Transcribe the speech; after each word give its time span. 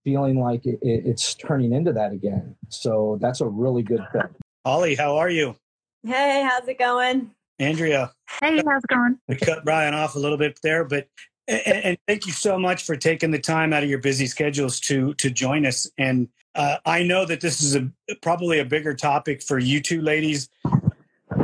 feeling 0.10 0.40
like 0.40 0.66
it, 0.66 0.80
it's 0.82 1.36
turning 1.36 1.72
into 1.72 1.94
that 1.94 2.12
again. 2.12 2.56
So 2.70 3.20
that's 3.22 3.42
a 3.42 3.48
really 3.48 3.84
good 3.84 4.02
thing. 4.12 4.24
Holly, 4.66 4.96
how 4.96 5.18
are 5.18 5.30
you? 5.30 5.56
Hey, 6.04 6.44
how's 6.48 6.68
it 6.68 6.80
going? 6.80 7.32
Andrea. 7.60 8.12
Hey, 8.42 8.62
how's 8.66 8.84
it 8.84 8.88
going? 8.88 9.20
We 9.28 9.36
cut 9.36 9.64
Brian 9.64 9.94
off 9.94 10.16
a 10.16 10.20
little 10.20 10.38
bit 10.38 10.60
there, 10.64 10.84
but 10.84 11.08
and, 11.48 11.84
and, 11.84 11.98
thank 12.08 12.28
you 12.28 12.32
so 12.32 12.60
much 12.60 12.84
for 12.84 12.96
taking 12.96 13.32
the 13.32 13.40
time 13.40 13.74
out 13.74 13.82
of 13.84 13.90
your 13.90 14.00
busy 14.00 14.28
schedules 14.28 14.80
to 14.82 15.14
to 15.16 15.30
join 15.30 15.66
us. 15.66 15.90
And 15.98 16.28
uh, 16.56 16.78
I 16.86 17.04
know 17.04 17.26
that 17.26 17.42
this 17.42 17.62
is 17.62 17.76
a 17.76 17.90
probably 18.22 18.60
a 18.60 18.66
bigger 18.66 18.94
topic 18.94 19.42
for 19.42 19.58
you 19.58 19.82
two 19.82 20.02
ladies, 20.02 20.50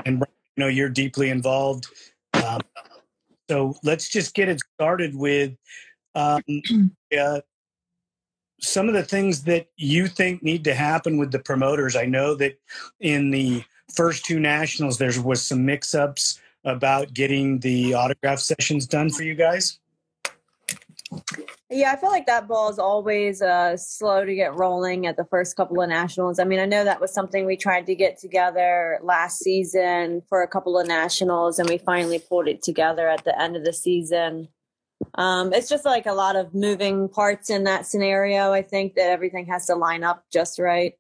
and 0.05 0.19
you 0.19 0.57
know 0.57 0.67
you're 0.67 0.89
deeply 0.89 1.29
involved. 1.29 1.87
Um, 2.33 2.61
so 3.49 3.75
let's 3.83 4.09
just 4.09 4.35
get 4.35 4.47
it 4.47 4.59
started 4.75 5.15
with 5.15 5.53
um, 6.13 6.41
uh, 7.19 7.41
some 8.61 8.87
of 8.87 8.93
the 8.93 9.03
things 9.03 9.43
that 9.43 9.67
you 9.77 10.07
think 10.07 10.41
need 10.43 10.63
to 10.63 10.73
happen 10.73 11.17
with 11.17 11.31
the 11.31 11.39
promoters. 11.39 11.95
I 11.95 12.05
know 12.05 12.35
that 12.35 12.59
in 12.99 13.31
the 13.31 13.63
first 13.93 14.25
two 14.25 14.39
nationals, 14.39 14.97
there 14.97 15.11
was 15.21 15.45
some 15.45 15.65
mix 15.65 15.93
ups 15.93 16.39
about 16.63 17.13
getting 17.13 17.59
the 17.59 17.93
autograph 17.93 18.39
sessions 18.39 18.87
done 18.87 19.09
for 19.09 19.23
you 19.23 19.35
guys. 19.35 19.79
Yeah, 21.69 21.91
I 21.91 21.95
feel 21.95 22.09
like 22.09 22.25
that 22.25 22.47
ball 22.47 22.69
is 22.69 22.79
always 22.79 23.41
uh, 23.41 23.75
slow 23.77 24.25
to 24.25 24.35
get 24.35 24.55
rolling 24.55 25.07
at 25.07 25.17
the 25.17 25.25
first 25.25 25.55
couple 25.55 25.81
of 25.81 25.89
nationals. 25.89 26.39
I 26.39 26.43
mean, 26.43 26.59
I 26.59 26.65
know 26.65 26.83
that 26.83 27.01
was 27.01 27.13
something 27.13 27.45
we 27.45 27.57
tried 27.57 27.85
to 27.87 27.95
get 27.95 28.19
together 28.19 28.99
last 29.01 29.39
season 29.39 30.21
for 30.27 30.41
a 30.41 30.47
couple 30.47 30.79
of 30.79 30.87
nationals, 30.87 31.59
and 31.59 31.69
we 31.69 31.77
finally 31.77 32.19
pulled 32.19 32.47
it 32.47 32.61
together 32.61 33.07
at 33.07 33.23
the 33.23 33.39
end 33.39 33.55
of 33.55 33.65
the 33.65 33.73
season 33.73 34.47
um, 35.15 35.53
it's 35.53 35.69
just 35.69 35.85
like 35.85 36.05
a 36.05 36.13
lot 36.13 36.35
of 36.35 36.53
moving 36.53 37.09
parts 37.09 37.49
in 37.49 37.63
that 37.65 37.85
scenario. 37.85 38.51
I 38.51 38.61
think 38.61 38.95
that 38.95 39.09
everything 39.09 39.45
has 39.47 39.67
to 39.67 39.75
line 39.75 40.03
up 40.03 40.23
just 40.31 40.59
right. 40.59 40.93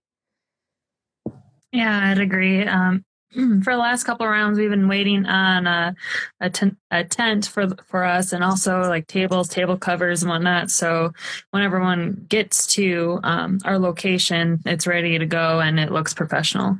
Yeah, 1.71 2.11
I'd 2.11 2.19
agree. 2.19 2.63
Um, 2.63 3.03
for 3.63 3.73
the 3.73 3.79
last 3.79 4.05
couple 4.05 4.25
of 4.25 4.31
rounds, 4.31 4.57
we've 4.57 4.69
been 4.69 4.87
waiting 4.87 5.25
on 5.25 5.67
a, 5.67 5.95
a, 6.39 6.49
tent, 6.49 6.77
a 6.91 7.03
tent 7.03 7.47
for 7.47 7.67
for 7.85 8.05
us, 8.05 8.31
and 8.31 8.43
also 8.43 8.81
like 8.81 9.07
tables, 9.07 9.49
table 9.49 9.77
covers, 9.77 10.23
and 10.23 10.29
whatnot. 10.29 10.71
So 10.71 11.11
when 11.51 11.63
everyone 11.63 12.25
gets 12.29 12.65
to 12.75 13.19
um, 13.23 13.59
our 13.65 13.77
location, 13.77 14.61
it's 14.65 14.87
ready 14.87 15.19
to 15.19 15.25
go, 15.25 15.59
and 15.59 15.79
it 15.79 15.91
looks 15.91 16.13
professional. 16.13 16.79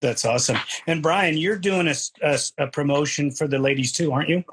That's 0.00 0.24
awesome. 0.24 0.58
And 0.86 1.02
Brian, 1.02 1.36
you're 1.36 1.58
doing 1.58 1.88
a, 1.88 1.94
a, 2.22 2.38
a 2.58 2.66
promotion 2.68 3.30
for 3.30 3.48
the 3.48 3.58
ladies 3.58 3.92
too, 3.92 4.12
aren't 4.12 4.28
you? 4.28 4.44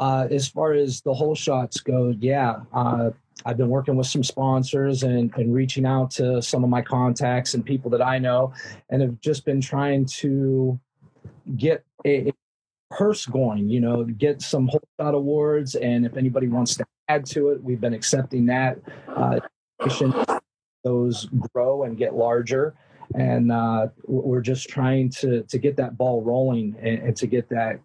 Uh, 0.00 0.26
as 0.30 0.48
far 0.48 0.72
as 0.72 1.02
the 1.02 1.12
whole 1.12 1.34
shots 1.34 1.78
go, 1.80 2.14
yeah, 2.18 2.60
uh, 2.72 3.10
I've 3.44 3.58
been 3.58 3.68
working 3.68 3.96
with 3.96 4.06
some 4.06 4.24
sponsors 4.24 5.02
and, 5.02 5.30
and 5.36 5.54
reaching 5.54 5.84
out 5.84 6.10
to 6.12 6.40
some 6.40 6.64
of 6.64 6.70
my 6.70 6.80
contacts 6.80 7.52
and 7.52 7.64
people 7.64 7.90
that 7.90 8.00
I 8.00 8.18
know, 8.18 8.54
and 8.88 9.02
have 9.02 9.20
just 9.20 9.44
been 9.44 9.60
trying 9.60 10.06
to 10.06 10.80
get 11.56 11.84
a, 12.06 12.28
a 12.28 12.32
purse 12.90 13.26
going, 13.26 13.68
you 13.68 13.80
know, 13.80 14.04
get 14.04 14.40
some 14.40 14.68
whole 14.68 14.82
shot 14.98 15.14
awards. 15.14 15.74
And 15.74 16.06
if 16.06 16.16
anybody 16.16 16.48
wants 16.48 16.76
to 16.76 16.86
add 17.08 17.26
to 17.26 17.50
it, 17.50 17.62
we've 17.62 17.80
been 17.80 17.94
accepting 17.94 18.46
that. 18.46 18.78
Uh, 19.06 19.40
those 20.82 21.28
grow 21.52 21.84
and 21.84 21.98
get 21.98 22.14
larger. 22.14 22.74
And 23.14 23.52
uh, 23.52 23.88
we're 24.06 24.40
just 24.40 24.68
trying 24.68 25.10
to 25.10 25.42
to 25.42 25.58
get 25.58 25.76
that 25.76 25.98
ball 25.98 26.22
rolling 26.22 26.76
and, 26.80 26.98
and 27.00 27.16
to 27.16 27.26
get 27.26 27.48
that 27.50 27.80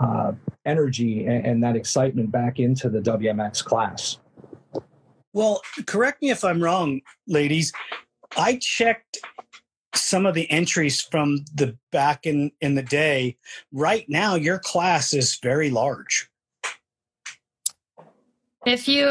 uh, 0.00 0.32
energy 0.64 1.26
and, 1.26 1.44
and, 1.46 1.62
that 1.62 1.76
excitement 1.76 2.30
back 2.30 2.58
into 2.58 2.88
the 2.88 3.00
WMX 3.00 3.64
class. 3.64 4.18
Well, 5.32 5.60
correct 5.86 6.22
me 6.22 6.30
if 6.30 6.42
I'm 6.42 6.62
wrong, 6.62 7.00
ladies. 7.26 7.72
I 8.36 8.56
checked 8.56 9.18
some 9.94 10.26
of 10.26 10.34
the 10.34 10.50
entries 10.50 11.00
from 11.00 11.44
the 11.54 11.76
back 11.92 12.26
in 12.26 12.50
in 12.60 12.74
the 12.74 12.82
day. 12.82 13.36
Right 13.72 14.06
now, 14.08 14.34
your 14.34 14.58
class 14.58 15.12
is 15.12 15.38
very 15.42 15.70
large. 15.70 16.28
If 18.66 18.88
you, 18.88 19.06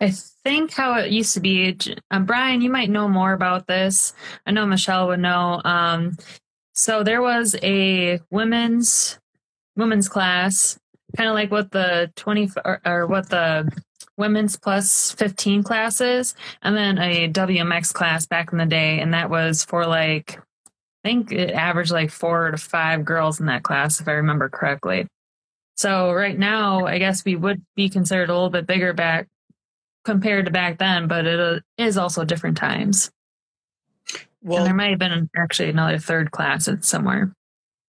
I 0.00 0.10
think 0.44 0.72
how 0.72 0.94
it 0.98 1.10
used 1.10 1.34
to 1.34 1.40
be, 1.40 1.76
um, 2.10 2.26
Brian, 2.26 2.60
you 2.60 2.70
might 2.70 2.90
know 2.90 3.08
more 3.08 3.32
about 3.32 3.66
this. 3.66 4.12
I 4.46 4.50
know 4.50 4.66
Michelle 4.66 5.08
would 5.08 5.20
know. 5.20 5.62
Um, 5.64 6.16
so 6.72 7.02
there 7.02 7.22
was 7.22 7.56
a 7.62 8.20
women's 8.30 9.18
women's 9.78 10.08
class, 10.08 10.78
kind 11.16 11.28
of 11.28 11.34
like 11.34 11.50
what 11.50 11.70
the 11.70 12.12
twenty 12.16 12.50
or, 12.64 12.80
or 12.84 13.06
what 13.06 13.30
the 13.30 13.70
women's 14.18 14.56
plus 14.56 15.12
15 15.12 15.62
classes 15.62 16.34
and 16.60 16.76
then 16.76 16.98
a 16.98 17.28
WMX 17.28 17.94
class 17.94 18.26
back 18.26 18.52
in 18.52 18.58
the 18.58 18.66
day. 18.66 18.98
And 18.98 19.14
that 19.14 19.30
was 19.30 19.64
for 19.64 19.86
like, 19.86 20.40
I 21.04 21.08
think 21.08 21.32
it 21.32 21.52
averaged 21.52 21.92
like 21.92 22.10
four 22.10 22.50
to 22.50 22.58
five 22.58 23.04
girls 23.04 23.40
in 23.40 23.46
that 23.46 23.62
class, 23.62 24.00
if 24.00 24.08
I 24.08 24.12
remember 24.12 24.48
correctly. 24.48 25.06
So 25.76 26.12
right 26.12 26.36
now, 26.36 26.86
I 26.86 26.98
guess 26.98 27.24
we 27.24 27.36
would 27.36 27.62
be 27.76 27.88
considered 27.88 28.28
a 28.28 28.34
little 28.34 28.50
bit 28.50 28.66
bigger 28.66 28.92
back 28.92 29.28
compared 30.04 30.46
to 30.46 30.50
back 30.50 30.78
then, 30.78 31.06
but 31.06 31.24
it 31.24 31.38
uh, 31.38 31.60
is 31.76 31.96
also 31.96 32.24
different 32.24 32.56
times. 32.56 33.10
Well, 34.42 34.58
and 34.58 34.66
there 34.66 34.74
might 34.74 34.90
have 34.90 34.98
been 34.98 35.30
actually 35.36 35.70
another 35.70 35.98
third 35.98 36.32
class 36.32 36.68
somewhere. 36.80 37.32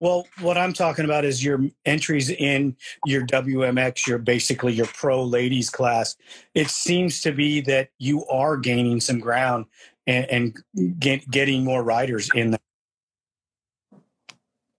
Well, 0.02 0.28
what 0.40 0.58
I'm 0.58 0.72
talking 0.72 1.04
about 1.04 1.26
is 1.26 1.44
your 1.44 1.62
entries 1.86 2.30
in 2.30 2.76
your 3.06 3.26
WMX, 3.26 4.08
your 4.08 4.18
basically 4.18 4.74
your 4.74 4.86
pro 4.88 5.24
ladies 5.24 5.70
class. 5.70 6.16
It 6.54 6.70
seems 6.70 7.22
to 7.22 7.34
be 7.34 7.60
that 7.62 7.90
you 7.98 8.26
are 8.28 8.56
gaining 8.56 9.02
some 9.02 9.20
ground 9.20 9.66
and, 10.08 10.26
and 10.26 11.00
get, 11.00 11.30
getting 11.30 11.66
more 11.66 11.84
riders 11.84 12.30
in 12.34 12.52
there. 12.52 12.60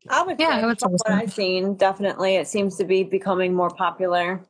I 0.08 0.22
would, 0.22 0.40
yeah, 0.40 0.60
I 0.62 0.66
would 0.66 0.80
what 0.80 1.10
I've 1.10 1.32
seen. 1.32 1.74
Definitely, 1.74 2.36
it 2.36 2.48
seems 2.48 2.76
to 2.76 2.84
be 2.84 3.04
becoming 3.04 3.54
more 3.54 3.70
popular. 3.70 4.40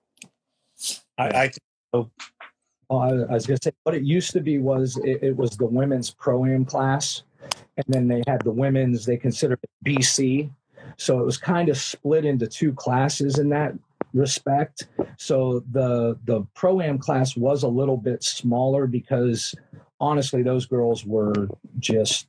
I, 1.18 1.28
I 1.28 1.48
think 1.48 1.58
so. 1.92 2.10
Well, 2.88 3.00
I 3.00 3.34
was 3.34 3.46
going 3.46 3.58
to 3.58 3.62
say 3.64 3.72
what 3.82 3.94
it 3.94 4.02
used 4.02 4.32
to 4.32 4.40
be 4.40 4.58
was 4.58 4.96
it, 5.04 5.22
it 5.22 5.36
was 5.36 5.56
the 5.56 5.66
women's 5.66 6.10
pro 6.10 6.44
am 6.44 6.64
class, 6.64 7.24
and 7.76 7.84
then 7.88 8.08
they 8.08 8.22
had 8.26 8.42
the 8.42 8.50
women's. 8.50 9.04
They 9.04 9.16
considered 9.16 9.58
it 9.62 9.70
BC, 9.84 10.50
so 11.00 11.18
it 11.18 11.24
was 11.24 11.38
kind 11.38 11.70
of 11.70 11.78
split 11.78 12.26
into 12.26 12.46
two 12.46 12.74
classes 12.74 13.38
in 13.38 13.48
that 13.48 13.72
respect. 14.12 14.86
So 15.16 15.64
the 15.70 16.18
the 16.26 16.46
pro 16.54 16.82
am 16.82 16.98
class 16.98 17.36
was 17.36 17.62
a 17.62 17.68
little 17.68 17.96
bit 17.96 18.22
smaller 18.22 18.86
because 18.86 19.54
honestly, 19.98 20.42
those 20.42 20.66
girls 20.66 21.06
were 21.06 21.48
just 21.78 22.26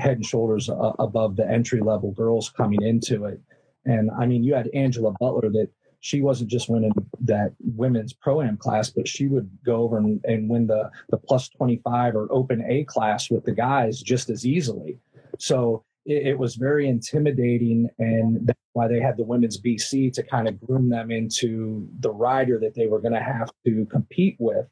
head 0.00 0.16
and 0.16 0.26
shoulders 0.26 0.68
uh, 0.68 0.92
above 0.98 1.36
the 1.36 1.48
entry 1.48 1.80
level 1.80 2.10
girls 2.10 2.50
coming 2.50 2.82
into 2.82 3.26
it. 3.26 3.40
And 3.84 4.10
I 4.10 4.26
mean, 4.26 4.42
you 4.42 4.54
had 4.54 4.70
Angela 4.74 5.12
Butler 5.20 5.48
that 5.50 5.68
she 6.00 6.20
wasn't 6.20 6.50
just 6.50 6.68
winning 6.68 6.92
that 7.20 7.52
women's 7.60 8.12
pro 8.12 8.42
am 8.42 8.56
class, 8.56 8.90
but 8.90 9.06
she 9.06 9.28
would 9.28 9.48
go 9.64 9.82
over 9.82 9.98
and, 9.98 10.20
and 10.24 10.48
win 10.48 10.66
the 10.66 10.90
the 11.10 11.16
plus 11.16 11.48
25 11.50 12.16
or 12.16 12.26
open 12.32 12.64
A 12.66 12.82
class 12.84 13.30
with 13.30 13.44
the 13.44 13.52
guys 13.52 14.02
just 14.02 14.30
as 14.30 14.44
easily. 14.44 14.98
So 15.38 15.84
it, 16.10 16.26
it 16.26 16.38
was 16.38 16.56
very 16.56 16.88
intimidating, 16.88 17.88
and 17.98 18.46
that's 18.46 18.58
why 18.72 18.88
they 18.88 19.00
had 19.00 19.16
the 19.16 19.24
women's 19.24 19.60
BC 19.60 20.12
to 20.14 20.22
kind 20.22 20.48
of 20.48 20.60
groom 20.60 20.88
them 20.88 21.10
into 21.10 21.88
the 22.00 22.10
rider 22.10 22.58
that 22.60 22.74
they 22.74 22.86
were 22.86 23.00
going 23.00 23.14
to 23.14 23.22
have 23.22 23.50
to 23.64 23.86
compete 23.86 24.36
with. 24.38 24.66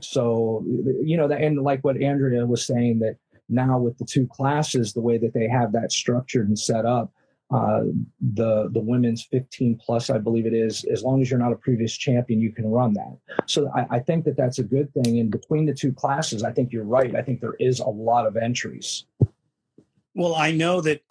So, 0.00 0.64
you 1.02 1.16
know, 1.16 1.30
and 1.30 1.62
like 1.62 1.82
what 1.82 2.00
Andrea 2.00 2.46
was 2.46 2.64
saying, 2.64 3.00
that 3.00 3.16
now 3.48 3.78
with 3.78 3.98
the 3.98 4.04
two 4.04 4.26
classes, 4.26 4.92
the 4.92 5.00
way 5.00 5.18
that 5.18 5.34
they 5.34 5.48
have 5.48 5.72
that 5.72 5.92
structured 5.92 6.48
and 6.48 6.58
set 6.58 6.86
up, 6.86 7.12
uh, 7.52 7.80
the 8.34 8.70
the 8.72 8.80
women's 8.80 9.24
15 9.24 9.80
plus, 9.84 10.08
I 10.08 10.18
believe 10.18 10.46
it 10.46 10.54
is. 10.54 10.84
As 10.84 11.02
long 11.02 11.20
as 11.20 11.28
you're 11.28 11.40
not 11.40 11.52
a 11.52 11.56
previous 11.56 11.96
champion, 11.96 12.40
you 12.40 12.52
can 12.52 12.64
run 12.70 12.94
that. 12.94 13.18
So 13.46 13.68
I, 13.74 13.96
I, 13.96 13.98
think 13.98 14.24
that 14.26 14.36
that's 14.36 14.60
a 14.60 14.62
good 14.62 14.94
thing. 14.94 15.18
And 15.18 15.32
between 15.32 15.66
the 15.66 15.74
two 15.74 15.92
classes, 15.92 16.44
I 16.44 16.52
think 16.52 16.72
you're 16.72 16.84
right. 16.84 17.16
I 17.16 17.22
think 17.22 17.40
there 17.40 17.56
is 17.58 17.80
a 17.80 17.88
lot 17.88 18.24
of 18.24 18.36
entries. 18.36 19.04
Well, 20.14 20.34
I 20.34 20.50
know 20.50 20.80
that 20.80 21.02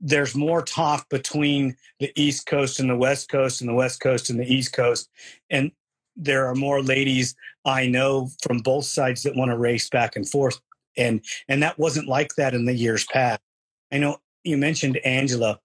there's 0.00 0.34
more 0.34 0.62
talk 0.62 1.08
between 1.08 1.76
the 2.00 2.12
East 2.16 2.46
Coast 2.46 2.80
and 2.80 2.88
the 2.88 2.96
West 2.96 3.28
Coast, 3.28 3.60
and 3.60 3.68
the 3.68 3.74
West 3.74 4.00
Coast 4.00 4.30
and 4.30 4.38
the 4.38 4.52
East 4.52 4.72
Coast, 4.72 5.08
and 5.50 5.72
there 6.16 6.46
are 6.46 6.54
more 6.54 6.82
ladies 6.82 7.34
I 7.64 7.86
know 7.86 8.30
from 8.42 8.58
both 8.58 8.84
sides 8.84 9.22
that 9.22 9.36
want 9.36 9.50
to 9.50 9.58
race 9.58 9.88
back 9.88 10.16
and 10.16 10.28
forth, 10.28 10.60
and 10.96 11.22
and 11.48 11.62
that 11.62 11.78
wasn't 11.78 12.08
like 12.08 12.34
that 12.36 12.54
in 12.54 12.64
the 12.66 12.74
years 12.74 13.04
past. 13.04 13.40
I 13.92 13.98
know 13.98 14.18
you 14.44 14.56
mentioned 14.56 14.98
Angela. 14.98 15.60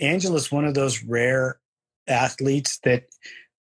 Angela's 0.00 0.52
one 0.52 0.64
of 0.64 0.74
those 0.74 1.02
rare 1.02 1.58
athletes 2.06 2.78
that 2.84 3.04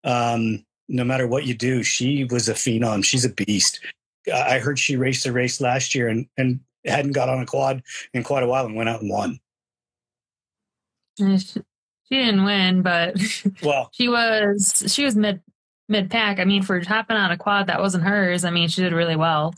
um, 0.03 0.65
no 0.88 1.03
matter 1.03 1.27
what 1.27 1.45
you 1.45 1.53
do, 1.53 1.83
she 1.83 2.25
was 2.25 2.50
a 2.50 2.53
phenom. 2.53 3.03
She's 3.03 3.25
a 3.25 3.29
beast. 3.29 3.79
I 4.33 4.59
heard 4.59 4.79
she 4.79 4.95
raced 4.95 5.25
a 5.25 5.31
race 5.31 5.61
last 5.61 5.95
year 5.95 6.07
and 6.07 6.27
and 6.38 6.59
hadn't 6.85 7.13
got 7.13 7.29
on 7.29 7.41
a 7.41 7.45
quad 7.45 7.83
in 8.13 8.23
quite 8.23 8.43
a 8.43 8.47
while 8.47 8.65
and 8.65 8.75
went 8.75 8.89
out 8.89 9.01
and 9.01 9.09
won. 9.09 9.39
She, 11.17 11.37
she 11.37 11.63
didn't 12.09 12.43
win, 12.43 12.81
but 12.81 13.17
well, 13.63 13.89
she 13.93 14.09
was 14.09 14.83
she 14.87 15.05
was 15.05 15.15
mid 15.15 15.41
mid 15.87 16.09
pack. 16.09 16.39
I 16.39 16.45
mean, 16.45 16.63
for 16.63 16.79
hopping 16.81 17.17
on 17.17 17.31
a 17.31 17.37
quad 17.37 17.67
that 17.67 17.79
wasn't 17.79 18.03
hers. 18.03 18.43
I 18.45 18.51
mean, 18.51 18.67
she 18.67 18.81
did 18.81 18.93
really 18.93 19.15
well. 19.15 19.53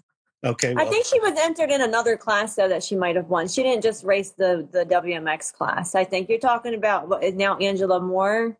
Okay. 0.45 0.73
Well. 0.73 0.87
I 0.87 0.89
think 0.89 1.05
she 1.05 1.19
was 1.19 1.37
entered 1.41 1.71
in 1.71 1.81
another 1.81 2.15
class 2.15 2.55
though 2.55 2.69
that 2.69 2.83
she 2.83 2.95
might 2.95 3.15
have 3.15 3.27
won. 3.27 3.47
She 3.47 3.63
didn't 3.63 3.83
just 3.83 4.03
race 4.03 4.31
the 4.31 4.67
the 4.71 4.85
WMX 4.85 5.51
class. 5.53 5.95
I 5.95 6.03
think 6.03 6.29
you're 6.29 6.39
talking 6.39 6.73
about 6.73 7.09
what 7.09 7.23
is 7.23 7.33
now 7.33 7.57
Angela 7.57 7.99
Moore. 7.99 8.57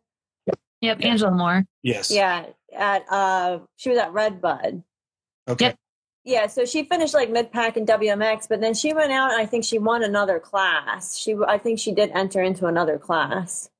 Yep, 0.80 1.04
Angela 1.04 1.32
Moore. 1.32 1.64
Yes. 1.82 2.10
Yeah, 2.10 2.46
at 2.76 3.04
uh, 3.10 3.60
she 3.76 3.90
was 3.90 3.98
at 3.98 4.12
Redbud. 4.12 4.82
Okay. 5.48 5.64
Yep. 5.66 5.78
Yeah, 6.24 6.46
so 6.46 6.64
she 6.64 6.84
finished 6.84 7.14
like 7.14 7.30
mid 7.30 7.52
pack 7.52 7.76
in 7.76 7.86
WMX, 7.86 8.48
but 8.48 8.60
then 8.60 8.74
she 8.74 8.92
went 8.92 9.12
out 9.12 9.32
and 9.32 9.40
I 9.40 9.46
think 9.46 9.64
she 9.64 9.78
won 9.78 10.02
another 10.02 10.38
class. 10.38 11.16
She, 11.16 11.34
I 11.46 11.58
think 11.58 11.78
she 11.78 11.92
did 11.92 12.10
enter 12.10 12.42
into 12.42 12.66
another 12.66 12.98
class. 12.98 13.70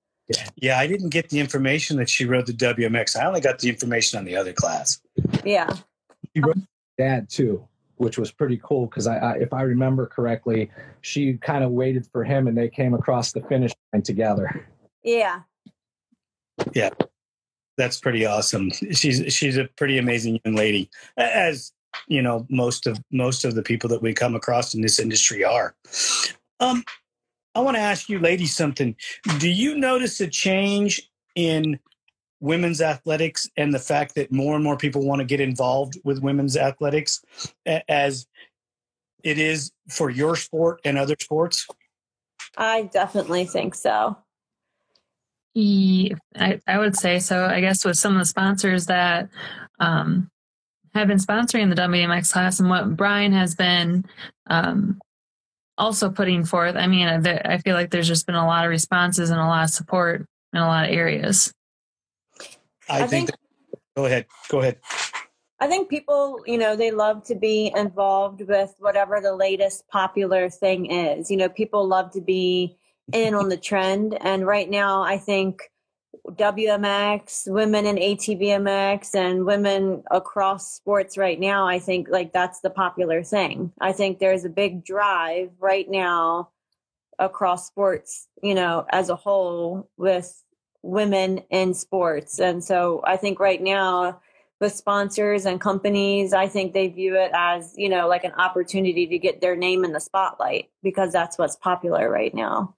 Yeah, 0.57 0.79
I 0.79 0.87
didn't 0.87 1.09
get 1.09 1.31
the 1.31 1.41
information 1.41 1.97
that 1.99 2.09
she 2.09 2.25
rode 2.25 2.47
the 2.47 2.53
WMX. 2.53 3.19
I 3.19 3.27
only 3.27 3.41
got 3.41 3.59
the 3.59 3.69
information 3.69 4.19
on 4.19 4.25
the 4.25 4.37
other 4.37 4.53
class. 4.53 5.01
Yeah, 5.45 5.75
she 6.35 6.41
rode 6.41 6.67
dad 6.99 7.31
too, 7.31 7.67
which 7.97 8.19
was 8.19 8.31
pretty 8.31 8.61
cool 8.63 8.87
because 8.87 9.07
I, 9.07 9.17
I, 9.17 9.33
if 9.37 9.53
I 9.53 9.63
remember 9.63 10.07
correctly, 10.07 10.71
she 11.01 11.35
kind 11.35 11.65
of 11.65 11.71
waited 11.71 12.07
for 12.07 12.25
him 12.25 12.47
and 12.47 12.57
they 12.57 12.69
came 12.69 12.93
across 12.93 13.33
the 13.33 13.41
finish 13.43 13.73
line 13.93 14.03
together. 14.03 14.67
Yeah. 15.03 15.41
Yeah, 16.75 16.91
that's 17.77 18.01
pretty 18.01 18.27
awesome. 18.27 18.71
She's 18.71 19.33
she's 19.33 19.57
a 19.57 19.65
pretty 19.77 19.97
amazing 19.97 20.41
young 20.45 20.57
lady, 20.57 20.91
as 21.17 21.73
you 22.07 22.23
know 22.23 22.47
most 22.49 22.87
of 22.87 23.01
most 23.11 23.45
of 23.45 23.55
the 23.55 23.63
people 23.63 23.89
that 23.91 24.03
we 24.03 24.15
come 24.15 24.35
across 24.35 24.75
in 24.75 24.81
this 24.81 24.99
industry 24.99 25.45
are. 25.45 25.75
Um 26.61 26.85
i 27.55 27.61
want 27.61 27.77
to 27.77 27.83
ask 27.83 28.09
you 28.09 28.19
ladies 28.19 28.55
something. 28.55 28.95
Do 29.39 29.49
you 29.49 29.77
notice 29.77 30.21
a 30.21 30.29
change 30.29 31.11
in 31.35 31.79
women's 32.41 32.81
athletics 32.81 33.49
and 33.57 33.75
the 33.75 33.79
fact 33.79 34.15
that 34.15 34.31
more 34.31 34.55
and 34.55 34.63
more 34.63 34.77
people 34.77 35.05
want 35.05 35.21
to 35.21 35.25
get 35.25 35.41
involved 35.41 35.99
with 36.05 36.23
women's 36.23 36.57
athletics 36.57 37.23
as 37.89 38.27
it 39.25 39.39
is 39.39 39.73
for 39.91 40.11
your 40.11 40.37
sport 40.37 40.81
and 40.85 40.97
other 40.97 41.17
sports? 41.21 41.67
I 42.57 42.83
definitely 42.83 43.45
think 43.45 43.75
so. 43.75 44.17
Yeah, 45.55 46.15
I, 46.37 46.61
I 46.67 46.79
would 46.79 46.97
say 46.97 47.19
so. 47.19 47.45
I 47.45 47.61
guess 47.61 47.85
with 47.85 47.99
some 47.99 48.13
of 48.13 48.21
the 48.21 48.25
sponsors 48.25 48.87
that 48.87 49.29
um, 49.81 50.31
have 50.95 51.09
been 51.09 51.19
sponsoring 51.19 51.69
the 51.69 51.81
WMX 51.81 52.33
class 52.33 52.61
and 52.61 52.69
what 52.69 52.97
Brian 52.97 53.33
has 53.33 53.55
been 53.55 54.05
um, 54.49 55.01
also 55.77 56.11
putting 56.11 56.45
forth. 56.45 56.77
I 56.77 56.87
mean, 56.87 57.09
I 57.09 57.59
feel 57.59 57.75
like 57.75 57.91
there's 57.91 58.09
just 58.09 58.27
been 58.27 58.35
a 58.35 58.47
lot 58.47 58.65
of 58.65 58.71
responses 58.71 59.31
and 59.31 59.41
a 59.41 59.45
lot 59.45 59.65
of 59.65 59.71
support 59.71 60.27
in 60.53 60.61
a 60.61 60.67
lot 60.67 60.89
of 60.89 60.95
areas. 60.95 61.53
I, 62.89 63.03
I 63.03 63.07
think. 63.07 63.11
think 63.11 63.31
that, 63.31 63.79
go 63.97 64.07
ahead. 64.07 64.27
Go 64.49 64.61
ahead. 64.61 64.79
I 65.61 65.67
think 65.67 65.89
people, 65.89 66.41
you 66.47 66.57
know, 66.57 66.77
they 66.77 66.93
love 66.93 67.25
to 67.25 67.35
be 67.35 67.73
involved 67.75 68.43
with 68.43 68.75
whatever 68.79 69.21
the 69.21 69.35
latest 69.35 69.89
popular 69.89 70.49
thing 70.49 70.91
is. 70.91 71.31
You 71.31 71.37
know, 71.37 71.49
people 71.49 71.87
love 71.87 72.13
to 72.13 72.21
be 72.21 72.77
in 73.13 73.35
on 73.35 73.49
the 73.49 73.57
trend. 73.57 74.17
And 74.21 74.47
right 74.47 74.71
now, 74.71 75.03
I 75.03 75.19
think 75.19 75.63
WMX, 76.31 77.51
women 77.51 77.87
in 77.87 77.97
ATVMX, 77.97 79.15
and 79.15 79.47
women 79.47 80.03
across 80.11 80.75
sports 80.75 81.17
right 81.17 81.39
now, 81.39 81.67
I 81.67 81.79
think 81.79 82.09
like 82.09 82.33
that's 82.33 82.61
the 82.61 82.71
popular 82.71 83.23
thing. 83.23 83.73
I 83.81 83.93
think 83.93 84.19
there's 84.19 84.45
a 84.45 84.51
big 84.51 84.85
drive 84.85 85.51
right 85.59 85.89
now 85.89 86.51
across 87.19 87.67
sports, 87.67 88.29
you 88.43 88.55
know, 88.55 88.87
as 88.91 89.09
a 89.09 89.17
whole 89.17 89.89
with 89.97 90.43
women 90.83 91.43
in 91.51 91.75
sports. 91.75 92.39
And 92.39 92.63
so 92.63 93.03
I 93.05 93.17
think 93.17 93.41
right 93.41 93.61
now 93.61 94.21
with 94.61 94.75
sponsors 94.75 95.47
and 95.47 95.61
companies, 95.61 96.33
I 96.33 96.49
think 96.49 96.73
they 96.73 96.89
view 96.89 97.17
it 97.17 97.31
as, 97.35 97.75
you 97.77 97.89
know, 97.89 98.09
like 98.09 98.25
an 98.25 98.33
opportunity 98.33 99.07
to 99.07 99.19
get 99.19 99.41
their 99.41 99.57
name 99.57 99.85
in 99.85 99.93
the 99.93 100.01
spotlight 100.01 100.71
because 100.83 101.13
that's 101.13 101.39
what's 101.39 101.57
popular 101.57 102.11
right 102.11 102.35
now. 102.35 102.75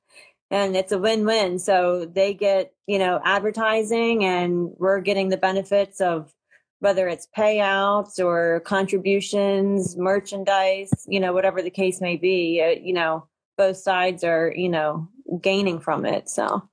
And 0.51 0.77
it's 0.77 0.93
a 0.93 0.99
win 0.99 1.25
win. 1.25 1.59
So 1.59 2.05
they 2.05 2.35
get, 2.35 2.73
you 2.87 2.99
know, 2.99 3.21
advertising 3.25 4.25
and 4.25 4.71
we're 4.79 5.01
getting 5.01 5.29
the 5.29 5.37
benefits 5.37 6.01
of 6.01 6.33
whether 6.81 7.09
it's 7.09 7.29
payouts 7.37 8.19
or 8.19 8.61
contributions, 8.61 9.97
merchandise, 9.97 10.91
you 11.07 11.21
know, 11.21 11.33
whatever 11.33 11.63
the 11.63 11.71
case 11.71 12.01
may 12.01 12.17
be, 12.17 12.61
uh, 12.61 12.81
you 12.83 12.93
know, 12.93 13.27
both 13.57 13.77
sides 13.77 14.25
are, 14.25 14.53
you 14.57 14.69
know, 14.69 15.09
gaining 15.41 15.79
from 15.79 16.05
it. 16.05 16.29
So 16.29 16.69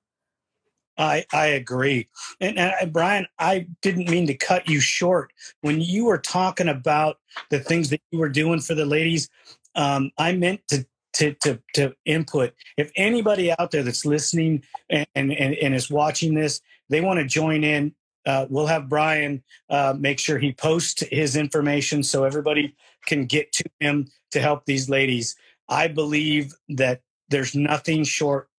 I, 0.97 1.25
I 1.31 1.47
agree. 1.47 2.07
And, 2.41 2.57
and 2.57 2.91
Brian, 2.91 3.27
I 3.37 3.67
didn't 3.81 4.09
mean 4.09 4.25
to 4.27 4.33
cut 4.33 4.67
you 4.67 4.79
short. 4.79 5.31
When 5.61 5.81
you 5.81 6.05
were 6.05 6.17
talking 6.17 6.69
about 6.69 7.17
the 7.49 7.59
things 7.59 7.89
that 7.89 8.01
you 8.11 8.17
were 8.17 8.29
doing 8.29 8.61
for 8.61 8.73
the 8.73 8.85
ladies, 8.85 9.29
um, 9.75 10.11
I 10.17 10.31
meant 10.31 10.61
to, 10.69 10.87
to, 11.17 11.33
to, 11.33 11.59
to 11.73 11.93
input. 12.05 12.53
If 12.77 12.91
anybody 12.95 13.51
out 13.51 13.71
there 13.71 13.83
that's 13.83 14.05
listening 14.05 14.63
and, 14.89 15.07
and, 15.15 15.31
and 15.33 15.75
is 15.75 15.89
watching 15.89 16.33
this, 16.33 16.61
they 16.89 17.01
want 17.01 17.19
to 17.19 17.25
join 17.25 17.63
in, 17.63 17.93
uh, 18.25 18.45
we'll 18.49 18.67
have 18.67 18.89
Brian 18.89 19.43
uh, 19.69 19.95
make 19.97 20.19
sure 20.19 20.37
he 20.37 20.53
posts 20.53 21.03
his 21.09 21.35
information 21.35 22.03
so 22.03 22.23
everybody 22.23 22.75
can 23.05 23.25
get 23.25 23.51
to 23.53 23.63
him 23.79 24.07
to 24.31 24.41
help 24.41 24.65
these 24.65 24.89
ladies. 24.89 25.35
I 25.69 25.87
believe 25.87 26.53
that 26.69 27.01
there's 27.29 27.55
nothing 27.55 28.03
short 28.03 28.49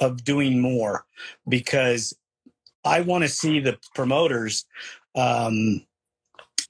of 0.00 0.24
doing 0.24 0.60
more 0.60 1.06
because 1.48 2.14
I 2.84 3.00
want 3.00 3.22
to 3.24 3.28
see 3.28 3.60
the 3.60 3.78
promoters 3.94 4.66
um, 5.14 5.86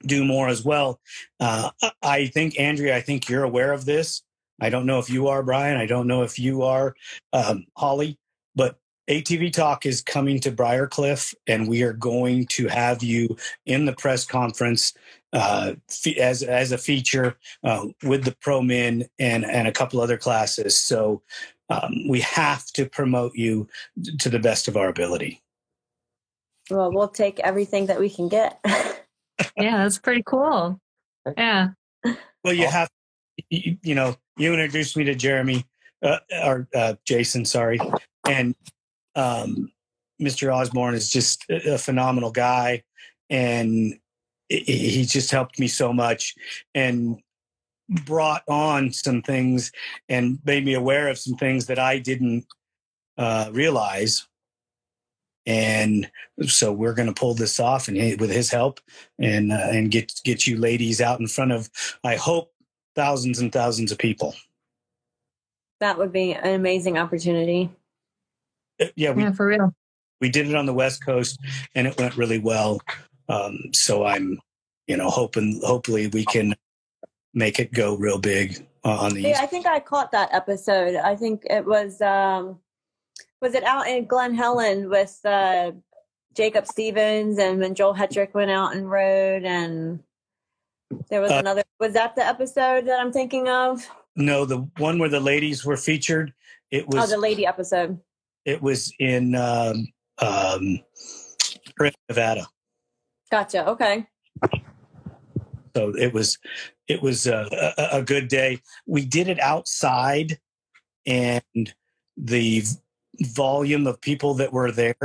do 0.05 0.23
more 0.23 0.47
as 0.47 0.63
well. 0.63 0.99
Uh, 1.39 1.71
I 2.01 2.27
think, 2.27 2.59
Andrea, 2.59 2.95
I 2.95 3.01
think 3.01 3.29
you're 3.29 3.43
aware 3.43 3.73
of 3.73 3.85
this. 3.85 4.21
I 4.61 4.69
don't 4.69 4.85
know 4.85 4.99
if 4.99 5.09
you 5.09 5.27
are, 5.27 5.43
Brian. 5.43 5.77
I 5.77 5.85
don't 5.85 6.07
know 6.07 6.23
if 6.23 6.39
you 6.39 6.63
are, 6.63 6.95
um, 7.33 7.65
Holly, 7.75 8.17
but 8.55 8.77
ATV 9.09 9.53
Talk 9.53 9.85
is 9.85 10.01
coming 10.01 10.39
to 10.41 10.51
Briarcliff, 10.51 11.35
and 11.47 11.67
we 11.67 11.83
are 11.83 11.93
going 11.93 12.47
to 12.47 12.67
have 12.67 13.03
you 13.03 13.37
in 13.65 13.85
the 13.85 13.93
press 13.93 14.25
conference 14.25 14.93
uh, 15.33 15.73
as 16.17 16.41
as 16.43 16.71
a 16.71 16.77
feature 16.77 17.37
uh, 17.63 17.85
with 18.03 18.23
the 18.23 18.35
pro 18.41 18.61
men 18.61 19.05
and 19.19 19.45
and 19.45 19.67
a 19.67 19.71
couple 19.71 20.01
other 20.01 20.17
classes. 20.17 20.75
So 20.75 21.21
um, 21.69 22.07
we 22.07 22.21
have 22.21 22.65
to 22.73 22.87
promote 22.87 23.35
you 23.35 23.67
to 24.19 24.29
the 24.29 24.39
best 24.39 24.67
of 24.67 24.77
our 24.77 24.87
ability. 24.87 25.41
Well, 26.69 26.91
we'll 26.91 27.09
take 27.09 27.39
everything 27.39 27.87
that 27.87 27.99
we 27.99 28.09
can 28.09 28.27
get. 28.27 28.59
yeah, 28.65 29.83
that's 29.83 29.99
pretty 29.99 30.23
cool. 30.25 30.79
Yeah. 31.37 31.69
Well, 32.43 32.53
you 32.53 32.67
have, 32.67 32.89
you, 33.49 33.77
you 33.81 33.95
know, 33.95 34.15
you 34.37 34.53
introduced 34.53 34.97
me 34.97 35.03
to 35.05 35.15
Jeremy 35.15 35.65
uh, 36.03 36.19
or 36.43 36.67
uh, 36.75 36.95
Jason, 37.05 37.45
sorry, 37.45 37.79
and 38.27 38.55
um, 39.15 39.71
Mr. 40.21 40.53
Osborne 40.53 40.95
is 40.95 41.09
just 41.09 41.45
a 41.49 41.77
phenomenal 41.77 42.31
guy, 42.31 42.83
and 43.29 43.99
he 44.49 45.05
just 45.05 45.31
helped 45.31 45.59
me 45.59 45.67
so 45.67 45.91
much. 45.91 46.35
And 46.73 47.19
brought 47.89 48.43
on 48.47 48.91
some 48.91 49.21
things 49.21 49.71
and 50.09 50.39
made 50.45 50.65
me 50.65 50.73
aware 50.73 51.07
of 51.07 51.19
some 51.19 51.35
things 51.35 51.67
that 51.67 51.79
I 51.79 51.99
didn't 51.99 52.45
uh, 53.17 53.49
realize. 53.51 54.27
And 55.45 56.09
so 56.47 56.71
we're 56.71 56.95
going 56.95 57.07
to 57.07 57.13
pull 57.13 57.35
this 57.35 57.59
off, 57.59 57.87
and 57.87 58.19
with 58.19 58.31
his 58.31 58.49
help, 58.49 58.79
and 59.19 59.51
uh, 59.51 59.67
and 59.69 59.91
get 59.91 60.11
get 60.23 60.47
you 60.47 60.57
ladies 60.57 61.01
out 61.01 61.19
in 61.19 61.27
front 61.27 61.51
of, 61.51 61.69
I 62.03 62.15
hope, 62.15 62.51
thousands 62.95 63.39
and 63.39 63.51
thousands 63.51 63.91
of 63.91 63.97
people. 63.97 64.33
That 65.79 65.97
would 65.97 66.11
be 66.11 66.33
an 66.33 66.53
amazing 66.53 66.97
opportunity. 66.97 67.69
Uh, 68.81 68.85
yeah, 68.95 69.11
we, 69.11 69.23
yeah, 69.23 69.31
for 69.31 69.47
real. 69.47 69.73
We 70.21 70.29
did 70.29 70.47
it 70.47 70.55
on 70.55 70.65
the 70.65 70.73
West 70.73 71.05
Coast, 71.05 71.39
and 71.75 71.87
it 71.87 71.97
went 71.97 72.17
really 72.17 72.39
well. 72.39 72.79
Um, 73.27 73.59
so 73.73 74.05
I'm, 74.05 74.39
you 74.87 74.97
know, 74.97 75.09
hoping 75.09 75.61
hopefully 75.63 76.07
we 76.07 76.25
can 76.25 76.55
make 77.33 77.59
it 77.59 77.73
go 77.73 77.95
real 77.97 78.17
big 78.17 78.65
uh, 78.83 78.97
on 78.97 79.13
the. 79.13 79.21
Yeah, 79.21 79.39
I 79.41 79.45
think 79.45 79.65
I 79.65 79.79
caught 79.79 80.11
that 80.11 80.33
episode. 80.33 80.95
I 80.95 81.15
think 81.15 81.43
it 81.49 81.65
was 81.65 82.01
um, 82.01 82.59
was 83.41 83.53
it 83.53 83.63
out 83.63 83.87
in 83.87 84.05
Glen 84.05 84.33
Helen 84.33 84.89
with 84.89 85.19
uh, 85.25 85.73
Jacob 86.33 86.65
Stevens 86.65 87.37
and 87.37 87.59
when 87.59 87.75
Joel 87.75 87.95
Hetrick 87.95 88.33
went 88.33 88.51
out 88.51 88.75
and 88.75 88.89
rode 88.89 89.43
and 89.43 90.01
there 91.09 91.21
was 91.21 91.31
uh, 91.31 91.35
another. 91.35 91.63
Was 91.79 91.93
that 91.93 92.15
the 92.15 92.25
episode 92.25 92.87
that 92.87 92.99
I'm 92.99 93.11
thinking 93.11 93.49
of? 93.49 93.85
No, 94.15 94.45
the 94.45 94.67
one 94.77 94.99
where 94.99 95.09
the 95.09 95.19
ladies 95.19 95.65
were 95.65 95.77
featured. 95.77 96.33
It 96.71 96.87
was 96.87 97.11
oh 97.11 97.15
the 97.15 97.21
lady 97.21 97.45
episode. 97.45 97.99
It 98.45 98.61
was 98.61 98.93
in 98.99 99.35
um, 99.35 99.87
um, 100.19 100.79
Nevada. 102.09 102.47
Gotcha. 103.31 103.67
Okay. 103.69 104.07
So 105.75 105.93
it 105.97 106.13
was 106.13 106.37
it 106.87 107.01
was 107.01 107.27
a, 107.27 107.73
a, 107.77 107.97
a 107.97 108.01
good 108.03 108.27
day. 108.27 108.61
We 108.85 109.05
did 109.05 109.27
it 109.27 109.39
outside, 109.39 110.39
and 111.05 111.73
the 112.15 112.63
volume 113.21 113.87
of 113.87 113.99
people 114.01 114.33
that 114.35 114.53
were 114.53 114.71
there 114.71 114.95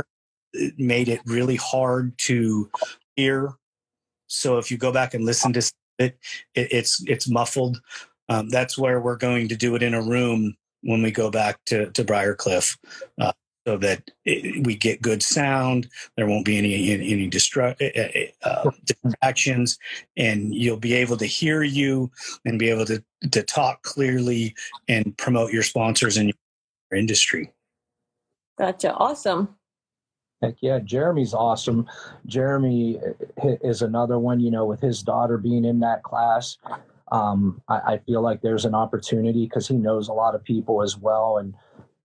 made 0.77 1.09
it 1.09 1.21
really 1.25 1.55
hard 1.55 2.17
to 2.19 2.69
hear. 3.15 3.53
So 4.31 4.57
if 4.57 4.71
you 4.71 4.77
go 4.77 4.91
back 4.91 5.13
and 5.13 5.25
listen 5.25 5.53
to 5.53 5.59
it, 5.99 6.17
it 6.55 6.67
it's 6.71 7.03
it's 7.07 7.29
muffled. 7.29 7.81
Um, 8.29 8.49
that's 8.49 8.77
where 8.77 9.01
we're 9.01 9.17
going 9.17 9.49
to 9.49 9.55
do 9.55 9.75
it 9.75 9.83
in 9.83 9.93
a 9.93 10.01
room 10.01 10.55
when 10.81 11.01
we 11.01 11.11
go 11.11 11.29
back 11.29 11.59
to 11.65 11.91
to 11.91 12.03
Briarcliff. 12.03 12.77
Uh, 13.19 13.33
so 13.67 13.77
that 13.77 14.09
it, 14.25 14.65
we 14.65 14.75
get 14.75 15.03
good 15.03 15.21
sound. 15.21 15.87
There 16.17 16.25
won't 16.25 16.45
be 16.45 16.57
any 16.57 16.91
any 16.91 17.29
distru- 17.29 17.75
eh, 17.79 17.91
eh, 17.93 18.11
eh, 18.15 18.27
uh, 18.43 18.71
distractions, 18.85 19.77
and 20.17 20.55
you'll 20.55 20.77
be 20.77 20.93
able 20.93 21.17
to 21.17 21.25
hear 21.25 21.61
you 21.61 22.09
and 22.45 22.57
be 22.57 22.69
able 22.69 22.85
to 22.85 23.03
to 23.31 23.43
talk 23.43 23.83
clearly 23.83 24.55
and 24.87 25.15
promote 25.17 25.51
your 25.51 25.63
sponsors 25.63 26.17
and 26.17 26.33
your 26.91 26.99
industry. 26.99 27.51
Gotcha. 28.57 28.93
Awesome. 28.93 29.55
Heck 30.41 30.55
yeah, 30.61 30.79
Jeremy's 30.79 31.33
awesome. 31.33 31.87
Jeremy 32.25 32.99
is 33.63 33.81
another 33.81 34.17
one. 34.17 34.39
You 34.39 34.49
know, 34.49 34.65
with 34.65 34.81
his 34.81 35.03
daughter 35.03 35.37
being 35.37 35.65
in 35.65 35.79
that 35.81 36.01
class, 36.03 36.57
um, 37.11 37.61
I, 37.67 37.75
I 37.75 37.97
feel 37.99 38.21
like 38.21 38.41
there's 38.41 38.65
an 38.65 38.73
opportunity 38.73 39.45
because 39.45 39.67
he 39.67 39.75
knows 39.75 40.07
a 40.07 40.13
lot 40.13 40.33
of 40.33 40.43
people 40.43 40.81
as 40.81 40.97
well, 40.97 41.37
and 41.37 41.53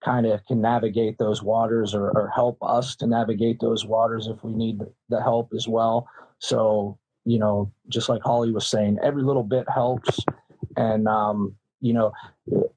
kind 0.05 0.27
of 0.27 0.45
can 0.47 0.61
navigate 0.61 1.19
those 1.19 1.43
waters 1.43 1.95
or, 1.95 2.11
or, 2.11 2.31
help 2.35 2.59
us 2.63 2.95
to 2.95 3.07
navigate 3.07 3.59
those 3.59 3.85
waters 3.85 4.29
if 4.29 4.45
we 4.45 4.53
need 4.53 4.81
the 5.09 5.21
help 5.21 5.53
as 5.53 5.67
well. 5.67 6.07
So, 6.39 6.97
you 7.25 7.41
know, 7.41 7.73
just 7.89 8.09
like 8.09 8.23
Holly 8.23 8.53
was 8.53 8.69
saying, 8.69 8.99
every 9.03 9.23
little 9.23 9.43
bit 9.43 9.65
helps. 9.69 10.21
And, 10.77 11.09
um, 11.09 11.57
you 11.81 11.93
know, 11.93 12.13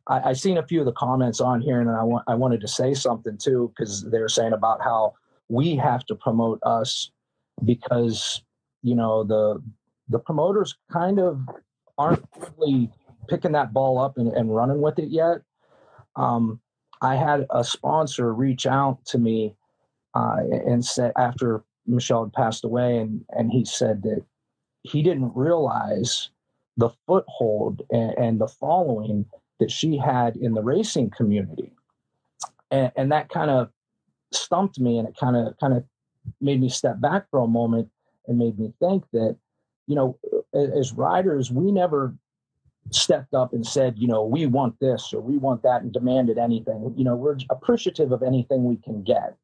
I, 0.07 0.29
I 0.29 0.33
seen 0.33 0.57
a 0.57 0.65
few 0.65 0.79
of 0.79 0.85
the 0.85 0.93
comments 0.93 1.39
on 1.39 1.61
here 1.61 1.81
and 1.81 1.89
I, 1.89 2.03
want, 2.03 2.23
I 2.27 2.33
wanted 2.33 2.61
to 2.61 2.67
say 2.67 2.93
something 2.95 3.37
too, 3.37 3.71
because 3.75 4.09
they 4.09 4.19
were 4.19 4.29
saying 4.29 4.53
about 4.53 4.81
how 4.81 5.13
we 5.49 5.75
have 5.75 6.05
to 6.05 6.15
promote 6.15 6.59
us 6.63 7.11
because, 7.65 8.41
you 8.81 8.95
know, 8.95 9.23
the, 9.23 9.61
the 10.07 10.19
promoters 10.19 10.77
kind 10.91 11.19
of 11.19 11.41
aren't 11.97 12.23
really 12.57 12.89
picking 13.27 13.51
that 13.51 13.73
ball 13.73 13.99
up 13.99 14.17
and, 14.17 14.31
and 14.33 14.55
running 14.55 14.81
with 14.81 14.99
it 14.99 15.09
yet. 15.09 15.41
Um, 16.15 16.59
I 17.01 17.15
had 17.15 17.45
a 17.49 17.63
sponsor 17.63 18.33
reach 18.33 18.65
out 18.65 19.03
to 19.05 19.17
me 19.17 19.55
uh, 20.13 20.37
and 20.65 20.83
said 20.83 21.11
after 21.17 21.63
Michelle 21.85 22.25
had 22.25 22.33
passed 22.33 22.63
away, 22.63 22.97
and 22.97 23.23
and 23.29 23.51
he 23.51 23.65
said 23.65 24.03
that 24.03 24.23
he 24.83 25.01
didn't 25.01 25.31
realize 25.35 26.29
the 26.77 26.89
foothold 27.07 27.81
and, 27.89 28.11
and 28.17 28.41
the 28.41 28.47
following 28.47 29.25
that 29.59 29.71
she 29.71 29.97
had 29.97 30.35
in 30.37 30.53
the 30.53 30.61
racing 30.61 31.09
community, 31.09 31.71
and, 32.71 32.91
and 32.95 33.11
that 33.11 33.29
kind 33.29 33.49
of 33.49 33.69
stumped 34.31 34.79
me, 34.79 34.97
and 34.97 35.07
it 35.07 35.15
kind 35.19 35.35
of 35.35 35.57
kind 35.59 35.73
of 35.73 35.83
made 36.41 36.61
me 36.61 36.69
step 36.69 36.99
back 36.99 37.29
for 37.29 37.39
a 37.39 37.47
moment 37.47 37.89
and 38.27 38.37
made 38.37 38.59
me 38.59 38.73
think 38.79 39.03
that 39.13 39.37
you 39.87 39.95
know 39.95 40.17
as 40.53 40.93
riders 40.93 41.51
we 41.51 41.71
never 41.71 42.13
stepped 42.91 43.33
up 43.33 43.53
and 43.53 43.65
said, 43.65 43.97
you 43.97 44.07
know, 44.07 44.25
we 44.25 44.45
want 44.45 44.79
this 44.79 45.13
or 45.13 45.21
we 45.21 45.37
want 45.37 45.63
that 45.63 45.81
and 45.81 45.91
demanded 45.91 46.37
anything. 46.37 46.93
You 46.95 47.03
know, 47.03 47.15
we're 47.15 47.37
appreciative 47.49 48.11
of 48.11 48.23
anything 48.23 48.63
we 48.63 48.77
can 48.77 49.03
get. 49.03 49.35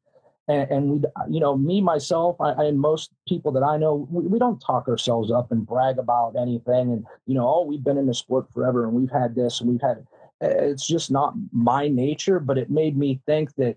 And, 0.48 0.70
and 0.70 0.90
we, 0.90 1.02
you 1.28 1.40
know, 1.40 1.56
me, 1.56 1.80
myself, 1.80 2.36
I, 2.40 2.52
and 2.64 2.78
most 2.78 3.10
people 3.26 3.50
that 3.52 3.62
I 3.62 3.76
know, 3.76 4.06
we, 4.10 4.26
we 4.26 4.38
don't 4.38 4.60
talk 4.60 4.88
ourselves 4.88 5.30
up 5.30 5.50
and 5.50 5.66
brag 5.66 5.98
about 5.98 6.36
anything. 6.36 6.92
And, 6.92 7.04
you 7.26 7.34
know, 7.34 7.46
oh, 7.48 7.64
we've 7.64 7.82
been 7.82 7.98
in 7.98 8.06
the 8.06 8.14
sport 8.14 8.46
forever 8.52 8.84
and 8.84 8.92
we've 8.92 9.10
had 9.10 9.34
this 9.34 9.60
and 9.60 9.68
we've 9.68 9.80
had, 9.80 10.06
eh, 10.42 10.70
it's 10.70 10.86
just 10.86 11.10
not 11.10 11.34
my 11.52 11.88
nature, 11.88 12.38
but 12.38 12.58
it 12.58 12.70
made 12.70 12.96
me 12.96 13.20
think 13.26 13.54
that 13.56 13.76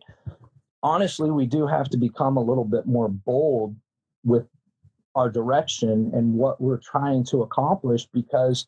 honestly, 0.83 1.31
we 1.31 1.45
do 1.45 1.67
have 1.67 1.89
to 1.89 1.98
become 1.98 2.38
a 2.38 2.43
little 2.43 2.65
bit 2.65 2.86
more 2.86 3.09
bold 3.09 3.75
with 4.24 4.48
our 5.15 5.29
direction 5.29 6.12
and 6.13 6.33
what 6.33 6.62
we're 6.62 6.77
trying 6.77 7.24
to 7.25 7.41
accomplish 7.41 8.07
because 8.13 8.67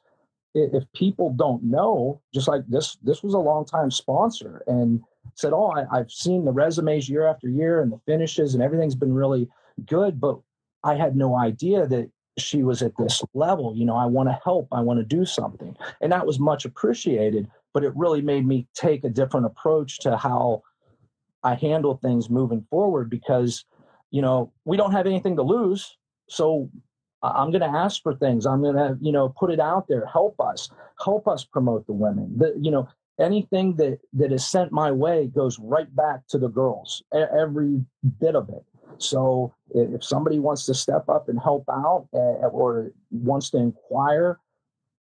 if 0.54 0.84
people 0.94 1.32
don't 1.32 1.64
know 1.64 2.20
just 2.34 2.48
like 2.48 2.64
this 2.68 2.98
this 3.04 3.24
was 3.24 3.34
a 3.34 3.40
long 3.40 3.64
time 3.64 3.90
sponsor 3.90 4.62
and 4.68 5.02
said 5.36 5.54
oh 5.54 5.72
I, 5.72 6.00
i've 6.00 6.12
seen 6.12 6.44
the 6.44 6.52
resumes 6.52 7.08
year 7.08 7.26
after 7.26 7.48
year 7.48 7.82
and 7.82 7.92
the 7.92 8.02
finishes 8.06 8.54
and 8.54 8.62
everything's 8.62 8.96
been 8.96 9.14
really 9.14 9.48
good 9.86 10.20
but 10.20 10.40
i 10.84 10.96
had 10.96 11.16
no 11.16 11.38
idea 11.38 11.88
that 11.88 12.10
she 12.38 12.64
was 12.64 12.82
at 12.82 12.98
this 12.98 13.22
level 13.34 13.74
you 13.76 13.86
know 13.86 13.96
i 13.96 14.06
want 14.06 14.28
to 14.28 14.40
help. 14.44 14.68
I 14.72 14.82
want 14.82 15.00
to 15.00 15.06
do 15.06 15.26
something. 15.26 15.76
And 16.02 16.12
that 16.12 16.26
was 16.26 16.40
much 16.40 16.66
appreciated 16.66 17.48
but 17.74 17.84
it 17.84 17.96
really 17.96 18.22
made 18.22 18.46
me 18.46 18.68
take 18.74 19.04
a 19.04 19.10
different 19.10 19.46
approach 19.46 20.00
to 20.00 20.18
how 20.18 20.64
i 21.44 21.56
handle 21.56 21.98
things 21.98 22.30
moving 22.30 22.66
forward 22.70 23.10
because 23.10 23.66
you 24.12 24.22
know 24.22 24.52
we 24.66 24.78
don't 24.78 24.92
have 24.92 25.06
anything 25.06 25.36
to 25.36 25.44
lose 25.44 25.98
so 26.30 26.70
I'm 27.24 27.52
going 27.52 27.62
to 27.62 27.68
ask 27.68 28.02
for 28.02 28.16
things. 28.16 28.46
I'm 28.46 28.62
going 28.62 28.76
to, 28.76 28.98
you 29.00 29.12
know, 29.12 29.30
put 29.30 29.52
it 29.52 29.60
out 29.60 29.88
there. 29.88 30.06
Help 30.06 30.40
us, 30.40 30.70
help 31.04 31.28
us 31.28 31.44
promote 31.44 31.86
the 31.86 31.94
women. 31.94 32.34
The, 32.38 32.58
you 32.60 32.72
know, 32.72 32.88
anything 33.20 33.76
that 33.76 34.00
that 34.14 34.32
is 34.32 34.46
sent 34.46 34.72
my 34.72 34.92
way 34.92 35.28
goes 35.28 35.60
right 35.60 35.94
back 35.96 36.28
to 36.30 36.38
the 36.38 36.48
girls. 36.48 37.04
Every 37.14 37.86
bit 38.20 38.36
of 38.36 38.50
it. 38.50 38.64
So 38.98 39.54
if 39.70 40.04
somebody 40.04 40.40
wants 40.40 40.66
to 40.66 40.74
step 40.74 41.10
up 41.10 41.30
and 41.30 41.40
help 41.40 41.66
out 41.70 42.08
uh, 42.14 42.48
or 42.48 42.92
wants 43.12 43.50
to 43.52 43.58
inquire, 43.58 44.40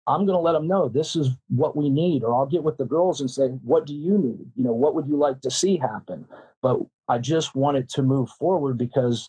I'm 0.09 0.25
going 0.25 0.37
to 0.37 0.41
let 0.41 0.53
them 0.53 0.67
know 0.67 0.89
this 0.89 1.15
is 1.15 1.29
what 1.49 1.77
we 1.77 1.91
need, 1.91 2.25
or 2.25 2.35
I'll 2.35 2.47
get 2.47 2.63
with 2.63 2.79
the 2.79 2.87
girls 2.87 3.21
and 3.21 3.31
say, 3.31 3.49
what 3.63 3.87
do 3.87 3.95
you 3.95 4.17
need? 4.17 4.51
You 4.57 4.65
know, 4.65 4.73
what 4.73 4.95
would 4.95 5.07
you 5.07 5.17
like 5.17 5.43
to 5.43 5.51
see 5.51 5.77
happen? 5.77 6.27
But 6.63 6.81
I 7.09 7.19
just 7.19 7.55
wanted 7.55 7.89
to 7.91 8.03
move 8.03 8.31
forward 8.31 8.79
because 8.79 9.29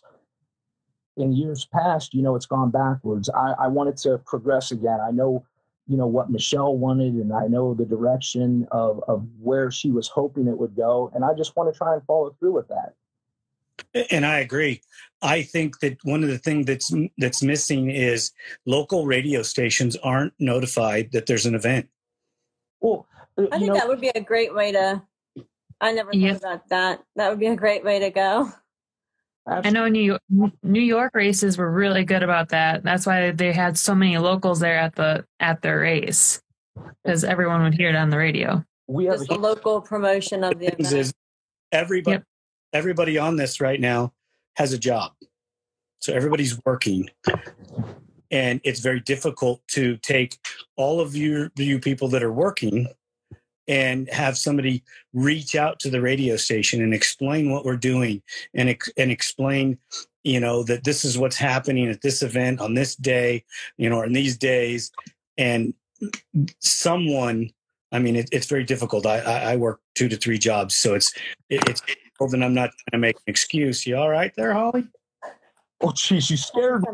in 1.18 1.32
years 1.32 1.66
past, 1.66 2.14
you 2.14 2.22
know, 2.22 2.34
it's 2.34 2.46
gone 2.46 2.70
backwards. 2.70 3.28
I, 3.28 3.52
I 3.58 3.68
wanted 3.68 3.98
to 3.98 4.18
progress 4.24 4.72
again. 4.72 4.98
I 5.06 5.10
know, 5.10 5.44
you 5.86 5.98
know, 5.98 6.06
what 6.06 6.30
Michelle 6.30 6.76
wanted, 6.76 7.14
and 7.14 7.32
I 7.32 7.46
know 7.46 7.74
the 7.74 7.84
direction 7.84 8.66
of, 8.70 9.04
of 9.06 9.26
where 9.38 9.70
she 9.70 9.90
was 9.90 10.08
hoping 10.08 10.48
it 10.48 10.58
would 10.58 10.74
go. 10.74 11.10
And 11.14 11.24
I 11.24 11.34
just 11.34 11.56
want 11.56 11.72
to 11.72 11.76
try 11.76 11.92
and 11.92 12.02
follow 12.04 12.34
through 12.38 12.52
with 12.52 12.68
that. 12.68 12.94
And 14.10 14.24
I 14.24 14.38
agree. 14.38 14.82
I 15.22 15.42
think 15.42 15.80
that 15.80 15.98
one 16.02 16.22
of 16.22 16.30
the 16.30 16.38
things 16.38 16.66
that's 16.66 16.92
that's 17.18 17.42
missing 17.42 17.90
is 17.90 18.32
local 18.66 19.06
radio 19.06 19.42
stations 19.42 19.96
aren't 19.96 20.32
notified 20.38 21.12
that 21.12 21.26
there's 21.26 21.46
an 21.46 21.54
event. 21.54 21.88
Well, 22.80 23.06
uh, 23.36 23.46
I 23.52 23.58
think 23.58 23.68
know, 23.68 23.74
that 23.74 23.88
would 23.88 24.00
be 24.00 24.10
a 24.14 24.20
great 24.20 24.54
way 24.54 24.72
to. 24.72 25.02
I 25.80 25.92
never 25.92 26.12
thought 26.12 26.36
about 26.36 26.68
that. 26.68 27.02
That 27.16 27.30
would 27.30 27.38
be 27.38 27.46
a 27.46 27.56
great 27.56 27.84
way 27.84 27.98
to 28.00 28.10
go. 28.10 28.52
Absolutely. 29.48 29.68
I 29.68 29.72
know 29.72 29.88
New 29.88 30.02
York, 30.02 30.52
New 30.62 30.80
York 30.80 31.14
races 31.14 31.56
were 31.58 31.70
really 31.70 32.04
good 32.04 32.22
about 32.22 32.50
that. 32.50 32.82
That's 32.82 33.06
why 33.06 33.30
they 33.30 33.52
had 33.52 33.76
so 33.78 33.94
many 33.94 34.18
locals 34.18 34.60
there 34.60 34.78
at 34.78 34.94
the 34.94 35.24
at 35.40 35.62
their 35.62 35.80
race 35.80 36.40
because 37.02 37.24
everyone 37.24 37.62
would 37.62 37.74
hear 37.74 37.88
it 37.88 37.96
on 37.96 38.10
the 38.10 38.18
radio. 38.18 38.64
We 38.86 39.06
have 39.06 39.18
Just 39.18 39.30
a 39.30 39.34
local 39.34 39.80
promotion 39.80 40.44
of 40.44 40.58
the 40.58 40.66
event. 40.66 40.92
Is 40.92 41.12
everybody 41.72 42.18
yep. 42.18 42.24
Everybody 42.72 43.18
on 43.18 43.36
this 43.36 43.60
right 43.60 43.80
now 43.80 44.12
has 44.56 44.72
a 44.72 44.78
job, 44.78 45.12
so 46.00 46.12
everybody's 46.12 46.58
working, 46.64 47.08
and 48.30 48.60
it's 48.64 48.80
very 48.80 49.00
difficult 49.00 49.60
to 49.68 49.96
take 49.98 50.38
all 50.76 51.00
of 51.00 51.14
you 51.14 51.50
you 51.56 51.78
people 51.78 52.08
that 52.08 52.22
are 52.22 52.32
working 52.32 52.88
and 53.70 54.10
have 54.10 54.36
somebody 54.36 54.82
reach 55.12 55.54
out 55.54 55.78
to 55.78 55.90
the 55.90 56.00
radio 56.00 56.36
station 56.36 56.82
and 56.82 56.92
explain 56.92 57.52
what 57.52 57.64
we're 57.64 57.76
doing 57.76 58.20
and 58.52 58.76
and 58.96 59.10
explain 59.12 59.78
you 60.24 60.40
know 60.40 60.64
that 60.64 60.84
this 60.84 61.04
is 61.04 61.16
what's 61.16 61.36
happening 61.36 61.88
at 61.88 62.02
this 62.02 62.20
event 62.22 62.60
on 62.60 62.74
this 62.74 62.96
day 62.96 63.44
you 63.78 63.88
know 63.88 63.98
or 63.98 64.04
in 64.04 64.12
these 64.12 64.36
days. 64.36 64.90
And 65.38 65.72
someone 66.58 67.50
i 67.92 67.98
mean 67.98 68.16
it, 68.16 68.28
it's 68.32 68.46
very 68.46 68.64
difficult. 68.64 69.06
I, 69.06 69.52
I 69.52 69.56
work 69.56 69.80
two 69.94 70.08
to 70.08 70.16
three 70.16 70.38
jobs. 70.38 70.76
So 70.76 70.94
it's 70.94 71.14
it, 71.48 71.62
it's 71.68 71.82
and 72.20 72.44
i'm 72.44 72.54
not 72.54 72.70
trying 72.70 72.92
to 72.92 72.98
make 72.98 73.16
an 73.16 73.22
excuse 73.26 73.86
you 73.86 73.96
all 73.96 74.10
right 74.10 74.32
there 74.36 74.52
holly 74.52 74.86
oh 75.80 75.88
jeez 75.88 76.30
you 76.30 76.36
scared 76.36 76.84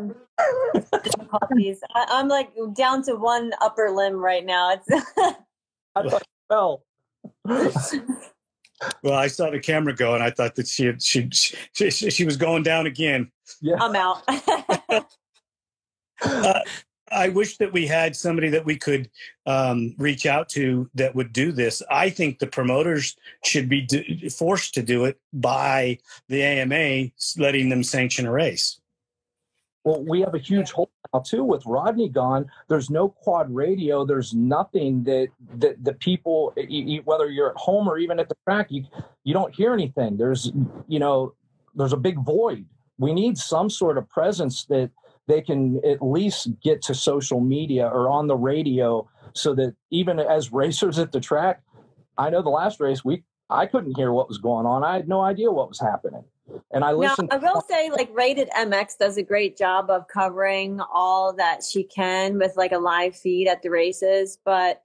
me 1.51 1.75
I, 1.93 2.05
i'm 2.09 2.27
like 2.27 2.49
down 2.73 3.03
to 3.03 3.15
one 3.15 3.51
upper 3.61 3.91
limb 3.91 4.15
right 4.15 4.45
now 4.45 4.71
it's 4.73 4.87
fell. 6.47 6.83
well, 7.45 9.13
I 9.13 9.27
saw 9.27 9.49
the 9.49 9.59
camera 9.59 9.93
go, 9.95 10.13
and 10.13 10.23
I 10.23 10.29
thought 10.29 10.55
that 10.55 10.67
she 10.67 10.85
had, 10.85 11.01
she, 11.01 11.29
she 11.31 11.89
she 11.89 12.25
was 12.25 12.37
going 12.37 12.63
down 12.63 12.85
again. 12.85 13.31
Yeah, 13.61 13.75
I'm 13.79 13.95
out. 13.95 14.23
uh, 16.21 16.59
I 17.11 17.29
wish 17.29 17.57
that 17.57 17.71
we 17.71 17.87
had 17.87 18.15
somebody 18.15 18.49
that 18.49 18.65
we 18.65 18.75
could 18.75 19.09
um, 19.45 19.95
reach 19.97 20.25
out 20.25 20.49
to 20.49 20.89
that 20.95 21.15
would 21.15 21.31
do 21.31 21.51
this. 21.51 21.81
I 21.89 22.09
think 22.09 22.39
the 22.39 22.47
promoters 22.47 23.15
should 23.43 23.69
be 23.69 23.81
do, 23.81 24.29
forced 24.29 24.73
to 24.75 24.83
do 24.83 25.05
it 25.05 25.19
by 25.33 25.99
the 26.27 26.43
AMA, 26.43 27.11
letting 27.37 27.69
them 27.69 27.83
sanction 27.83 28.25
a 28.25 28.31
race. 28.31 28.79
Well, 29.83 30.03
we 30.03 30.19
have 30.19 30.35
a 30.35 30.39
huge 30.39 30.71
hole 30.71 30.91
now 31.13 31.21
too 31.21 31.45
with 31.45 31.65
Rodney 31.65 32.09
gone. 32.09 32.51
There's 32.67 32.89
no 32.89 33.07
quad 33.07 33.53
radio. 33.53 34.03
There's 34.03 34.33
nothing 34.33 35.03
that 35.05 35.29
that 35.55 35.81
the 35.81 35.93
people, 35.93 36.53
whether 37.05 37.29
you're 37.29 37.51
at 37.51 37.55
home 37.55 37.87
or 37.87 37.97
even 37.97 38.19
at 38.19 38.27
the 38.27 38.35
track, 38.43 38.67
you 38.69 38.83
you 39.23 39.33
don't 39.33 39.55
hear 39.55 39.71
anything. 39.71 40.17
There's 40.17 40.51
you 40.89 40.99
know 40.99 41.35
there's 41.73 41.93
a 41.93 41.97
big 41.97 42.19
void. 42.19 42.65
We 42.97 43.13
need 43.13 43.37
some 43.37 43.69
sort 43.69 43.97
of 43.97 44.09
presence 44.09 44.65
that 44.65 44.91
they 45.27 45.41
can 45.41 45.81
at 45.85 46.01
least 46.01 46.49
get 46.61 46.81
to 46.83 46.95
social 46.95 47.39
media 47.39 47.87
or 47.87 48.09
on 48.09 48.27
the 48.27 48.35
radio 48.35 49.07
so 49.33 49.53
that 49.55 49.75
even 49.91 50.19
as 50.19 50.51
racers 50.51 50.97
at 50.99 51.11
the 51.11 51.19
track, 51.19 51.61
I 52.17 52.29
know 52.29 52.41
the 52.41 52.49
last 52.49 52.79
race 52.79 53.03
we 53.03 53.23
I 53.49 53.65
couldn't 53.65 53.95
hear 53.95 54.11
what 54.11 54.27
was 54.27 54.39
going 54.39 54.65
on. 54.65 54.83
I 54.83 54.95
had 54.95 55.07
no 55.07 55.21
idea 55.21 55.51
what 55.51 55.69
was 55.69 55.79
happening. 55.79 56.25
And 56.71 56.83
I 56.83 56.91
listen. 56.91 57.27
I 57.31 57.37
will 57.37 57.61
say, 57.61 57.89
like, 57.89 58.09
Rated 58.13 58.49
MX 58.49 58.97
does 58.97 59.17
a 59.17 59.23
great 59.23 59.57
job 59.57 59.89
of 59.89 60.07
covering 60.07 60.81
all 60.93 61.33
that 61.33 61.63
she 61.63 61.83
can 61.83 62.37
with 62.39 62.57
like 62.57 62.71
a 62.71 62.77
live 62.77 63.15
feed 63.15 63.47
at 63.47 63.61
the 63.61 63.69
races, 63.69 64.37
but 64.43 64.83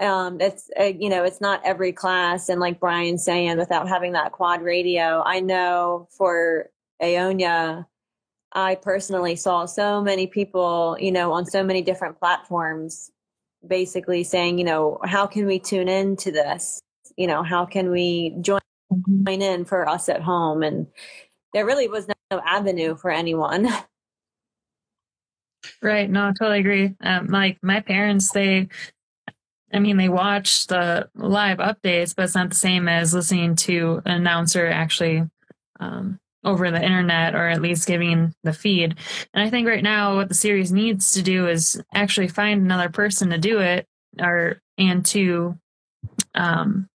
um 0.00 0.40
it's 0.40 0.70
uh, 0.78 0.84
you 0.84 1.08
know 1.08 1.22
it's 1.22 1.40
not 1.40 1.60
every 1.64 1.92
class 1.92 2.48
and 2.48 2.60
like 2.60 2.80
Brian 2.80 3.16
saying 3.16 3.58
without 3.58 3.88
having 3.88 4.12
that 4.12 4.32
quad 4.32 4.60
radio 4.60 5.22
i 5.24 5.38
know 5.38 6.08
for 6.10 6.68
aonia 7.00 7.86
i 8.54 8.74
personally 8.74 9.36
saw 9.36 9.64
so 9.64 10.00
many 10.00 10.26
people 10.26 10.96
you 11.00 11.12
know 11.12 11.32
on 11.32 11.44
so 11.44 11.62
many 11.62 11.82
different 11.82 12.18
platforms 12.18 13.10
basically 13.66 14.24
saying 14.24 14.58
you 14.58 14.64
know 14.64 14.98
how 15.04 15.26
can 15.26 15.46
we 15.46 15.58
tune 15.58 15.88
in 15.88 16.16
to 16.16 16.32
this? 16.32 16.80
You 17.16 17.26
know 17.26 17.42
how 17.42 17.64
can 17.64 17.90
we 17.90 18.34
join 18.40 18.60
mm-hmm. 18.92 19.24
join 19.24 19.42
in 19.42 19.64
for 19.64 19.88
us 19.88 20.08
at 20.08 20.22
home? 20.22 20.62
And 20.62 20.86
there 21.52 21.66
really 21.66 21.88
was 21.88 22.08
no 22.08 22.40
avenue 22.44 22.96
for 22.96 23.10
anyone. 23.10 23.68
Right. 25.80 26.10
No 26.10 26.28
I 26.28 26.32
totally 26.38 26.60
agree. 26.60 26.94
Um, 27.00 27.28
like 27.28 27.58
my 27.62 27.80
parents 27.80 28.30
they 28.32 28.68
I 29.72 29.78
mean, 29.78 29.96
they 29.96 30.10
watch 30.10 30.66
the 30.66 31.08
live 31.14 31.58
updates, 31.58 32.14
but 32.14 32.26
it's 32.26 32.34
not 32.34 32.50
the 32.50 32.54
same 32.54 32.86
as 32.86 33.14
listening 33.14 33.56
to 33.56 34.02
an 34.04 34.12
announcer 34.12 34.66
actually 34.66 35.28
um, 35.80 36.20
over 36.44 36.70
the 36.70 36.82
internet 36.82 37.34
or 37.34 37.48
at 37.48 37.62
least 37.62 37.86
giving 37.86 38.34
the 38.42 38.52
feed. 38.52 38.96
And 39.32 39.42
I 39.42 39.50
think 39.50 39.66
right 39.66 39.82
now 39.82 40.16
what 40.16 40.28
the 40.28 40.34
series 40.34 40.72
needs 40.72 41.12
to 41.12 41.22
do 41.22 41.48
is 41.48 41.82
actually 41.94 42.28
find 42.28 42.60
another 42.60 42.88
person 42.88 43.30
to 43.30 43.38
do 43.38 43.60
it 43.60 43.86
or 44.20 44.60
and 44.78 45.04
to 45.06 45.58
um, 46.34 46.88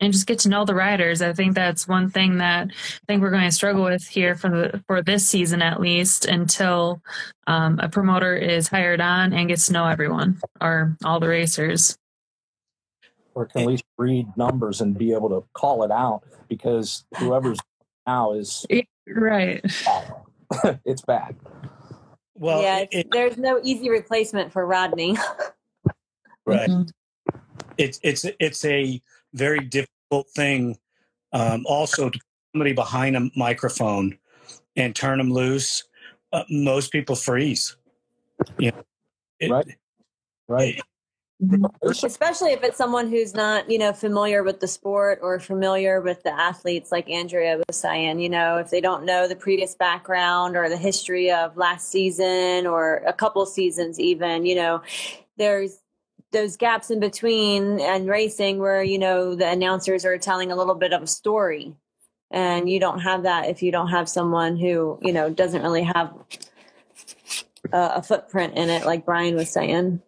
and 0.00 0.12
just 0.12 0.26
get 0.26 0.40
to 0.40 0.48
know 0.48 0.64
the 0.64 0.74
riders. 0.74 1.22
I 1.22 1.32
think 1.32 1.54
that's 1.54 1.88
one 1.88 2.10
thing 2.10 2.38
that 2.38 2.68
I 2.68 3.00
think 3.06 3.22
we're 3.22 3.30
going 3.30 3.44
to 3.44 3.52
struggle 3.52 3.84
with 3.84 4.06
here 4.06 4.34
for 4.34 4.50
the 4.50 4.84
for 4.86 5.02
this 5.02 5.26
season 5.26 5.62
at 5.62 5.80
least 5.80 6.26
until 6.26 7.00
um, 7.46 7.78
a 7.80 7.88
promoter 7.88 8.36
is 8.36 8.68
hired 8.68 9.00
on 9.00 9.32
and 9.32 9.48
gets 9.48 9.66
to 9.66 9.72
know 9.72 9.86
everyone 9.86 10.40
or 10.60 10.96
all 11.04 11.20
the 11.20 11.28
racers. 11.28 11.96
Or 13.34 13.46
can 13.46 13.62
at 13.62 13.66
least 13.66 13.84
read 13.98 14.28
numbers 14.36 14.80
and 14.80 14.96
be 14.96 15.12
able 15.12 15.28
to 15.30 15.44
call 15.54 15.82
it 15.82 15.90
out 15.90 16.22
because 16.48 17.04
whoever's 17.18 17.58
now 18.06 18.32
is 18.32 18.66
right. 19.06 19.64
it's 20.84 21.02
bad. 21.02 21.36
Well, 22.34 22.62
yeah, 22.62 22.78
it, 22.80 22.88
it, 22.92 23.06
there's 23.12 23.38
no 23.38 23.60
easy 23.62 23.90
replacement 23.90 24.52
for 24.52 24.66
Rodney. 24.66 25.16
right. 26.46 26.68
Mm-hmm. 26.68 27.38
It's 27.78 28.00
it's 28.02 28.26
it's 28.40 28.64
a 28.64 29.00
very 29.32 29.60
difficult 29.60 30.28
thing. 30.34 30.78
Um, 31.32 31.64
also, 31.66 32.10
to 32.10 32.18
somebody 32.52 32.72
behind 32.72 33.16
a 33.16 33.30
microphone 33.36 34.18
and 34.76 34.94
turn 34.94 35.18
them 35.18 35.32
loose, 35.32 35.84
uh, 36.32 36.44
most 36.50 36.92
people 36.92 37.16
freeze. 37.16 37.76
You 38.58 38.72
know, 38.72 38.84
it, 39.40 39.50
right. 39.50 39.66
Right. 40.48 40.80
Mm-hmm. 41.44 42.06
especially 42.06 42.52
if 42.52 42.62
it's 42.62 42.76
someone 42.78 43.08
who's 43.08 43.34
not 43.34 43.70
you 43.70 43.78
know 43.78 43.92
familiar 43.92 44.42
with 44.42 44.60
the 44.60 44.68
sport 44.68 45.18
or 45.22 45.38
familiar 45.38 46.00
with 46.00 46.22
the 46.22 46.32
athletes 46.32 46.92
like 46.92 47.08
andrea 47.10 47.60
was 47.66 47.76
saying 47.76 48.20
you 48.20 48.28
know 48.28 48.58
if 48.58 48.70
they 48.70 48.80
don't 48.80 49.04
know 49.04 49.28
the 49.28 49.36
previous 49.36 49.74
background 49.74 50.56
or 50.56 50.68
the 50.68 50.76
history 50.76 51.30
of 51.30 51.56
last 51.56 51.90
season 51.90 52.66
or 52.66 53.02
a 53.06 53.12
couple 53.12 53.44
seasons 53.46 53.98
even 54.00 54.46
you 54.46 54.54
know 54.54 54.80
there's 55.36 55.80
those 56.34 56.56
gaps 56.56 56.90
in 56.90 57.00
between 57.00 57.80
and 57.80 58.08
racing 58.08 58.58
where 58.58 58.82
you 58.82 58.98
know 58.98 59.34
the 59.34 59.48
announcers 59.48 60.04
are 60.04 60.18
telling 60.18 60.52
a 60.52 60.56
little 60.56 60.74
bit 60.74 60.92
of 60.92 61.02
a 61.02 61.06
story. 61.06 61.74
And 62.30 62.68
you 62.68 62.80
don't 62.80 62.98
have 62.98 63.22
that 63.22 63.48
if 63.48 63.62
you 63.62 63.70
don't 63.70 63.88
have 63.88 64.08
someone 64.08 64.56
who 64.56 64.98
you 65.00 65.12
know 65.12 65.30
doesn't 65.30 65.62
really 65.62 65.84
have 65.84 66.12
a, 67.72 67.92
a 67.96 68.02
footprint 68.02 68.54
in 68.56 68.68
it 68.70 68.84
like 68.84 69.04
brian 69.06 69.34
was 69.34 69.50
saying 69.50 70.02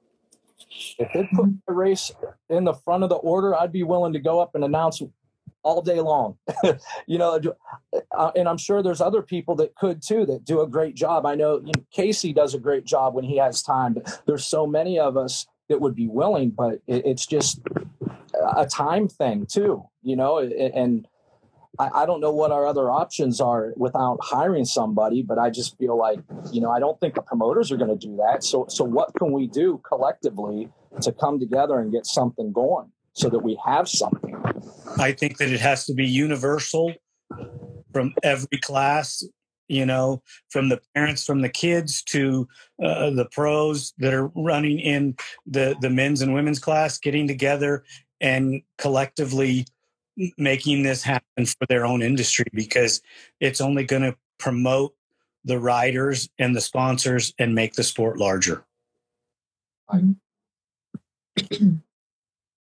if 0.99 1.15
it 1.15 1.27
put 1.35 1.49
the 1.67 1.73
race 1.73 2.11
in 2.51 2.65
the 2.65 2.75
front 2.75 3.03
of 3.03 3.09
the 3.09 3.17
order 3.17 3.55
i'd 3.57 3.73
be 3.73 3.83
willing 3.83 4.13
to 4.13 4.21
go 4.21 4.41
up 4.41 4.55
and 4.55 4.65
announce 4.65 5.03
all 5.63 5.83
day 5.83 6.01
long. 6.01 6.37
You 7.09 7.19
know 7.19 7.41
uh, 8.17 8.31
and 8.37 8.49
i'm 8.49 8.59
sure 8.59 8.83
there's 8.83 9.01
other 9.01 9.23
people 9.23 9.57
that 9.57 9.75
could 9.75 10.03
too 10.03 10.27
that 10.27 10.45
do 10.45 10.61
a 10.61 10.67
great 10.67 10.95
job. 10.95 11.27
I 11.27 11.35
know, 11.35 11.59
you 11.59 11.73
know 11.75 11.85
casey 11.93 12.33
does 12.33 12.55
a 12.55 12.59
great 12.59 12.85
job 12.85 13.15
when 13.15 13.25
he 13.25 13.37
has 13.39 13.63
time 13.63 13.95
but 13.95 14.23
there's 14.27 14.47
so 14.47 14.67
many 14.67 14.99
of 14.99 15.17
us 15.17 15.47
that 15.69 15.81
would 15.81 15.95
be 15.95 16.09
willing, 16.09 16.51
but 16.51 16.75
it, 16.87 17.05
it's 17.07 17.27
just 17.27 17.61
a 18.57 18.67
time 18.67 19.09
thing 19.09 19.47
too, 19.47 19.85
you 20.03 20.17
know, 20.17 20.39
and 20.39 21.09
I, 21.79 22.03
I, 22.03 22.07
don't 22.07 22.21
know 22.21 22.33
what 22.33 22.53
our 22.53 22.67
other 22.67 22.91
options 22.91 23.41
are 23.41 23.73
without 23.77 24.19
hiring 24.23 24.65
somebody, 24.65 25.23
but 25.23 25.39
I 25.39 25.51
just 25.51 25.77
feel 25.79 25.97
like, 25.97 26.21
you 26.53 26.61
know, 26.61 26.71
I 26.71 26.81
don't 26.81 26.99
think 27.01 27.15
the 27.15 27.23
promoters 27.23 27.71
are 27.73 27.77
going 27.77 27.97
to 27.97 28.07
do 28.07 28.17
that. 28.17 28.45
So, 28.45 28.67
so 28.69 28.85
what 28.85 29.15
can 29.15 29.33
we 29.33 29.47
do 29.47 29.81
collectively 29.87 30.69
to 31.03 31.13
come 31.13 31.39
together 31.39 31.79
and 31.79 31.93
get 31.93 32.07
something 32.07 32.53
going 32.53 32.91
so 33.13 33.29
that 33.29 33.41
we 33.41 33.59
have 33.65 33.89
something? 33.89 34.37
I 34.99 35.13
think 35.13 35.39
that 35.39 35.51
it 35.51 35.61
has 35.61 35.87
to 35.87 35.95
be 35.95 36.07
universal 36.07 36.95
from 37.93 38.15
every 38.23 38.59
class 38.63 39.23
you 39.69 39.85
know, 39.85 40.23
from 40.49 40.69
the 40.69 40.81
parents, 40.95 41.25
from 41.25 41.41
the 41.41 41.49
kids 41.49 42.03
to 42.05 42.47
uh, 42.81 43.11
the 43.11 43.27
pros 43.33 43.93
that 43.99 44.15
are 44.15 44.29
running 44.37 44.79
in 44.79 45.17
the 45.45 45.77
the 45.81 45.91
men's 45.91 46.23
and 46.23 46.35
women's 46.35 46.59
class, 46.59 46.99
getting 46.99 47.27
together 47.27 47.85
and 48.21 48.63
collectively 48.79 49.67
making 50.39 50.83
this 50.83 51.03
happen 51.03 51.47
for 51.47 51.67
their 51.69 51.85
own 51.85 52.03
industry 52.03 52.47
because 52.53 53.03
it's 53.41 53.61
only 53.61 53.85
going 53.85 54.03
to 54.03 54.17
promote 54.39 54.95
the 55.45 55.59
riders 55.59 56.29
and 56.39 56.55
the 56.57 56.61
sponsors 56.61 57.33
and 57.39 57.55
make 57.55 57.75
the 57.75 57.83
sport 57.83 58.19
larger. 58.19 58.65
I 59.89 60.01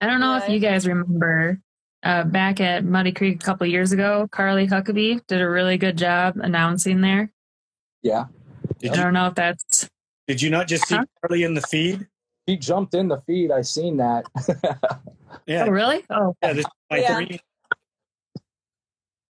don't 0.01 0.21
know 0.21 0.37
if 0.37 0.49
you 0.49 0.61
guys 0.61 0.87
remember 0.87 1.61
uh, 2.03 2.25
back 2.25 2.61
at 2.61 2.85
Muddy 2.85 3.13
Creek 3.13 3.43
a 3.43 3.45
couple 3.45 3.67
years 3.67 3.93
ago, 3.93 4.29
Carly 4.31 4.67
Huckabee 4.69 5.21
did 5.27 5.41
a 5.41 5.49
really 5.49 5.79
good 5.79 5.99
job 5.99 6.37
announcing 6.37 7.01
there. 7.01 7.33
Yeah. 8.03 8.27
Did 8.79 8.93
I 8.93 8.97
don't 8.97 9.13
know 9.13 9.27
if 9.27 9.35
that's. 9.35 9.89
Did 10.29 10.41
you 10.41 10.51
not 10.51 10.69
just 10.69 10.87
see 10.87 10.95
huh? 10.95 11.05
Carly 11.21 11.43
in 11.43 11.55
the 11.55 11.63
feed? 11.63 12.07
He 12.49 12.57
jumped 12.57 12.95
in 12.95 13.09
the 13.09 13.19
feed. 13.19 13.51
I 13.51 13.61
seen 13.61 13.99
that. 13.99 14.25
yeah. 15.47 15.67
Oh, 15.67 15.71
really? 15.71 16.03
Oh. 16.09 16.35
Yeah. 16.43 16.55
This 16.55 16.65
is 16.65 16.73
my 16.91 16.99
yeah. 16.99 17.15
three 17.15 17.41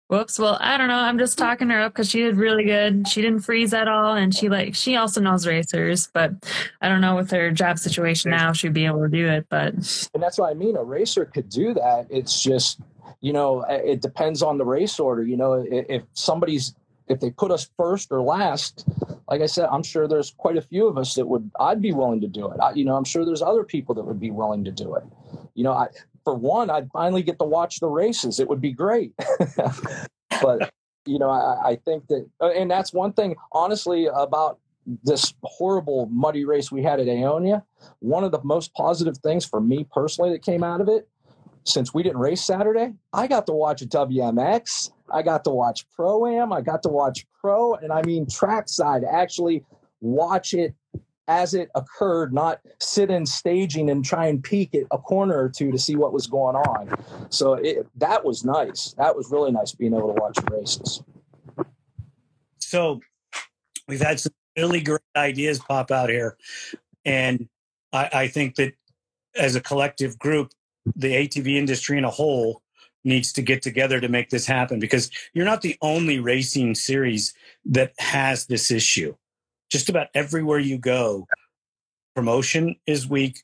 Whoops. 0.06 0.38
Well, 0.38 0.56
I 0.60 0.78
don't 0.78 0.86
know. 0.86 1.00
I'm 1.00 1.18
just 1.18 1.36
talking 1.36 1.68
her 1.68 1.80
up 1.80 1.94
because 1.94 2.08
she 2.08 2.20
did 2.20 2.36
really 2.36 2.62
good. 2.62 3.08
She 3.08 3.20
didn't 3.20 3.40
freeze 3.40 3.74
at 3.74 3.88
all, 3.88 4.14
and 4.14 4.32
she 4.32 4.48
like 4.48 4.76
she 4.76 4.94
also 4.94 5.20
knows 5.20 5.48
racers, 5.48 6.08
but 6.14 6.32
I 6.80 6.88
don't 6.88 7.00
know 7.00 7.16
with 7.16 7.32
her 7.32 7.50
job 7.50 7.78
situation 7.78 8.30
now 8.30 8.52
she'd 8.52 8.72
be 8.72 8.86
able 8.86 9.02
to 9.02 9.08
do 9.08 9.26
it. 9.26 9.46
But 9.50 9.74
and 10.14 10.22
that's 10.22 10.38
what 10.38 10.50
I 10.50 10.54
mean. 10.54 10.76
A 10.76 10.84
racer 10.84 11.24
could 11.24 11.48
do 11.48 11.74
that. 11.74 12.06
It's 12.08 12.40
just 12.40 12.80
you 13.20 13.32
know 13.32 13.64
it 13.68 14.00
depends 14.00 14.42
on 14.42 14.58
the 14.58 14.64
race 14.64 15.00
order. 15.00 15.24
You 15.24 15.36
know 15.36 15.66
if 15.68 16.04
somebody's 16.12 16.74
if 17.08 17.20
they 17.20 17.30
put 17.30 17.50
us 17.50 17.68
first 17.76 18.10
or 18.10 18.20
last, 18.20 18.86
like 19.28 19.40
I 19.40 19.46
said, 19.46 19.68
I'm 19.70 19.82
sure 19.82 20.08
there's 20.08 20.32
quite 20.36 20.56
a 20.56 20.62
few 20.62 20.86
of 20.86 20.98
us 20.98 21.14
that 21.14 21.26
would 21.26 21.50
I'd 21.58 21.82
be 21.82 21.92
willing 21.92 22.20
to 22.20 22.28
do 22.28 22.50
it. 22.50 22.60
I, 22.60 22.72
you 22.72 22.84
know 22.84 22.96
I'm 22.96 23.04
sure 23.04 23.24
there's 23.24 23.42
other 23.42 23.64
people 23.64 23.94
that 23.96 24.04
would 24.04 24.20
be 24.20 24.30
willing 24.30 24.64
to 24.64 24.72
do 24.72 24.94
it. 24.94 25.04
You 25.54 25.64
know 25.64 25.72
I 25.72 25.88
for 26.24 26.34
one, 26.34 26.68
I'd 26.68 26.90
finally 26.92 27.22
get 27.22 27.38
to 27.38 27.44
watch 27.44 27.80
the 27.80 27.86
races. 27.86 28.38
It 28.38 28.48
would 28.48 28.60
be 28.60 28.72
great. 28.72 29.14
but 30.42 30.70
you 31.08 31.18
know, 31.18 31.30
I, 31.30 31.70
I, 31.70 31.76
think 31.76 32.06
that, 32.08 32.28
uh, 32.40 32.50
and 32.50 32.70
that's 32.70 32.92
one 32.92 33.14
thing, 33.14 33.34
honestly, 33.52 34.06
about 34.14 34.58
this 35.02 35.32
horrible 35.42 36.06
muddy 36.12 36.44
race 36.44 36.70
we 36.70 36.82
had 36.82 37.00
at 37.00 37.06
Aonia. 37.06 37.62
One 38.00 38.24
of 38.24 38.32
the 38.32 38.42
most 38.44 38.74
positive 38.74 39.16
things 39.18 39.46
for 39.46 39.60
me 39.60 39.86
personally 39.90 40.30
that 40.32 40.42
came 40.42 40.62
out 40.62 40.82
of 40.82 40.88
it, 40.88 41.08
since 41.64 41.94
we 41.94 42.02
didn't 42.02 42.18
race 42.18 42.44
Saturday, 42.44 42.92
I 43.12 43.26
got 43.26 43.46
to 43.46 43.52
watch 43.52 43.80
a 43.80 43.86
WMX. 43.86 44.90
I 45.12 45.22
got 45.22 45.44
to 45.44 45.50
watch 45.50 45.86
Pro 45.94 46.26
Am. 46.26 46.52
I 46.52 46.60
got 46.60 46.82
to 46.84 46.88
watch 46.88 47.26
Pro, 47.40 47.74
and 47.74 47.92
I 47.92 48.02
mean 48.02 48.26
trackside. 48.28 49.04
Actually, 49.04 49.64
watch 50.00 50.54
it 50.54 50.74
as 51.28 51.52
it 51.52 51.68
occurred, 51.74 52.32
not 52.32 52.58
sit 52.80 53.10
in 53.10 53.26
staging 53.26 53.90
and 53.90 54.02
try 54.04 54.26
and 54.26 54.42
peek 54.42 54.74
at 54.74 54.84
a 54.90 54.98
corner 54.98 55.38
or 55.38 55.50
two 55.50 55.70
to 55.70 55.78
see 55.78 55.94
what 55.94 56.12
was 56.12 56.26
going 56.26 56.56
on. 56.56 56.90
So 57.28 57.52
it, 57.52 57.86
that 57.96 58.24
was 58.24 58.44
nice. 58.44 58.94
That 58.96 59.14
was 59.14 59.30
really 59.30 59.52
nice 59.52 59.72
being 59.72 59.92
able 59.92 60.14
to 60.14 60.20
watch 60.20 60.36
the 60.36 60.56
races. 60.56 61.02
So 62.58 63.00
we've 63.86 64.00
had 64.00 64.18
some 64.18 64.32
really 64.56 64.80
great 64.80 65.02
ideas 65.16 65.58
pop 65.58 65.90
out 65.90 66.08
here. 66.08 66.38
And 67.04 67.46
I, 67.92 68.08
I 68.12 68.28
think 68.28 68.54
that 68.56 68.72
as 69.36 69.54
a 69.54 69.60
collective 69.60 70.18
group, 70.18 70.50
the 70.96 71.12
ATV 71.12 71.56
industry 71.56 71.98
in 71.98 72.04
a 72.04 72.10
whole 72.10 72.62
needs 73.04 73.32
to 73.32 73.42
get 73.42 73.62
together 73.62 74.00
to 74.00 74.08
make 74.08 74.30
this 74.30 74.46
happen 74.46 74.80
because 74.80 75.10
you're 75.32 75.44
not 75.44 75.62
the 75.62 75.76
only 75.80 76.18
racing 76.18 76.74
series 76.74 77.32
that 77.64 77.92
has 77.98 78.46
this 78.46 78.70
issue 78.70 79.14
just 79.70 79.88
about 79.88 80.08
everywhere 80.14 80.58
you 80.58 80.78
go, 80.78 81.26
promotion 82.14 82.76
is 82.86 83.06
weak 83.06 83.42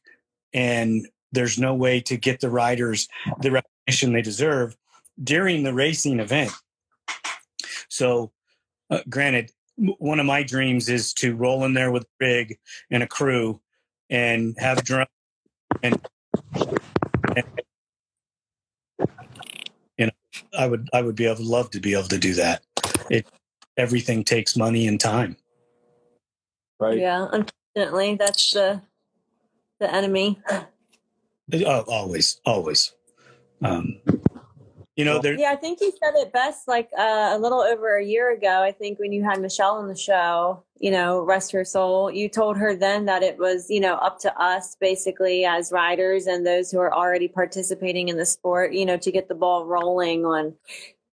and 0.52 1.06
there's 1.32 1.58
no 1.58 1.74
way 1.74 2.00
to 2.00 2.16
get 2.16 2.40
the 2.40 2.50
riders 2.50 3.08
the 3.40 3.50
recognition 3.50 4.12
they 4.12 4.22
deserve 4.22 4.76
during 5.22 5.62
the 5.62 5.74
racing 5.74 6.20
event. 6.20 6.50
So, 7.88 8.32
uh, 8.90 9.00
granted, 9.08 9.50
one 9.76 10.20
of 10.20 10.26
my 10.26 10.42
dreams 10.42 10.88
is 10.88 11.12
to 11.14 11.36
roll 11.36 11.64
in 11.64 11.74
there 11.74 11.90
with 11.90 12.04
a 12.04 12.24
rig 12.24 12.58
and 12.90 13.02
a 13.02 13.06
crew 13.06 13.60
and 14.10 14.54
have 14.58 14.84
drum 14.84 15.06
and, 15.82 16.00
and 17.36 17.44
i 20.58 20.66
would 20.66 20.88
i 20.92 21.02
would 21.02 21.16
be 21.16 21.26
able 21.26 21.44
love 21.44 21.70
to 21.70 21.80
be 21.80 21.94
able 21.94 22.08
to 22.08 22.18
do 22.18 22.34
that 22.34 22.62
it 23.10 23.26
everything 23.76 24.24
takes 24.24 24.56
money 24.56 24.86
and 24.86 25.00
time 25.00 25.36
right? 26.78 26.98
Yeah, 26.98 27.28
unfortunately, 27.32 28.16
that's 28.16 28.52
the 28.52 28.82
the 29.80 29.92
enemy. 29.92 30.40
Oh, 31.52 31.84
always, 31.88 32.40
always. 32.46 32.92
Um, 33.62 34.00
you 34.96 35.04
know, 35.04 35.18
there. 35.20 35.38
Yeah, 35.38 35.50
I 35.50 35.56
think 35.56 35.80
you 35.80 35.92
said 36.02 36.14
it 36.14 36.32
best. 36.32 36.68
Like 36.68 36.88
uh, 36.96 37.32
a 37.34 37.38
little 37.38 37.60
over 37.60 37.96
a 37.96 38.04
year 38.04 38.32
ago, 38.32 38.62
I 38.62 38.70
think 38.72 38.98
when 38.98 39.12
you 39.12 39.24
had 39.24 39.40
Michelle 39.40 39.76
on 39.76 39.88
the 39.88 39.96
show, 39.96 40.62
you 40.78 40.90
know, 40.90 41.20
rest 41.20 41.50
her 41.52 41.64
soul. 41.64 42.10
You 42.10 42.28
told 42.28 42.56
her 42.58 42.76
then 42.76 43.06
that 43.06 43.22
it 43.22 43.38
was, 43.38 43.68
you 43.70 43.80
know, 43.80 43.94
up 43.94 44.18
to 44.20 44.40
us 44.40 44.76
basically 44.80 45.44
as 45.44 45.72
riders 45.72 46.26
and 46.26 46.46
those 46.46 46.70
who 46.70 46.78
are 46.78 46.94
already 46.94 47.28
participating 47.28 48.08
in 48.08 48.16
the 48.16 48.26
sport, 48.26 48.72
you 48.72 48.86
know, 48.86 48.96
to 48.98 49.10
get 49.10 49.28
the 49.28 49.34
ball 49.34 49.66
rolling 49.66 50.24
on 50.24 50.54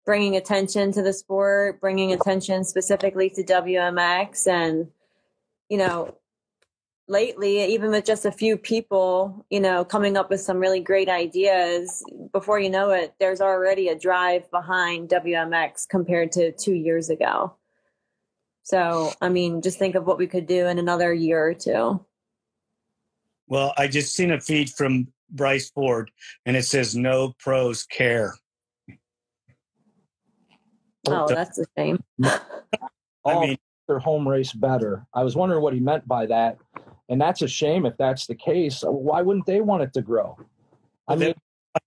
bringing 0.06 0.36
attention 0.36 0.91
to 0.91 1.02
the 1.02 1.13
sport, 1.13 1.80
bringing 1.80 2.12
attention 2.12 2.63
specifically 2.63 3.30
to 3.30 3.44
WMX 3.44 4.48
and 4.48 4.88
you 5.72 5.78
know, 5.78 6.13
lately, 7.08 7.64
even 7.74 7.92
with 7.92 8.06
just 8.06 8.26
a 8.26 8.32
few 8.32 8.58
people, 8.58 9.46
you 9.50 9.60
know, 9.60 9.84
coming 9.84 10.18
up 10.18 10.30
with 10.30 10.42
some 10.42 10.60
really 10.60 10.80
great 10.80 11.10
ideas, 11.10 12.04
before 12.32 12.60
you 12.60 12.70
know 12.70 12.92
it, 12.92 13.14
there's 13.20 13.42
already 13.42 13.90
a 13.90 13.98
drive 13.98 14.50
behind 14.52 15.10
WMX 15.10 15.88
compared 15.88 16.32
to 16.34 16.52
two 16.54 16.74
years 16.74 17.10
ago. 17.10 17.56
So, 18.64 19.12
I 19.22 19.30
mean, 19.30 19.62
just 19.62 19.80
think 19.80 19.96
of 19.96 20.06
what 20.06 20.18
we 20.18 20.28
could 20.28 20.46
do 20.46 20.68
in 20.68 20.80
another 20.80 21.14
year 21.14 21.44
or 21.44 21.54
two. 21.54 22.06
Well, 23.48 23.74
I 23.78 23.88
just 23.88 24.16
seen 24.16 24.32
a 24.32 24.40
feed 24.40 24.70
from 24.70 25.08
Bryce 25.30 25.70
Ford 25.72 26.12
and 26.46 26.56
it 26.56 26.64
says 26.64 26.96
no 26.96 27.34
pros 27.40 27.84
care. 27.84 28.36
Oh, 31.08 31.28
that's 31.28 31.58
a 31.58 31.66
shame. 31.78 32.02
I 32.24 32.40
mean, 33.26 33.58
their 33.88 34.00
home 34.00 34.28
race 34.28 34.54
better. 34.54 35.06
I 35.14 35.24
was 35.24 35.36
wondering 35.36 35.62
what 35.62 35.74
he 35.74 35.80
meant 35.80 36.08
by 36.08 36.28
that. 36.28 36.58
And 37.12 37.19
that's 37.19 37.41
a 37.41 37.47
shame 37.47 37.86
if 37.86 37.97
that's 37.97 38.26
the 38.26 38.36
case. 38.36 38.84
Why 38.88 39.21
wouldn't 39.21 39.45
they 39.45 39.60
want 39.60 39.84
it 39.84 39.93
to 39.93 40.02
grow? 40.02 40.38
I 41.10 41.17
mean, 41.17 41.34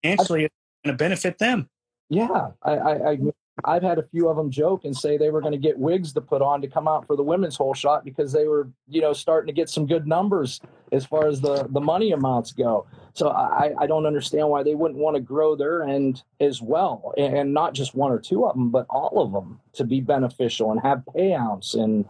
financially, 0.02 0.44
it's 0.44 0.54
going 0.84 0.92
to 0.92 0.98
benefit 0.98 1.38
them. 1.38 1.70
Yeah, 2.10 2.48
I, 2.62 2.72
I, 2.72 3.10
I, 3.10 3.18
I've 3.64 3.82
had 3.82 3.98
a 3.98 4.02
few 4.02 4.28
of 4.28 4.37
them 4.37 4.50
joke 4.50 4.84
and 4.84 4.94
say 4.94 5.16
they 5.16 5.30
were 5.30 5.40
going 5.40 5.52
to 5.52 5.58
get 5.58 5.78
wigs 5.78 6.12
to 6.12 6.20
put 6.20 6.42
on 6.42 6.60
to 6.60 6.68
come 6.68 6.87
out 6.87 7.06
for 7.06 7.16
the 7.16 7.22
women's 7.22 7.56
hole 7.56 7.72
shot 7.72 8.04
because 8.04 8.32
they 8.32 8.46
were, 8.46 8.68
you 8.87 9.00
know, 9.00 9.14
starting 9.14 9.46
to 9.46 9.54
get 9.54 9.70
some 9.70 9.87
good 9.87 10.06
numbers 10.06 10.60
as 10.92 11.06
far 11.06 11.26
as 11.26 11.40
the 11.40 11.66
the 11.70 11.80
money 11.80 12.12
amounts 12.12 12.52
go. 12.52 12.87
So 13.14 13.30
I, 13.30 13.72
I 13.78 13.87
don't 13.87 14.04
understand 14.04 14.50
why 14.50 14.62
they 14.62 14.74
wouldn't 14.74 15.00
want 15.00 15.16
to 15.16 15.22
grow 15.22 15.56
their 15.56 15.84
end 15.84 16.22
as 16.38 16.60
well, 16.60 17.14
and 17.16 17.54
not 17.54 17.72
just 17.72 17.94
one 17.94 18.12
or 18.12 18.18
two 18.18 18.44
of 18.44 18.54
them, 18.54 18.70
but 18.70 18.84
all 18.90 19.22
of 19.22 19.32
them 19.32 19.60
to 19.72 19.84
be 19.84 20.02
beneficial 20.02 20.70
and 20.70 20.80
have 20.82 21.02
payouts 21.16 21.74
and, 21.74 22.04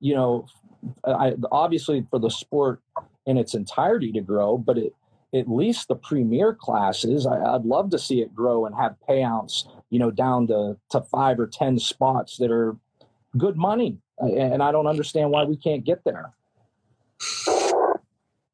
you 0.00 0.16
know, 0.16 0.46
I, 1.04 1.34
obviously 1.50 2.06
for 2.10 2.18
the 2.18 2.30
sport 2.30 2.80
in 3.26 3.36
its 3.36 3.54
entirety 3.54 4.12
to 4.12 4.20
grow, 4.20 4.58
but 4.58 4.78
it 4.78 4.94
at 5.34 5.48
least 5.48 5.88
the 5.88 5.96
premier 5.96 6.54
classes, 6.54 7.26
I, 7.26 7.52
would 7.52 7.66
love 7.66 7.90
to 7.90 7.98
see 7.98 8.20
it 8.20 8.34
grow 8.34 8.66
and 8.66 8.74
have 8.74 8.96
payouts, 9.08 9.68
you 9.90 9.98
know, 9.98 10.10
down 10.10 10.46
to, 10.48 10.76
to 10.90 11.00
five 11.02 11.38
or 11.38 11.46
10 11.46 11.78
spots 11.78 12.36
that 12.38 12.50
are 12.50 12.76
good 13.36 13.56
money. 13.56 13.98
And 14.18 14.62
I 14.62 14.72
don't 14.72 14.86
understand 14.86 15.30
why 15.30 15.44
we 15.44 15.56
can't 15.56 15.84
get 15.84 16.02
there. 16.04 16.32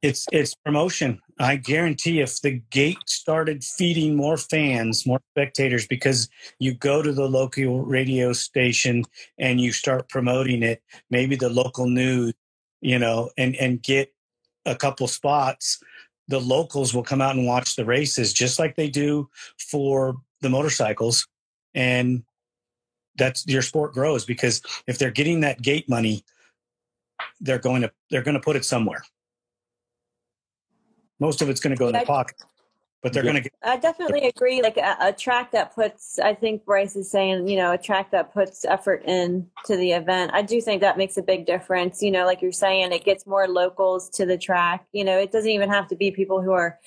It's 0.02 0.26
it's 0.32 0.54
promotion. 0.56 1.20
I 1.42 1.56
guarantee 1.56 2.20
if 2.20 2.40
the 2.40 2.62
gate 2.70 2.98
started 3.06 3.64
feeding 3.64 4.16
more 4.16 4.36
fans, 4.36 5.06
more 5.06 5.20
spectators, 5.32 5.86
because 5.86 6.28
you 6.58 6.74
go 6.74 7.02
to 7.02 7.12
the 7.12 7.28
local 7.28 7.80
radio 7.82 8.32
station 8.32 9.04
and 9.38 9.60
you 9.60 9.72
start 9.72 10.08
promoting 10.08 10.62
it, 10.62 10.82
maybe 11.10 11.36
the 11.36 11.48
local 11.50 11.88
news, 11.88 12.34
you 12.80 12.98
know, 12.98 13.30
and 13.36 13.56
and 13.56 13.82
get 13.82 14.12
a 14.64 14.76
couple 14.76 15.08
spots 15.08 15.82
the 16.28 16.40
locals 16.40 16.94
will 16.94 17.02
come 17.02 17.20
out 17.20 17.36
and 17.36 17.46
watch 17.46 17.76
the 17.76 17.84
races 17.84 18.32
just 18.32 18.58
like 18.58 18.76
they 18.76 18.88
do 18.88 19.28
for 19.58 20.16
the 20.40 20.48
motorcycles. 20.48 21.26
And 21.74 22.22
that's 23.16 23.46
your 23.46 23.62
sport 23.62 23.92
grows 23.92 24.24
because 24.24 24.62
if 24.86 24.98
they're 24.98 25.10
getting 25.10 25.40
that 25.40 25.60
gate 25.60 25.88
money 25.88 26.24
they're 27.40 27.58
going 27.58 27.82
to 27.82 27.92
they're 28.10 28.22
going 28.22 28.34
to 28.34 28.40
put 28.40 28.56
it 28.56 28.64
somewhere 28.64 29.02
most 31.20 31.42
of 31.42 31.48
it's 31.48 31.60
going 31.60 31.74
to 31.74 31.78
go 31.78 31.86
in 31.88 31.92
their 31.92 32.04
pocket 32.04 32.36
but 33.02 33.12
they're 33.12 33.24
yeah. 33.24 33.32
going 33.32 33.42
to 33.42 33.50
get. 33.50 33.58
I 33.64 33.76
definitely 33.76 34.28
agree. 34.28 34.62
Like 34.62 34.76
a, 34.76 34.96
a, 35.00 35.12
track 35.12 35.50
that 35.50 35.74
puts, 35.74 36.18
I 36.20 36.34
think 36.34 36.64
Bryce 36.64 36.94
is 36.94 37.10
saying, 37.10 37.48
you 37.48 37.56
know, 37.56 37.72
a 37.72 37.78
track 37.78 38.12
that 38.12 38.32
puts 38.32 38.64
effort 38.64 39.02
in 39.04 39.48
to 39.64 39.76
the 39.76 39.92
event. 39.92 40.30
I 40.34 40.42
do 40.42 40.60
think 40.60 40.80
that 40.80 40.96
makes 40.96 41.16
a 41.16 41.22
big 41.22 41.44
difference. 41.44 42.00
You 42.00 42.12
know, 42.12 42.24
like 42.24 42.40
you're 42.40 42.52
saying, 42.52 42.92
it 42.92 43.04
gets 43.04 43.26
more 43.26 43.48
locals 43.48 44.08
to 44.10 44.24
the 44.24 44.38
track. 44.38 44.86
You 44.92 45.04
know, 45.04 45.18
it 45.18 45.32
doesn't 45.32 45.50
even 45.50 45.68
have 45.68 45.88
to 45.88 45.96
be 45.96 46.12
people 46.12 46.40
who 46.40 46.52
are 46.52 46.78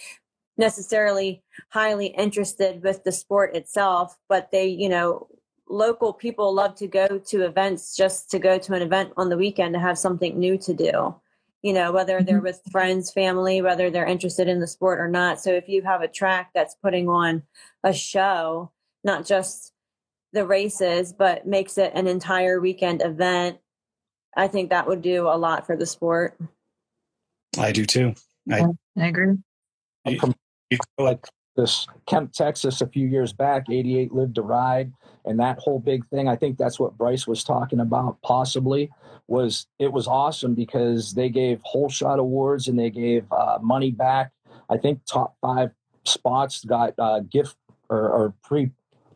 necessarily 0.58 1.44
highly 1.70 2.08
interested 2.08 2.82
with 2.82 3.04
the 3.04 3.12
sport 3.12 3.54
itself, 3.54 4.18
but 4.30 4.52
they, 4.52 4.68
you 4.68 4.88
know, 4.88 5.28
local 5.68 6.14
people 6.14 6.54
love 6.54 6.76
to 6.76 6.88
go 6.88 7.18
to 7.18 7.44
events 7.44 7.94
just 7.94 8.32
to 8.32 8.40
go 8.40 8.58
to 8.58 8.74
an 8.74 8.82
event 8.82 9.12
on 9.18 9.28
the 9.28 9.38
weekend 9.38 9.74
to 9.74 9.80
have 9.80 9.98
something 9.98 10.40
new 10.40 10.58
to 10.60 10.74
do 10.74 11.14
you 11.66 11.74
know, 11.74 11.92
whether 11.92 12.22
they're 12.22 12.36
mm-hmm. 12.36 12.44
with 12.44 12.62
friends, 12.72 13.12
family, 13.12 13.60
whether 13.60 13.90
they're 13.90 14.06
interested 14.06 14.48
in 14.48 14.60
the 14.60 14.68
sport 14.68 15.00
or 15.00 15.08
not. 15.08 15.42
So 15.42 15.52
if 15.52 15.68
you 15.68 15.82
have 15.82 16.04
a 16.04 16.08
track 16.08 16.52
that's 16.54 16.76
putting 16.76 17.10
on 17.10 17.42
a 17.84 17.92
show, 17.92 18.70
not 19.04 19.26
just 19.26 19.74
the 20.32 20.46
races, 20.46 21.12
but 21.12 21.48
makes 21.48 21.80
it 21.80 21.92
an 21.96 22.06
entire 22.06 22.62
weekend 22.62 23.02
event, 23.02 23.58
I 24.38 24.48
think 24.48 24.70
that 24.70 24.86
would 24.86 25.02
do 25.02 25.28
a 25.28 25.40
lot 25.40 25.66
for 25.66 25.76
the 25.76 25.88
sport. 25.88 26.38
I 27.58 27.72
do 27.72 27.88
too. 27.88 28.14
I, 28.52 28.68
I 28.96 29.08
agree. 29.08 29.38
like 31.00 31.28
this 31.56 31.88
Kemp, 32.06 32.34
Texas, 32.34 32.82
a 32.82 32.88
few 32.88 33.08
years 33.08 33.34
back, 33.34 33.70
88 33.70 34.14
lived 34.14 34.36
to 34.36 34.42
ride, 34.42 34.92
and 35.26 35.40
that 35.40 35.60
whole 35.60 35.80
big 35.80 36.08
thing. 36.10 36.28
I 36.28 36.36
think 36.36 36.58
that's 36.58 36.80
what 36.80 36.98
Bryce 36.98 37.28
was 37.28 37.44
talking 37.44 37.80
about, 37.80 38.22
possibly 38.22 38.92
was 39.28 39.68
it 39.80 39.92
was 39.92 40.08
awesome 40.08 40.54
because 40.54 41.14
they 41.14 41.30
gave 41.30 41.60
whole 41.64 41.90
shot 41.90 42.20
awards 42.20 42.68
and 42.68 42.78
they 42.78 42.90
gave 42.90 43.26
uh, 43.32 43.58
money 43.62 43.92
back. 43.92 44.32
I 44.70 44.78
think 44.78 45.02
top 45.06 45.36
five 45.42 45.72
spots 46.04 46.64
got 46.64 46.94
uh, 47.00 47.22
gift 47.22 47.56
or, 47.90 48.10
or 48.10 48.34
pre 48.44 48.72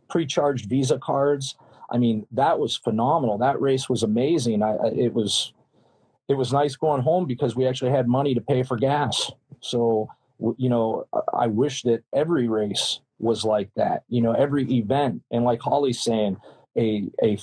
pre-charged 0.10 0.68
Visa 0.68 0.98
cards. 0.98 1.56
I 1.92 1.98
mean, 1.98 2.26
that 2.32 2.60
was 2.60 2.76
phenomenal. 2.76 3.38
That 3.38 3.62
race 3.62 3.88
was 3.88 4.04
amazing. 4.04 4.64
I, 4.64 4.76
it 4.88 5.14
was 5.14 5.54
it 6.28 6.36
was 6.36 6.54
nice 6.54 6.76
going 6.76 7.02
home 7.02 7.26
because 7.26 7.56
we 7.56 7.68
actually 7.68 7.92
had 7.92 8.08
money 8.08 8.34
to 8.36 8.42
pay 8.42 8.64
for 8.64 8.78
gas. 8.78 9.32
So 9.62 10.10
you 10.58 10.70
know, 10.70 11.06
I 11.34 11.48
wish 11.48 11.84
that 11.84 12.04
every 12.14 12.48
race 12.48 13.00
was 13.20 13.44
like 13.44 13.70
that. 13.76 14.04
You 14.08 14.22
know, 14.22 14.32
every 14.32 14.72
event, 14.72 15.22
and 15.32 15.44
like 15.44 15.62
Holly's 15.62 16.02
saying, 16.02 16.38
a 16.78 17.10
a 17.24 17.38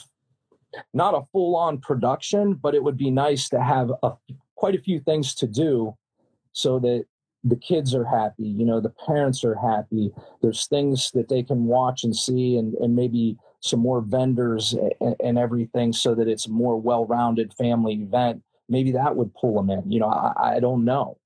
not 0.92 1.14
a 1.14 1.26
full 1.32 1.56
on 1.56 1.78
production, 1.78 2.54
but 2.54 2.74
it 2.74 2.82
would 2.82 2.96
be 2.96 3.10
nice 3.10 3.48
to 3.50 3.62
have 3.62 3.92
a, 4.02 4.12
quite 4.56 4.74
a 4.74 4.80
few 4.80 5.00
things 5.00 5.34
to 5.36 5.46
do 5.46 5.96
so 6.52 6.78
that 6.80 7.04
the 7.44 7.56
kids 7.56 7.94
are 7.94 8.04
happy, 8.04 8.48
you 8.48 8.64
know, 8.64 8.80
the 8.80 8.92
parents 9.06 9.44
are 9.44 9.54
happy. 9.54 10.10
There's 10.42 10.66
things 10.66 11.12
that 11.12 11.28
they 11.28 11.42
can 11.44 11.64
watch 11.64 12.02
and 12.02 12.14
see, 12.14 12.56
and, 12.56 12.74
and 12.74 12.96
maybe 12.96 13.36
some 13.60 13.80
more 13.80 14.00
vendors 14.00 14.74
and, 15.00 15.14
and 15.22 15.38
everything 15.38 15.92
so 15.92 16.14
that 16.14 16.28
it's 16.28 16.46
a 16.46 16.50
more 16.50 16.80
well 16.80 17.06
rounded 17.06 17.54
family 17.54 17.94
event. 17.94 18.42
Maybe 18.68 18.92
that 18.92 19.14
would 19.14 19.32
pull 19.34 19.54
them 19.54 19.70
in. 19.70 19.90
You 19.90 20.00
know, 20.00 20.08
I, 20.08 20.56
I 20.56 20.60
don't 20.60 20.84
know. 20.84 21.18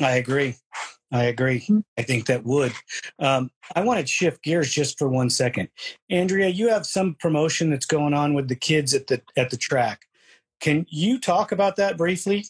I 0.00 0.16
agree. 0.16 0.56
I 1.12 1.24
agree. 1.24 1.60
Hmm. 1.60 1.80
I 1.96 2.02
think 2.02 2.26
that 2.26 2.44
would. 2.44 2.72
Um, 3.18 3.50
I 3.74 3.82
want 3.82 4.00
to 4.00 4.06
shift 4.06 4.42
gears 4.42 4.70
just 4.70 4.98
for 4.98 5.08
one 5.08 5.30
second. 5.30 5.68
Andrea, 6.10 6.48
you 6.48 6.68
have 6.68 6.84
some 6.84 7.14
promotion 7.20 7.70
that's 7.70 7.86
going 7.86 8.12
on 8.12 8.34
with 8.34 8.48
the 8.48 8.56
kids 8.56 8.92
at 8.92 9.06
the 9.06 9.22
at 9.36 9.50
the 9.50 9.56
track. 9.56 10.02
Can 10.60 10.86
you 10.88 11.20
talk 11.20 11.52
about 11.52 11.76
that 11.76 11.96
briefly? 11.96 12.46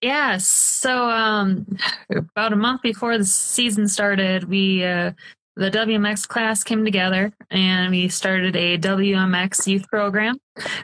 Yes. 0.00 0.46
So 0.46 1.10
um, 1.10 1.66
about 2.10 2.52
a 2.52 2.56
month 2.56 2.82
before 2.82 3.18
the 3.18 3.24
season 3.24 3.88
started, 3.88 4.44
we 4.44 4.84
uh, 4.84 5.12
the 5.56 5.70
WMX 5.72 6.26
class 6.26 6.62
came 6.62 6.84
together 6.84 7.32
and 7.50 7.90
we 7.90 8.08
started 8.08 8.54
a 8.54 8.78
WMX 8.78 9.66
youth 9.66 9.88
program 9.88 10.38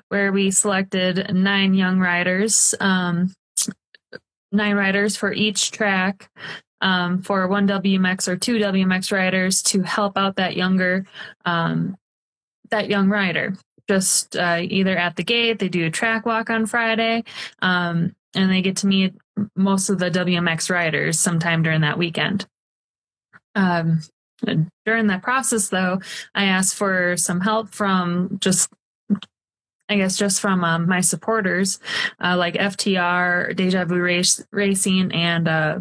where 0.08 0.32
we 0.32 0.50
selected 0.50 1.32
nine 1.32 1.74
young 1.74 2.00
riders 2.00 2.74
um, 2.80 3.32
nine 4.54 4.76
riders 4.76 5.16
for 5.16 5.32
each 5.32 5.70
track 5.70 6.30
um, 6.80 7.22
for 7.22 7.48
one 7.48 7.66
WMX 7.66 8.28
or 8.28 8.36
two 8.36 8.58
WMX 8.58 9.12
riders 9.12 9.62
to 9.62 9.82
help 9.82 10.16
out 10.16 10.36
that 10.36 10.56
younger 10.56 11.06
um, 11.44 11.96
that 12.70 12.88
young 12.88 13.08
rider. 13.08 13.56
Just 13.88 14.36
uh, 14.36 14.60
either 14.62 14.96
at 14.96 15.16
the 15.16 15.24
gate, 15.24 15.58
they 15.58 15.68
do 15.68 15.86
a 15.86 15.90
track 15.90 16.24
walk 16.24 16.48
on 16.48 16.66
Friday, 16.66 17.24
um, 17.60 18.14
and 18.34 18.50
they 18.50 18.62
get 18.62 18.78
to 18.78 18.86
meet 18.86 19.14
most 19.56 19.90
of 19.90 19.98
the 19.98 20.10
WMX 20.10 20.70
riders 20.70 21.20
sometime 21.20 21.62
during 21.62 21.82
that 21.82 21.98
weekend. 21.98 22.46
Um, 23.54 24.00
during 24.84 25.06
that 25.08 25.22
process, 25.22 25.68
though, 25.68 26.00
I 26.34 26.44
asked 26.44 26.74
for 26.74 27.16
some 27.16 27.40
help 27.40 27.74
from 27.74 28.38
just 28.40 28.70
I 29.88 29.96
guess 29.96 30.16
just 30.16 30.40
from 30.40 30.64
um, 30.64 30.88
my 30.88 31.00
supporters 31.00 31.78
uh, 32.22 32.36
like 32.36 32.54
FTR, 32.54 33.54
Deja 33.54 33.84
Vu 33.84 34.00
Race, 34.00 34.44
Racing, 34.50 35.12
and 35.12 35.46
uh, 35.46 35.78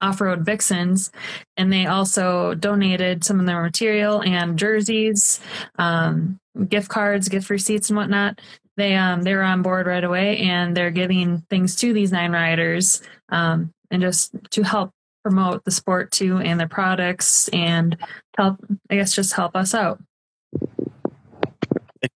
Off 0.00 0.20
Road 0.20 0.44
Vixens. 0.44 1.10
And 1.56 1.72
they 1.72 1.86
also 1.86 2.54
donated 2.54 3.24
some 3.24 3.40
of 3.40 3.46
their 3.46 3.62
material 3.62 4.22
and 4.22 4.58
jerseys, 4.58 5.40
um, 5.78 6.38
gift 6.68 6.88
cards, 6.88 7.28
gift 7.28 7.50
receipts, 7.50 7.90
and 7.90 7.96
whatnot. 7.96 8.40
They 8.76 8.94
um, 8.94 9.22
they 9.22 9.34
were 9.34 9.42
on 9.42 9.62
board 9.62 9.86
right 9.86 10.02
away, 10.02 10.38
and 10.38 10.76
they're 10.76 10.90
giving 10.90 11.38
things 11.50 11.76
to 11.76 11.92
these 11.92 12.10
nine 12.10 12.32
riders, 12.32 13.02
um, 13.28 13.72
and 13.90 14.02
just 14.02 14.32
to 14.50 14.62
help 14.62 14.90
promote 15.22 15.64
the 15.64 15.70
sport 15.70 16.10
too 16.10 16.38
and 16.38 16.58
their 16.58 16.68
products, 16.68 17.48
and 17.48 17.96
help 18.36 18.56
I 18.90 18.96
guess 18.96 19.14
just 19.14 19.32
help 19.32 19.54
us 19.54 19.74
out. 19.74 20.00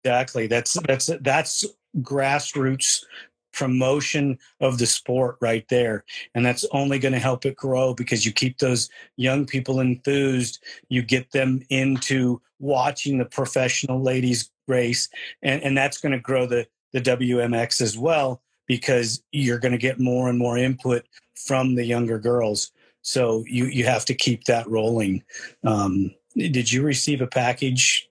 Exactly. 0.08 0.46
That's 0.46 0.72
that's 0.86 1.10
that's 1.20 1.66
grassroots 1.98 3.04
promotion 3.52 4.38
of 4.60 4.78
the 4.78 4.86
sport 4.86 5.36
right 5.42 5.66
there. 5.68 6.04
And 6.34 6.46
that's 6.46 6.64
only 6.72 6.98
going 6.98 7.12
to 7.12 7.18
help 7.18 7.44
it 7.44 7.56
grow 7.56 7.92
because 7.92 8.24
you 8.24 8.32
keep 8.32 8.56
those 8.56 8.88
young 9.16 9.44
people 9.44 9.80
enthused. 9.80 10.62
You 10.88 11.02
get 11.02 11.30
them 11.32 11.60
into 11.68 12.40
watching 12.58 13.18
the 13.18 13.26
professional 13.26 14.00
ladies 14.00 14.50
race. 14.66 15.10
And, 15.42 15.62
and 15.62 15.76
that's 15.76 15.98
going 15.98 16.12
to 16.12 16.20
grow 16.20 16.46
the 16.46 16.66
the 16.94 17.02
wmx 17.02 17.82
as 17.82 17.98
well 17.98 18.40
because 18.66 19.22
you're 19.30 19.58
going 19.58 19.72
to 19.72 19.78
get 19.78 20.00
more 20.00 20.30
and 20.30 20.38
more 20.38 20.56
input 20.56 21.04
from 21.46 21.74
the 21.74 21.84
younger 21.84 22.18
girls. 22.18 22.72
So 23.02 23.44
you 23.46 23.66
you 23.66 23.84
have 23.84 24.06
to 24.06 24.14
keep 24.14 24.44
that 24.44 24.66
rolling. 24.70 25.22
Um, 25.64 26.14
did 26.34 26.72
you 26.72 26.82
receive 26.82 27.20
a 27.20 27.26
package 27.26 28.08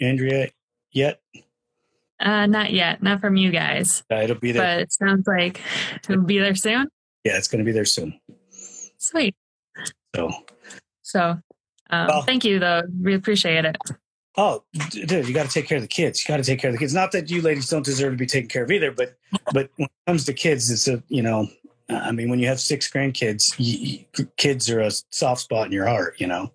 andrea 0.00 0.50
yet? 0.94 1.20
Uh, 2.20 2.46
not 2.46 2.72
yet. 2.72 3.02
Not 3.02 3.20
from 3.20 3.36
you 3.36 3.50
guys. 3.50 4.02
Uh, 4.10 4.16
it'll 4.16 4.36
be 4.36 4.52
there. 4.52 4.62
But 4.62 4.80
it 4.80 4.92
sounds 4.92 5.26
like 5.26 5.60
it'll 6.08 6.22
be 6.22 6.38
there 6.38 6.54
soon. 6.54 6.88
Yeah, 7.24 7.36
it's 7.36 7.48
going 7.48 7.58
to 7.58 7.64
be 7.64 7.72
there 7.72 7.84
soon. 7.84 8.18
Sweet. 8.98 9.34
So. 10.14 10.30
So, 11.02 11.38
Um, 11.90 12.06
Well- 12.06 12.22
thank 12.22 12.44
you, 12.44 12.58
though. 12.58 12.82
We 13.02 13.14
appreciate 13.14 13.64
it. 13.64 13.76
Oh, 14.36 14.64
dude, 14.90 15.28
you 15.28 15.34
got 15.34 15.46
to 15.46 15.52
take 15.52 15.66
care 15.68 15.76
of 15.76 15.82
the 15.82 15.88
kids. 15.88 16.20
You 16.24 16.28
got 16.32 16.38
to 16.38 16.42
take 16.42 16.58
care 16.58 16.70
of 16.70 16.74
the 16.74 16.78
kids. 16.78 16.92
Not 16.94 17.12
that 17.12 17.30
you 17.30 17.40
ladies 17.40 17.68
don't 17.68 17.84
deserve 17.84 18.14
to 18.14 18.16
be 18.16 18.26
taken 18.26 18.48
care 18.48 18.64
of 18.64 18.70
either, 18.72 18.90
but 18.90 19.16
but 19.52 19.70
when 19.76 19.86
it 19.86 19.92
comes 20.08 20.24
to 20.24 20.32
kids, 20.32 20.70
it's 20.72 20.88
a 20.88 21.00
you 21.08 21.22
know, 21.22 21.46
I 21.88 22.10
mean, 22.10 22.28
when 22.30 22.40
you 22.40 22.48
have 22.48 22.58
six 22.58 22.90
grandkids, 22.90 23.54
you, 23.58 24.04
kids 24.36 24.68
are 24.70 24.80
a 24.80 24.90
soft 25.12 25.42
spot 25.42 25.66
in 25.66 25.72
your 25.72 25.86
heart, 25.86 26.16
you 26.18 26.26
know. 26.26 26.50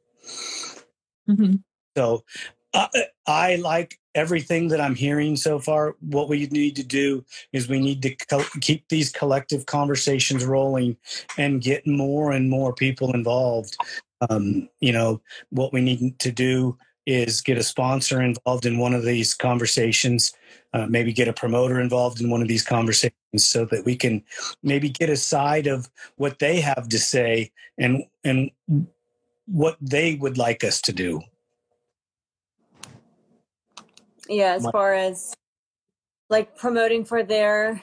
hmm 1.25 1.55
So 1.95 2.25
uh, 2.73 2.87
I 3.27 3.55
like 3.55 3.99
everything 4.15 4.67
that 4.69 4.81
I'm 4.81 4.95
hearing 4.95 5.35
so 5.35 5.59
far. 5.59 5.95
What 6.01 6.29
we 6.29 6.47
need 6.47 6.75
to 6.77 6.83
do 6.83 7.23
is 7.53 7.69
we 7.69 7.79
need 7.79 8.01
to 8.03 8.15
co- 8.15 8.45
keep 8.61 8.87
these 8.89 9.11
collective 9.11 9.65
conversations 9.65 10.45
rolling 10.45 10.97
and 11.37 11.61
get 11.61 11.87
more 11.87 12.31
and 12.31 12.49
more 12.49 12.73
people 12.73 13.13
involved. 13.13 13.77
Um, 14.29 14.69
you 14.79 14.91
know, 14.91 15.21
what 15.49 15.73
we 15.73 15.81
need 15.81 16.19
to 16.19 16.31
do 16.31 16.77
is 17.05 17.41
get 17.41 17.57
a 17.57 17.63
sponsor 17.63 18.21
involved 18.21 18.65
in 18.65 18.77
one 18.77 18.93
of 18.93 19.03
these 19.03 19.33
conversations, 19.33 20.33
uh, 20.73 20.85
maybe 20.87 21.11
get 21.11 21.27
a 21.27 21.33
promoter 21.33 21.79
involved 21.79 22.21
in 22.21 22.29
one 22.29 22.41
of 22.41 22.47
these 22.47 22.63
conversations 22.63 23.13
so 23.37 23.65
that 23.65 23.83
we 23.85 23.95
can 23.95 24.23
maybe 24.61 24.89
get 24.89 25.09
a 25.09 25.17
side 25.17 25.65
of 25.65 25.89
what 26.17 26.37
they 26.39 26.61
have 26.61 26.87
to 26.89 26.99
say 26.99 27.51
and 27.77 28.03
and 28.23 28.51
what 29.47 29.77
they 29.81 30.15
would 30.15 30.37
like 30.37 30.63
us 30.63 30.81
to 30.81 30.93
do. 30.93 31.19
Yeah, 34.29 34.53
as 34.53 34.69
far 34.69 34.93
as 34.93 35.35
like 36.29 36.55
promoting 36.55 37.03
for 37.03 37.23
their 37.23 37.81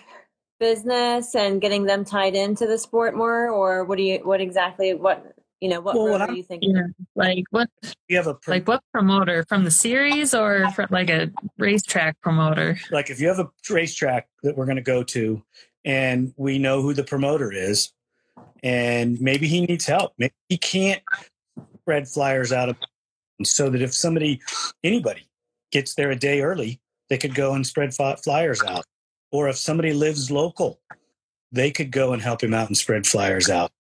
business 0.61 1.35
and 1.35 1.61
getting 1.61 1.85
them 1.85 2.05
tied 2.05 2.37
into 2.37 2.67
the 2.67 2.79
sport 2.79 3.17
more, 3.17 3.51
or 3.51 3.85
what 3.85 3.99
do 3.99 4.05
you, 4.05 4.21
what 4.23 4.41
exactly, 4.41 4.95
what, 4.95 5.35
you 5.61 5.69
know, 5.69 5.81
what 5.81 5.97
Well, 5.97 6.09
what 6.09 6.21
are 6.21 6.33
you 6.33 6.45
thinking? 6.45 6.77
Yeah, 6.77 6.83
like 7.17 7.45
what, 7.51 7.69
You 8.09 8.17
have 8.17 8.29
a 8.29 8.35
pro- 8.35 8.55
like 8.55 8.69
what 8.69 8.81
promoter 8.93 9.45
from 9.49 9.65
the 9.65 9.73
series 9.73 10.35
or 10.35 10.71
from 10.71 10.87
like 10.91 11.11
a 11.11 11.31
racetrack 11.59 12.21
promoter? 12.21 12.79
like 12.93 13.11
if 13.11 13.21
you 13.21 13.27
have 13.27 13.41
a 13.41 13.51
racetrack 13.69 14.29
that 14.45 14.57
we're 14.57 14.67
going 14.67 14.77
to 14.77 14.83
go 14.83 15.03
to 15.03 15.43
and 15.85 16.33
we 16.37 16.59
know 16.59 16.81
who 16.81 16.95
the 16.95 17.05
promoter 17.05 17.53
is 17.53 17.93
and 18.63 19.21
maybe 19.21 19.49
he 19.49 19.63
needs 19.63 19.87
help 19.87 20.13
maybe 20.19 20.35
he 20.49 20.57
can't 20.59 21.03
spread 21.81 22.07
flyers 22.09 22.53
out 22.53 22.69
of 22.69 22.77
so 23.45 23.69
that 23.69 23.83
if 23.83 23.93
somebody 23.93 24.41
anybody 24.85 25.29
gets 25.73 25.95
there 25.95 26.11
a 26.11 26.17
day 26.17 26.41
early 26.41 26.81
they 27.09 27.19
could 27.19 27.35
go 27.35 27.55
and 27.55 27.65
spread 27.65 27.95
flyers 27.95 28.63
out. 28.65 28.85
Or 29.31 29.49
if 29.49 29.57
somebody 29.57 29.93
lives 29.93 30.31
local 30.31 30.81
they 31.53 31.71
could 31.71 31.91
go 31.91 32.13
and 32.13 32.23
help 32.23 32.43
him 32.43 32.55
out 32.55 32.69
and 32.69 32.77
spread 32.77 33.07
flyers 33.07 33.49
out. 33.49 33.71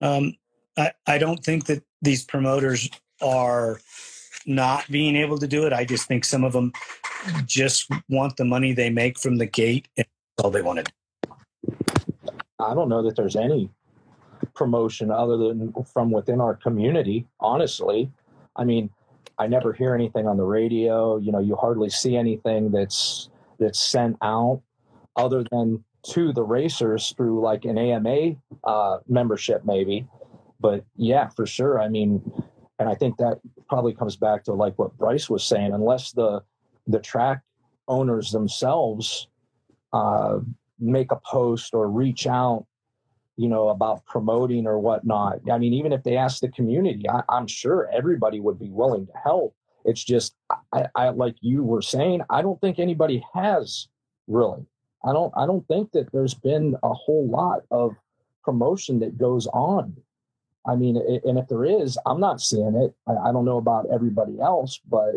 Um, 0.00 0.34
I, 0.76 0.92
I 1.06 1.18
don't 1.18 1.44
think 1.44 1.66
that 1.66 1.82
these 2.02 2.24
promoters 2.24 2.88
are 3.20 3.80
not 4.46 4.90
being 4.90 5.16
able 5.16 5.38
to 5.38 5.46
do 5.46 5.66
it. 5.66 5.72
I 5.72 5.84
just 5.84 6.08
think 6.08 6.24
some 6.24 6.44
of 6.44 6.52
them 6.52 6.72
just 7.44 7.90
want 8.08 8.36
the 8.36 8.44
money 8.44 8.72
they 8.72 8.90
make 8.90 9.18
from 9.18 9.36
the 9.36 9.46
gate 9.46 9.88
and 9.96 10.06
that's 10.06 10.44
all 10.44 10.50
they 10.50 10.62
want 10.62 10.78
to 10.78 10.84
do. 10.84 11.34
I 12.58 12.74
don't 12.74 12.88
know 12.88 13.02
that 13.02 13.16
there's 13.16 13.36
any 13.36 13.70
promotion 14.54 15.10
other 15.10 15.36
than 15.36 15.72
from 15.92 16.10
within 16.10 16.40
our 16.40 16.54
community, 16.54 17.26
honestly. 17.38 18.10
I 18.56 18.64
mean, 18.64 18.90
I 19.40 19.46
never 19.46 19.72
hear 19.72 19.94
anything 19.94 20.28
on 20.28 20.36
the 20.36 20.44
radio, 20.44 21.16
you 21.16 21.32
know, 21.32 21.38
you 21.38 21.56
hardly 21.56 21.88
see 21.88 22.14
anything 22.14 22.70
that's 22.70 23.30
that's 23.58 23.80
sent 23.80 24.18
out 24.22 24.60
other 25.16 25.44
than 25.50 25.82
to 26.02 26.32
the 26.34 26.42
racers 26.42 27.14
through 27.16 27.40
like 27.40 27.64
an 27.64 27.78
AMA 27.78 28.32
uh, 28.64 28.98
membership 29.08 29.62
maybe. 29.64 30.06
But 30.60 30.84
yeah, 30.94 31.28
for 31.28 31.46
sure. 31.46 31.80
I 31.80 31.88
mean, 31.88 32.20
and 32.78 32.86
I 32.86 32.94
think 32.94 33.16
that 33.16 33.40
probably 33.66 33.94
comes 33.94 34.14
back 34.14 34.44
to 34.44 34.52
like 34.52 34.78
what 34.78 34.96
Bryce 34.98 35.30
was 35.30 35.42
saying 35.42 35.72
unless 35.72 36.12
the 36.12 36.42
the 36.86 36.98
track 36.98 37.40
owners 37.88 38.32
themselves 38.32 39.26
uh, 39.94 40.40
make 40.78 41.12
a 41.12 41.20
post 41.24 41.72
or 41.72 41.88
reach 41.88 42.26
out, 42.26 42.66
you 43.40 43.48
know, 43.48 43.70
about 43.70 44.04
promoting 44.04 44.66
or 44.66 44.78
whatnot. 44.78 45.38
I 45.50 45.56
mean, 45.56 45.72
even 45.72 45.92
if 45.94 46.02
they 46.02 46.16
ask 46.18 46.40
the 46.40 46.48
community, 46.50 47.08
I, 47.08 47.22
I'm 47.30 47.46
sure 47.46 47.88
everybody 47.90 48.38
would 48.38 48.58
be 48.58 48.68
willing 48.68 49.06
to 49.06 49.12
help. 49.24 49.54
It's 49.86 50.04
just, 50.04 50.34
I, 50.74 50.86
I 50.94 51.08
like 51.08 51.36
you 51.40 51.62
were 51.62 51.80
saying, 51.80 52.20
I 52.28 52.42
don't 52.42 52.60
think 52.60 52.78
anybody 52.78 53.24
has 53.32 53.88
really. 54.28 54.66
I 55.06 55.14
don't. 55.14 55.32
I 55.34 55.46
don't 55.46 55.66
think 55.68 55.92
that 55.92 56.12
there's 56.12 56.34
been 56.34 56.76
a 56.82 56.92
whole 56.92 57.26
lot 57.30 57.60
of 57.70 57.96
promotion 58.44 59.00
that 59.00 59.16
goes 59.16 59.46
on. 59.46 59.96
I 60.66 60.76
mean, 60.76 60.98
i- 60.98 61.26
and 61.26 61.38
if 61.38 61.48
there 61.48 61.64
is, 61.64 61.96
I'm 62.04 62.20
not 62.20 62.42
seeing 62.42 62.74
it. 62.76 62.92
I, 63.06 63.30
I 63.30 63.32
don't 63.32 63.46
know 63.46 63.56
about 63.56 63.86
everybody 63.90 64.38
else, 64.38 64.78
but 64.86 65.14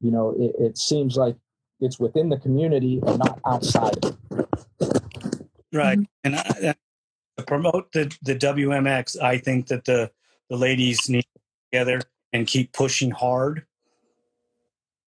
you 0.00 0.10
know, 0.10 0.34
it, 0.38 0.52
it 0.58 0.78
seems 0.78 1.18
like 1.18 1.36
it's 1.80 2.00
within 2.00 2.30
the 2.30 2.38
community 2.38 3.00
and 3.06 3.18
not 3.18 3.38
outside. 3.44 4.02
of 4.02 4.16
it. 4.30 4.46
right 5.74 5.98
mm-hmm. 5.98 6.24
and 6.24 6.36
I, 6.36 6.70
I- 6.70 6.74
to 6.74 6.87
promote 7.46 7.92
the 7.92 8.14
the 8.22 8.34
wmx 8.34 9.20
i 9.20 9.38
think 9.38 9.66
that 9.68 9.84
the 9.84 10.10
the 10.48 10.56
ladies 10.56 11.08
need 11.08 11.22
to 11.22 11.40
get 11.72 11.78
together 11.78 12.00
and 12.32 12.46
keep 12.46 12.72
pushing 12.72 13.10
hard 13.10 13.64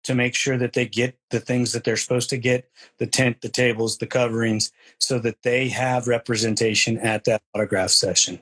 to 0.03 0.15
make 0.15 0.33
sure 0.33 0.57
that 0.57 0.73
they 0.73 0.87
get 0.87 1.17
the 1.29 1.39
things 1.39 1.73
that 1.73 1.83
they're 1.83 1.97
supposed 1.97 2.29
to 2.29 2.37
get 2.37 2.69
the 2.97 3.07
tent 3.07 3.41
the 3.41 3.49
tables 3.49 3.97
the 3.97 4.07
coverings 4.07 4.71
so 4.99 5.19
that 5.19 5.41
they 5.43 5.67
have 5.67 6.07
representation 6.07 6.97
at 6.97 7.25
that 7.25 7.41
autograph 7.53 7.89
session 7.89 8.41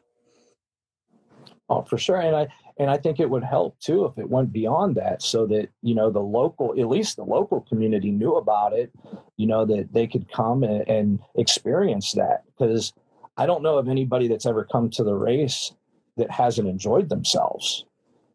Oh, 1.69 1.81
for 1.83 1.97
sure. 1.97 2.19
And 2.19 2.35
I 2.35 2.47
and 2.79 2.89
I 2.89 2.97
think 2.97 3.19
it 3.19 3.29
would 3.29 3.43
help 3.43 3.79
too 3.79 4.05
if 4.05 4.17
it 4.17 4.29
went 4.29 4.53
beyond 4.53 4.95
that 4.95 5.21
so 5.21 5.47
that, 5.47 5.69
you 5.81 5.95
know, 5.95 6.11
the 6.11 6.21
local 6.21 6.79
at 6.79 6.87
least 6.87 7.15
the 7.17 7.23
local 7.23 7.61
community 7.61 8.11
knew 8.11 8.35
about 8.35 8.73
it, 8.73 8.91
you 9.35 9.47
know, 9.47 9.65
that 9.65 9.91
they 9.91 10.07
could 10.07 10.31
come 10.31 10.63
and, 10.63 10.87
and 10.87 11.19
experience 11.35 12.11
that. 12.13 12.43
Because 12.57 12.93
I 13.37 13.45
don't 13.45 13.63
know 13.63 13.77
of 13.77 13.87
anybody 13.87 14.27
that's 14.27 14.45
ever 14.45 14.65
come 14.65 14.89
to 14.91 15.03
the 15.03 15.15
race 15.15 15.73
that 16.17 16.31
hasn't 16.31 16.67
enjoyed 16.67 17.09
themselves. 17.09 17.85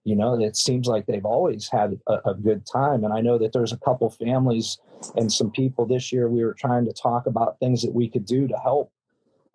You 0.05 0.17
know, 0.17 0.41
it 0.41 0.57
seems 0.57 0.87
like 0.89 1.07
they've 1.07 1.25
always 1.25 1.69
had 1.69 2.01
a, 2.09 2.31
a 2.31 2.35
good 2.35 2.67
time. 2.67 3.05
And 3.05 3.13
I 3.13 3.21
know 3.21 3.39
that 3.39 3.53
there's 3.53 3.73
a 3.73 3.79
couple 3.79 4.11
families 4.11 4.79
and 5.17 5.33
some 5.33 5.51
people 5.51 5.87
this 5.87 6.13
year 6.13 6.29
we 6.29 6.45
were 6.45 6.55
trying 6.55 6.85
to 6.87 6.93
talk 6.93 7.27
about 7.27 7.59
things 7.59 7.83
that 7.83 7.95
we 7.95 8.09
could 8.09 8.25
do 8.25 8.49
to 8.49 8.57
help. 8.57 8.93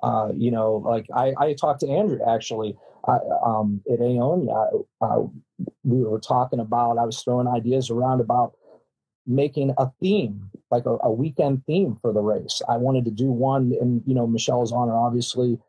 Uh, 0.04 0.32
you 0.36 0.52
know, 0.52 0.76
like 0.76 1.08
I, 1.14 1.34
I 1.38 1.54
talked 1.54 1.82
to 1.82 1.90
Andrew 1.90 2.20
actually 2.28 2.78
I, 3.08 3.20
um, 3.44 3.82
at 3.92 4.00
Aonia, 4.00 4.86
uh, 5.02 5.24
we 5.84 6.04
were 6.04 6.20
talking 6.20 6.60
about, 6.60 6.98
I 6.98 7.06
was 7.06 7.22
throwing 7.24 7.48
ideas 7.48 7.90
around 7.90 8.20
about 8.20 8.56
making 9.28 9.74
a 9.78 9.92
theme, 10.00 10.50
like 10.72 10.86
a, 10.86 10.98
a 11.04 11.12
weekend 11.12 11.66
theme 11.66 11.96
for 11.96 12.14
the 12.14 12.22
race. 12.22 12.62
I 12.68 12.78
wanted 12.78 13.06
to 13.06 13.12
do 13.12 13.32
one, 13.32 13.74
and, 13.80 14.02
you 14.06 14.16
know, 14.16 14.26
Michelle's 14.26 14.72
honor, 14.72 14.96
obviously, 14.96 15.60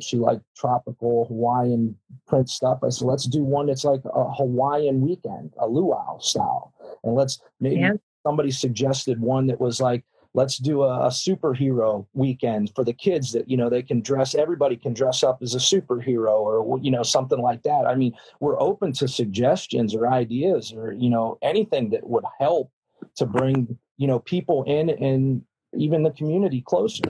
she 0.00 0.16
liked 0.16 0.42
tropical 0.56 1.26
Hawaiian 1.26 1.96
print 2.26 2.48
stuff. 2.48 2.80
I 2.82 2.88
said, 2.88 3.06
let's 3.06 3.26
do 3.26 3.44
one 3.44 3.66
that's 3.66 3.84
like 3.84 4.00
a 4.04 4.24
Hawaiian 4.32 5.00
weekend, 5.00 5.52
a 5.58 5.68
luau 5.68 6.18
style. 6.18 6.72
And 7.04 7.14
let's 7.14 7.40
maybe 7.60 7.80
Yeah. 7.80 7.92
somebody 8.26 8.50
suggested 8.50 9.20
one 9.20 9.46
that 9.46 9.60
was 9.60 9.80
like, 9.80 10.04
let's 10.34 10.58
do 10.58 10.82
a, 10.82 11.06
a 11.06 11.08
superhero 11.10 12.06
weekend 12.12 12.72
for 12.74 12.84
the 12.84 12.92
kids 12.92 13.32
that 13.32 13.48
you 13.48 13.56
know 13.56 13.70
they 13.70 13.82
can 13.82 14.00
dress 14.02 14.34
everybody 14.34 14.76
can 14.76 14.92
dress 14.92 15.22
up 15.22 15.38
as 15.42 15.54
a 15.54 15.58
superhero 15.58 16.38
or 16.40 16.78
you 16.80 16.90
know 16.90 17.02
something 17.02 17.40
like 17.40 17.62
that 17.62 17.86
i 17.86 17.94
mean 17.94 18.12
we're 18.38 18.60
open 18.60 18.92
to 18.92 19.08
suggestions 19.08 19.94
or 19.94 20.06
ideas 20.06 20.72
or 20.76 20.92
you 20.92 21.08
know 21.08 21.38
anything 21.40 21.88
that 21.90 22.06
would 22.06 22.24
help 22.38 22.70
to 23.16 23.26
bring 23.26 23.78
you 23.96 24.06
know 24.06 24.18
people 24.20 24.64
in 24.64 24.90
and 24.90 25.42
even 25.76 26.02
the 26.02 26.10
community 26.10 26.62
closer. 26.62 27.02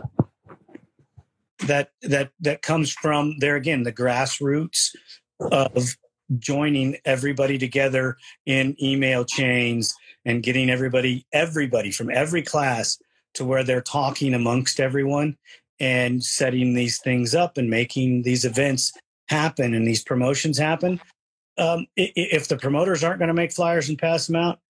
That 1.67 1.91
that 2.03 2.31
that 2.41 2.63
comes 2.63 2.93
from 2.93 3.39
there 3.39 3.57
again 3.57 3.83
the 3.83 3.93
grassroots 3.93 4.91
of 5.41 5.97
joining 6.39 6.97
everybody 7.05 7.59
together 7.59 8.17
in 8.47 8.77
email 8.83 9.25
chains 9.25 9.95
and 10.25 10.43
getting 10.43 10.71
everybody 10.71 11.27
everybody 11.33 11.91
from 11.91 12.11
every 12.11 12.43
class 12.43 12.99
to 13.35 13.45
where 13.45 13.65
they're 13.65 13.81
talking 13.81 14.35
amongst 14.35 14.81
everyone 14.81 15.37
and 15.81 16.23
setting 16.25 16.75
these 16.75 17.01
things 17.01 17.35
up 17.35 17.57
and 17.57 17.71
making 17.71 18.23
these 18.23 18.45
events 18.45 18.93
happen 19.29 19.75
and 19.75 19.87
these 19.87 20.03
promotions 20.03 20.59
happen. 20.59 21.01
Um, 21.57 21.87
if 21.97 22.49
the 22.49 22.57
promoters 22.57 23.03
aren't 23.03 23.19
going 23.19 23.29
to 23.29 23.35
make 23.35 23.53
flyers 23.53 23.89
and 23.89 23.99
pass 23.99 24.27
them 24.27 24.37
out 24.37 24.61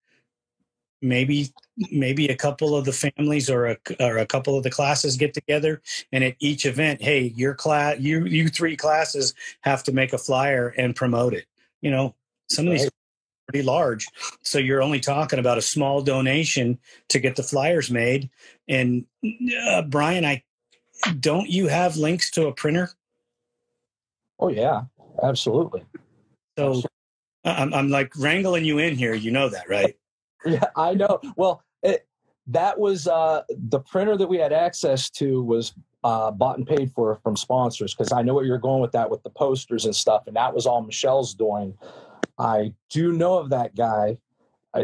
maybe 1.00 1.52
maybe 1.90 2.26
a 2.28 2.36
couple 2.36 2.76
of 2.76 2.84
the 2.84 2.92
families 2.92 3.48
or 3.48 3.66
a, 3.66 3.76
or 4.00 4.18
a 4.18 4.26
couple 4.26 4.56
of 4.56 4.62
the 4.62 4.70
classes 4.70 5.16
get 5.16 5.32
together 5.34 5.80
and 6.12 6.24
at 6.24 6.36
each 6.40 6.66
event 6.66 7.00
hey 7.02 7.32
your 7.36 7.54
class 7.54 7.96
you 8.00 8.24
you 8.24 8.48
three 8.48 8.76
classes 8.76 9.34
have 9.60 9.82
to 9.82 9.92
make 9.92 10.12
a 10.12 10.18
flyer 10.18 10.74
and 10.76 10.96
promote 10.96 11.34
it 11.34 11.46
you 11.80 11.90
know 11.90 12.14
some 12.48 12.66
of 12.66 12.72
these 12.72 12.90
pretty 13.46 13.64
large 13.64 14.06
so 14.42 14.58
you're 14.58 14.82
only 14.82 15.00
talking 15.00 15.38
about 15.38 15.56
a 15.56 15.62
small 15.62 16.02
donation 16.02 16.78
to 17.08 17.18
get 17.18 17.36
the 17.36 17.42
flyers 17.42 17.90
made 17.90 18.28
and 18.68 19.04
uh, 19.68 19.82
brian 19.82 20.24
i 20.24 20.42
don't 21.20 21.48
you 21.48 21.68
have 21.68 21.96
links 21.96 22.30
to 22.30 22.46
a 22.46 22.52
printer 22.52 22.90
oh 24.40 24.48
yeah 24.48 24.82
absolutely 25.22 25.82
so 26.58 26.82
I'm, 27.44 27.72
I'm 27.72 27.88
like 27.88 28.12
wrangling 28.16 28.64
you 28.64 28.78
in 28.78 28.96
here. 28.96 29.14
You 29.14 29.30
know 29.30 29.48
that, 29.48 29.68
right? 29.68 29.96
Yeah, 30.44 30.66
I 30.76 30.94
know. 30.94 31.20
Well, 31.36 31.62
it, 31.82 32.06
that 32.48 32.78
was 32.78 33.06
uh, 33.06 33.42
the 33.50 33.80
printer 33.80 34.16
that 34.16 34.28
we 34.28 34.38
had 34.38 34.52
access 34.52 35.10
to 35.10 35.42
was 35.42 35.74
uh, 36.04 36.30
bought 36.30 36.58
and 36.58 36.66
paid 36.66 36.92
for 36.92 37.18
from 37.22 37.36
sponsors 37.36 37.94
because 37.94 38.12
I 38.12 38.22
know 38.22 38.34
where 38.34 38.44
you're 38.44 38.58
going 38.58 38.80
with 38.80 38.92
that 38.92 39.10
with 39.10 39.22
the 39.22 39.30
posters 39.30 39.84
and 39.84 39.94
stuff, 39.94 40.26
and 40.26 40.36
that 40.36 40.54
was 40.54 40.66
all 40.66 40.82
Michelle's 40.82 41.34
doing. 41.34 41.74
I 42.38 42.72
do 42.90 43.12
know 43.12 43.38
of 43.38 43.50
that 43.50 43.74
guy. 43.74 44.18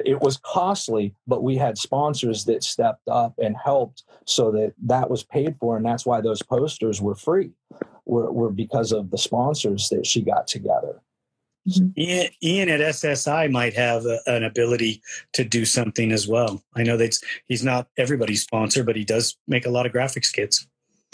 It 0.04 0.20
was 0.20 0.38
costly, 0.38 1.14
but 1.26 1.42
we 1.42 1.56
had 1.56 1.78
sponsors 1.78 2.44
that 2.46 2.64
stepped 2.64 3.06
up 3.06 3.34
and 3.38 3.54
helped 3.56 4.02
so 4.24 4.50
that 4.50 4.72
that 4.84 5.08
was 5.08 5.22
paid 5.22 5.56
for, 5.60 5.76
and 5.76 5.86
that's 5.86 6.04
why 6.06 6.20
those 6.20 6.42
posters 6.42 7.00
were 7.00 7.14
free. 7.14 7.50
Were, 8.06 8.30
were 8.30 8.50
because 8.50 8.92
of 8.92 9.10
the 9.10 9.16
sponsors 9.16 9.88
that 9.88 10.04
she 10.04 10.20
got 10.20 10.46
together. 10.46 11.00
Mm-hmm. 11.68 12.00
Ian, 12.00 12.30
Ian 12.42 12.68
at 12.68 12.80
SSI 12.80 13.50
might 13.50 13.74
have 13.74 14.04
a, 14.04 14.20
an 14.26 14.44
ability 14.44 15.02
to 15.32 15.44
do 15.44 15.64
something 15.64 16.12
as 16.12 16.28
well. 16.28 16.62
I 16.76 16.82
know 16.82 16.96
that 16.98 17.16
he's 17.46 17.64
not 17.64 17.88
everybody's 17.96 18.42
sponsor, 18.42 18.84
but 18.84 18.96
he 18.96 19.04
does 19.04 19.36
make 19.48 19.64
a 19.64 19.70
lot 19.70 19.86
of 19.86 19.92
graphics 19.92 20.32
kits. 20.32 20.66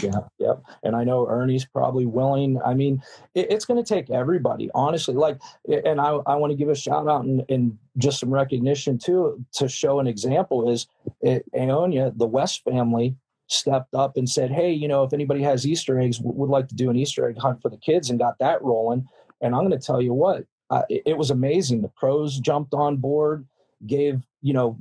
Yeah, 0.03 0.20
yep. 0.38 0.62
And 0.82 0.96
I 0.96 1.05
know 1.05 1.26
Ernie's 1.28 1.66
probably 1.66 2.07
willing. 2.07 2.61
I 2.64 2.74
mean, 2.74 3.03
it, 3.34 3.51
it's 3.51 3.64
going 3.64 3.82
to 3.82 3.88
take 3.88 4.11
everybody, 4.11 4.70
honestly. 4.74 5.14
Like, 5.14 5.38
and 5.68 6.01
I, 6.01 6.18
I 6.26 6.36
want 6.36 6.53
to 6.53 6.57
give 6.57 6.68
a 6.68 6.74
shout 6.74 7.07
out 7.07 7.24
and, 7.24 7.44
and 7.48 7.78
just 7.98 8.20
some 8.20 8.30
recognition 8.32 8.98
too 8.98 9.44
to 9.55 9.68
show 9.68 10.01
an 10.01 10.07
example 10.07 10.70
is 10.70 10.86
at 11.24 11.42
Aonia, 11.53 12.16
the 12.16 12.26
West 12.26 12.64
family 12.64 13.16
stepped 13.48 13.94
up 13.94 14.16
and 14.16 14.28
said, 14.28 14.51
"Hey, 14.51 14.72
you 14.72 14.88
know, 14.88 15.03
if 15.03 15.12
anybody 15.12 15.42
has 15.42 15.66
Easter 15.66 15.98
eggs, 16.01 16.20
would 16.20 16.51
like 16.51 16.68
to 16.68 16.74
do 16.74 16.88
an 16.88 16.96
Easter 16.96 17.28
egg 17.28 17.36
hunt 17.38 17.61
for 17.61 17.68
the 17.68 17.76
kids," 17.76 18.09
and 18.09 18.18
got 18.18 18.38
that 18.38 18.62
rolling. 18.62 19.07
And 19.41 19.55
I'm 19.55 19.66
going 19.66 19.78
to 19.78 19.84
tell 19.84 20.03
you 20.03 20.12
what, 20.12 20.45
uh, 20.70 20.82
it, 20.88 21.03
it 21.07 21.18
was 21.18 21.30
amazing. 21.30 21.82
The 21.82 21.88
pros 21.88 22.38
jumped 22.38 22.74
on 22.74 22.97
board, 22.97 23.47
gave 23.86 24.22
you 24.43 24.53
know 24.53 24.78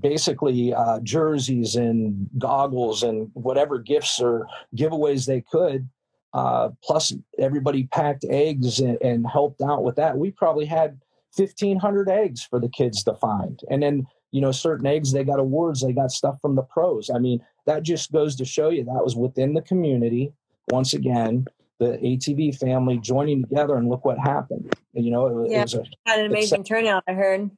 basically 0.00 0.72
uh, 0.72 1.00
jerseys 1.00 1.76
and 1.76 2.28
goggles 2.38 3.02
and 3.02 3.30
whatever 3.34 3.78
gifts 3.78 4.20
or 4.20 4.46
giveaways 4.76 5.26
they 5.26 5.42
could. 5.42 5.88
Uh, 6.32 6.70
plus, 6.82 7.12
everybody 7.38 7.84
packed 7.88 8.24
eggs 8.30 8.78
and, 8.78 8.96
and 9.02 9.26
helped 9.26 9.60
out 9.60 9.82
with 9.82 9.96
that. 9.96 10.16
We 10.16 10.30
probably 10.30 10.64
had 10.64 10.98
1,500 11.36 12.08
eggs 12.08 12.44
for 12.44 12.60
the 12.60 12.68
kids 12.68 13.02
to 13.04 13.14
find. 13.14 13.60
And 13.68 13.82
then, 13.82 14.06
you 14.30 14.40
know, 14.40 14.52
certain 14.52 14.86
eggs, 14.86 15.12
they 15.12 15.24
got 15.24 15.40
awards, 15.40 15.80
they 15.80 15.92
got 15.92 16.12
stuff 16.12 16.40
from 16.40 16.54
the 16.54 16.62
pros. 16.62 17.10
I 17.10 17.18
mean, 17.18 17.44
that 17.66 17.82
just 17.82 18.12
goes 18.12 18.36
to 18.36 18.44
show 18.44 18.70
you 18.70 18.84
that 18.84 19.04
was 19.04 19.16
within 19.16 19.54
the 19.54 19.62
community. 19.62 20.32
Once 20.70 20.94
again, 20.94 21.46
the 21.80 21.96
ATV 21.98 22.56
family 22.58 22.98
joining 22.98 23.42
together, 23.42 23.74
and 23.74 23.88
look 23.88 24.04
what 24.04 24.18
happened. 24.18 24.72
You 24.92 25.10
know, 25.10 25.44
it, 25.44 25.50
Yeah. 25.50 25.58
it 25.58 25.62
was 25.62 25.74
a 25.74 25.84
Had 26.06 26.20
an 26.20 26.26
amazing 26.26 26.62
turnout, 26.62 27.02
I 27.08 27.14
heard. 27.14 27.50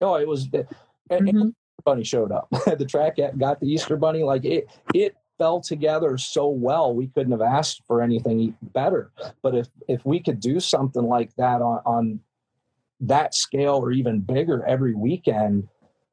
no, 0.00 0.14
it 0.16 0.28
was 0.28 0.48
and, 0.52 0.66
and 1.10 1.28
Mhm. 1.28 1.54
bunny 1.84 2.04
showed 2.04 2.30
up. 2.30 2.48
the 2.78 2.84
track 2.84 3.16
got 3.38 3.58
the 3.60 3.66
Easter 3.66 3.96
bunny. 3.96 4.22
Like 4.24 4.44
it, 4.44 4.68
it 4.94 5.16
fell 5.38 5.60
together 5.60 6.18
so 6.18 6.48
well. 6.48 6.94
We 6.94 7.06
couldn't 7.08 7.32
have 7.32 7.40
asked 7.40 7.82
for 7.86 8.02
anything 8.02 8.54
better. 8.62 9.10
But 9.42 9.54
if 9.54 9.68
if 9.88 10.04
we 10.04 10.20
could 10.20 10.38
do 10.40 10.60
something 10.60 11.02
like 11.04 11.34
that 11.36 11.62
on 11.62 11.80
on 11.86 12.20
that 13.00 13.34
scale 13.34 13.76
or 13.76 13.90
even 13.92 14.20
bigger 14.20 14.64
every 14.66 14.94
weekend, 14.94 15.68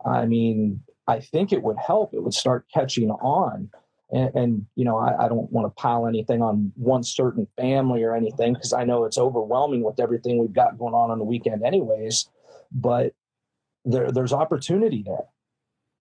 I 0.05 0.25
mean, 0.25 0.81
I 1.07 1.19
think 1.19 1.51
it 1.51 1.61
would 1.63 1.77
help. 1.77 2.13
It 2.13 2.23
would 2.23 2.33
start 2.33 2.65
catching 2.73 3.09
on. 3.11 3.69
And, 4.13 4.35
and 4.35 4.65
you 4.75 4.85
know, 4.85 4.97
I, 4.97 5.25
I 5.25 5.27
don't 5.27 5.51
want 5.51 5.65
to 5.65 5.81
pile 5.81 6.07
anything 6.07 6.41
on 6.41 6.71
one 6.75 7.03
certain 7.03 7.47
family 7.57 8.03
or 8.03 8.15
anything 8.15 8.53
because 8.53 8.71
I 8.71 8.83
know 8.83 9.05
it's 9.05 9.17
overwhelming 9.17 9.83
with 9.83 9.99
everything 9.99 10.37
we've 10.37 10.53
got 10.53 10.77
going 10.77 10.93
on 10.93 11.09
on 11.09 11.17
the 11.17 11.25
weekend, 11.25 11.63
anyways. 11.63 12.29
But 12.71 13.13
there, 13.83 14.11
there's 14.11 14.31
opportunity 14.31 15.03
there. 15.05 15.25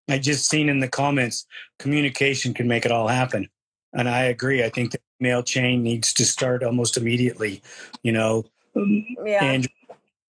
I 0.09 0.19
just 0.19 0.49
seen 0.49 0.67
in 0.67 0.79
the 0.79 0.89
comments, 0.89 1.45
communication 1.79 2.53
can 2.53 2.67
make 2.67 2.85
it 2.85 2.91
all 2.91 3.07
happen. 3.07 3.49
And 3.93 4.09
I 4.09 4.23
agree. 4.23 4.63
I 4.63 4.69
think 4.69 4.91
the 4.91 4.99
mail 5.19 5.41
chain 5.41 5.81
needs 5.81 6.13
to 6.13 6.25
start 6.25 6.63
almost 6.63 6.97
immediately. 6.97 7.61
You 8.03 8.11
know, 8.11 8.45
Yeah. 8.75 9.43
Andrew, 9.43 9.69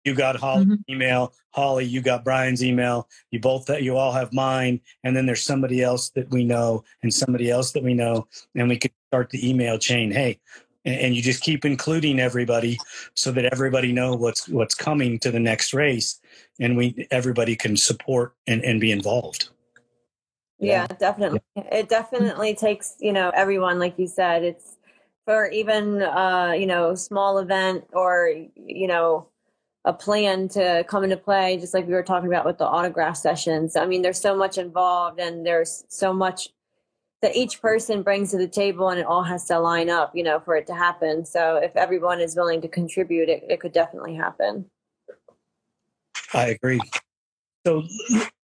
you 0.05 0.13
got 0.13 0.35
Holly's 0.37 0.67
Mhm. 0.67 0.83
email. 0.89 1.33
Holly, 1.51 1.85
you 1.85 2.01
got 2.01 2.23
Brian's 2.23 2.63
email. 2.63 3.09
You 3.31 3.39
both, 3.39 3.69
you 3.69 3.97
all 3.97 4.11
have 4.11 4.31
mine. 4.31 4.79
And 5.03 5.15
then 5.15 5.25
there's 5.25 5.43
somebody 5.43 5.81
else 5.81 6.09
that 6.11 6.29
we 6.29 6.43
know 6.45 6.83
and 7.01 7.13
somebody 7.13 7.49
else 7.49 7.71
that 7.73 7.83
we 7.83 7.93
know. 7.93 8.27
And 8.53 8.69
we 8.69 8.77
could 8.77 8.91
start 9.09 9.31
the 9.31 9.49
email 9.49 9.77
chain. 9.77 10.11
Hey, 10.11 10.39
and, 10.85 10.95
and 10.99 11.15
you 11.15 11.21
just 11.21 11.41
keep 11.41 11.65
including 11.65 12.19
everybody 12.19 12.77
so 13.15 13.31
that 13.31 13.45
everybody 13.45 13.91
know 13.91 14.15
what's 14.15 14.47
what's 14.47 14.75
coming 14.75 15.17
to 15.19 15.31
the 15.31 15.39
next 15.39 15.73
race, 15.73 16.21
and 16.59 16.77
we 16.77 17.07
everybody 17.11 17.55
can 17.55 17.75
support 17.75 18.35
and, 18.47 18.63
and 18.63 18.79
be 18.79 18.91
involved. 18.91 19.49
Yeah, 20.59 20.87
definitely. 20.87 21.41
It 21.55 21.89
definitely 21.89 22.55
takes, 22.55 22.95
you 22.99 23.11
know, 23.11 23.29
everyone, 23.35 23.77
like 23.77 23.99
you 23.99 24.07
said, 24.07 24.43
it's 24.43 24.77
for 25.25 25.49
even, 25.49 26.01
uh, 26.01 26.53
you 26.57 26.65
know, 26.65 26.95
small 26.95 27.39
event 27.39 27.85
or, 27.91 28.31
you 28.55 28.87
know, 28.87 29.27
a 29.85 29.93
plan 29.93 30.47
to 30.49 30.83
come 30.87 31.03
into 31.03 31.15
play, 31.15 31.57
just 31.57 31.73
like 31.73 31.87
we 31.87 31.93
were 31.93 32.03
talking 32.03 32.27
about 32.27 32.45
with 32.45 32.57
the 32.57 32.65
autograph 32.65 33.15
sessions. 33.15 33.75
I 33.75 33.85
mean, 33.85 34.01
there's 34.01 34.19
so 34.19 34.35
much 34.35 34.57
involved 34.57 35.19
and 35.19 35.45
there's 35.45 35.85
so 35.87 36.11
much 36.11 36.49
that 37.21 37.35
each 37.35 37.61
person 37.61 38.01
brings 38.01 38.31
to 38.31 38.37
the 38.37 38.47
table 38.47 38.89
and 38.89 38.99
it 38.99 39.05
all 39.05 39.23
has 39.23 39.45
to 39.45 39.59
line 39.59 39.89
up, 39.89 40.15
you 40.15 40.23
know, 40.23 40.39
for 40.39 40.55
it 40.55 40.65
to 40.67 40.73
happen. 40.73 41.23
So 41.23 41.57
if 41.57 41.75
everyone 41.75 42.19
is 42.19 42.35
willing 42.35 42.61
to 42.61 42.67
contribute, 42.67 43.29
it, 43.29 43.45
it 43.47 43.59
could 43.59 43.73
definitely 43.73 44.15
happen. 44.15 44.65
I 46.33 46.47
agree. 46.47 46.81
So 47.65 47.83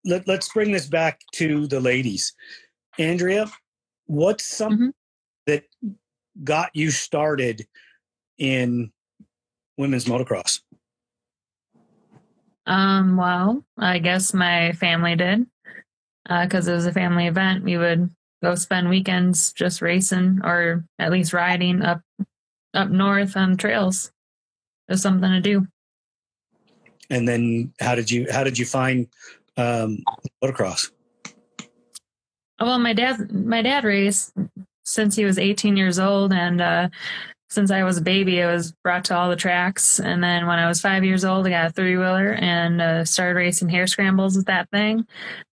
let, 0.05 0.27
let's 0.27 0.53
bring 0.53 0.71
this 0.71 0.87
back 0.87 1.21
to 1.33 1.67
the 1.67 1.79
ladies. 1.79 2.33
Andrea, 2.99 3.51
what's 4.05 4.45
something 4.45 4.89
Mhm. 4.89 4.93
that 5.47 5.63
got 6.43 6.69
you 6.75 6.91
started 6.91 7.67
in 8.37 8.91
women's 9.77 10.05
motocross? 10.05 10.61
Um, 12.65 13.17
well, 13.17 13.63
I 13.77 13.99
guess 13.99 14.33
my 14.33 14.71
family 14.73 15.15
did. 15.15 15.45
Because 16.27 16.67
it 16.67 16.73
was 16.73 16.85
a 16.85 16.93
family 16.93 17.27
event, 17.27 17.63
we 17.63 17.77
would 17.77 18.09
go 18.43 18.55
spend 18.55 18.89
weekends 18.89 19.53
just 19.53 19.81
racing 19.81 20.39
or 20.43 20.85
at 20.99 21.11
least 21.11 21.33
riding 21.33 21.81
up 21.81 22.01
up 22.73 22.89
north 22.89 23.35
on 23.35 23.57
trails. 23.57 24.11
There's 24.87 25.01
something 25.01 25.29
to 25.29 25.41
do. 25.41 25.67
And 27.09 27.27
then 27.27 27.73
how 27.79 27.95
did 27.95 28.09
you 28.09 28.27
how 28.31 28.43
did 28.43 28.57
you 28.57 28.65
find 28.65 29.07
um, 29.57 30.03
motocross? 30.43 30.91
Well, 32.59 32.79
my 32.79 32.93
dad, 32.93 33.31
my 33.31 33.61
dad 33.61 33.83
raced 33.83 34.33
since 34.85 35.15
he 35.15 35.25
was 35.25 35.39
18 35.39 35.75
years 35.75 35.97
old, 35.99 36.31
and 36.31 36.61
uh, 36.61 36.89
since 37.51 37.69
I 37.69 37.83
was 37.83 37.97
a 37.97 38.01
baby, 38.01 38.41
I 38.41 38.51
was 38.51 38.71
brought 38.83 39.05
to 39.05 39.15
all 39.15 39.29
the 39.29 39.35
tracks. 39.35 39.99
And 39.99 40.23
then 40.23 40.47
when 40.47 40.57
I 40.57 40.67
was 40.67 40.81
five 40.81 41.03
years 41.03 41.25
old, 41.25 41.45
I 41.45 41.51
got 41.51 41.69
a 41.69 41.73
three 41.73 41.97
wheeler 41.97 42.33
and 42.33 42.81
uh, 42.81 43.05
started 43.05 43.35
racing 43.35 43.69
hare 43.69 43.87
scrambles 43.87 44.35
with 44.35 44.47
that 44.47 44.69
thing. 44.71 45.05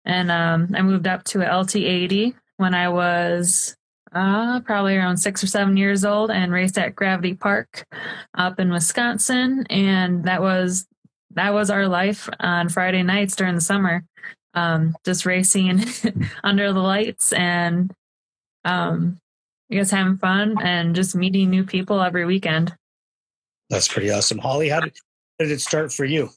And 0.03 0.29
um, 0.29 0.69
I 0.75 0.81
moved 0.81 1.07
up 1.07 1.23
to 1.25 1.41
a 1.41 1.45
LT80 1.45 2.35
when 2.57 2.75
I 2.75 2.89
was 2.89 3.75
uh, 4.13 4.59
probably 4.61 4.95
around 4.95 5.17
six 5.17 5.43
or 5.43 5.47
seven 5.47 5.75
years 5.75 6.05
old, 6.05 6.31
and 6.31 6.51
raced 6.51 6.77
at 6.77 6.95
Gravity 6.95 7.33
Park 7.33 7.85
up 8.37 8.59
in 8.59 8.71
Wisconsin. 8.71 9.65
And 9.69 10.25
that 10.25 10.41
was 10.41 10.85
that 11.31 11.53
was 11.53 11.69
our 11.69 11.87
life 11.87 12.29
on 12.39 12.69
Friday 12.69 13.03
nights 13.03 13.35
during 13.35 13.55
the 13.55 13.61
summer 13.61 14.05
um, 14.55 14.95
just 15.03 15.25
racing 15.25 15.83
under 16.43 16.73
the 16.73 16.79
lights 16.79 17.33
and 17.33 17.93
um, 18.63 19.19
I 19.71 19.75
guess 19.75 19.91
having 19.91 20.17
fun 20.17 20.57
and 20.61 20.95
just 20.95 21.15
meeting 21.15 21.49
new 21.49 21.63
people 21.63 22.01
every 22.01 22.25
weekend. 22.25 22.75
That's 23.69 23.87
pretty 23.87 24.11
awesome. 24.11 24.37
Holly, 24.37 24.69
how 24.69 24.81
did, 24.81 24.93
how 25.39 25.45
did 25.45 25.51
it 25.51 25.61
start 25.61 25.91
for 25.91 26.05
you? 26.05 26.29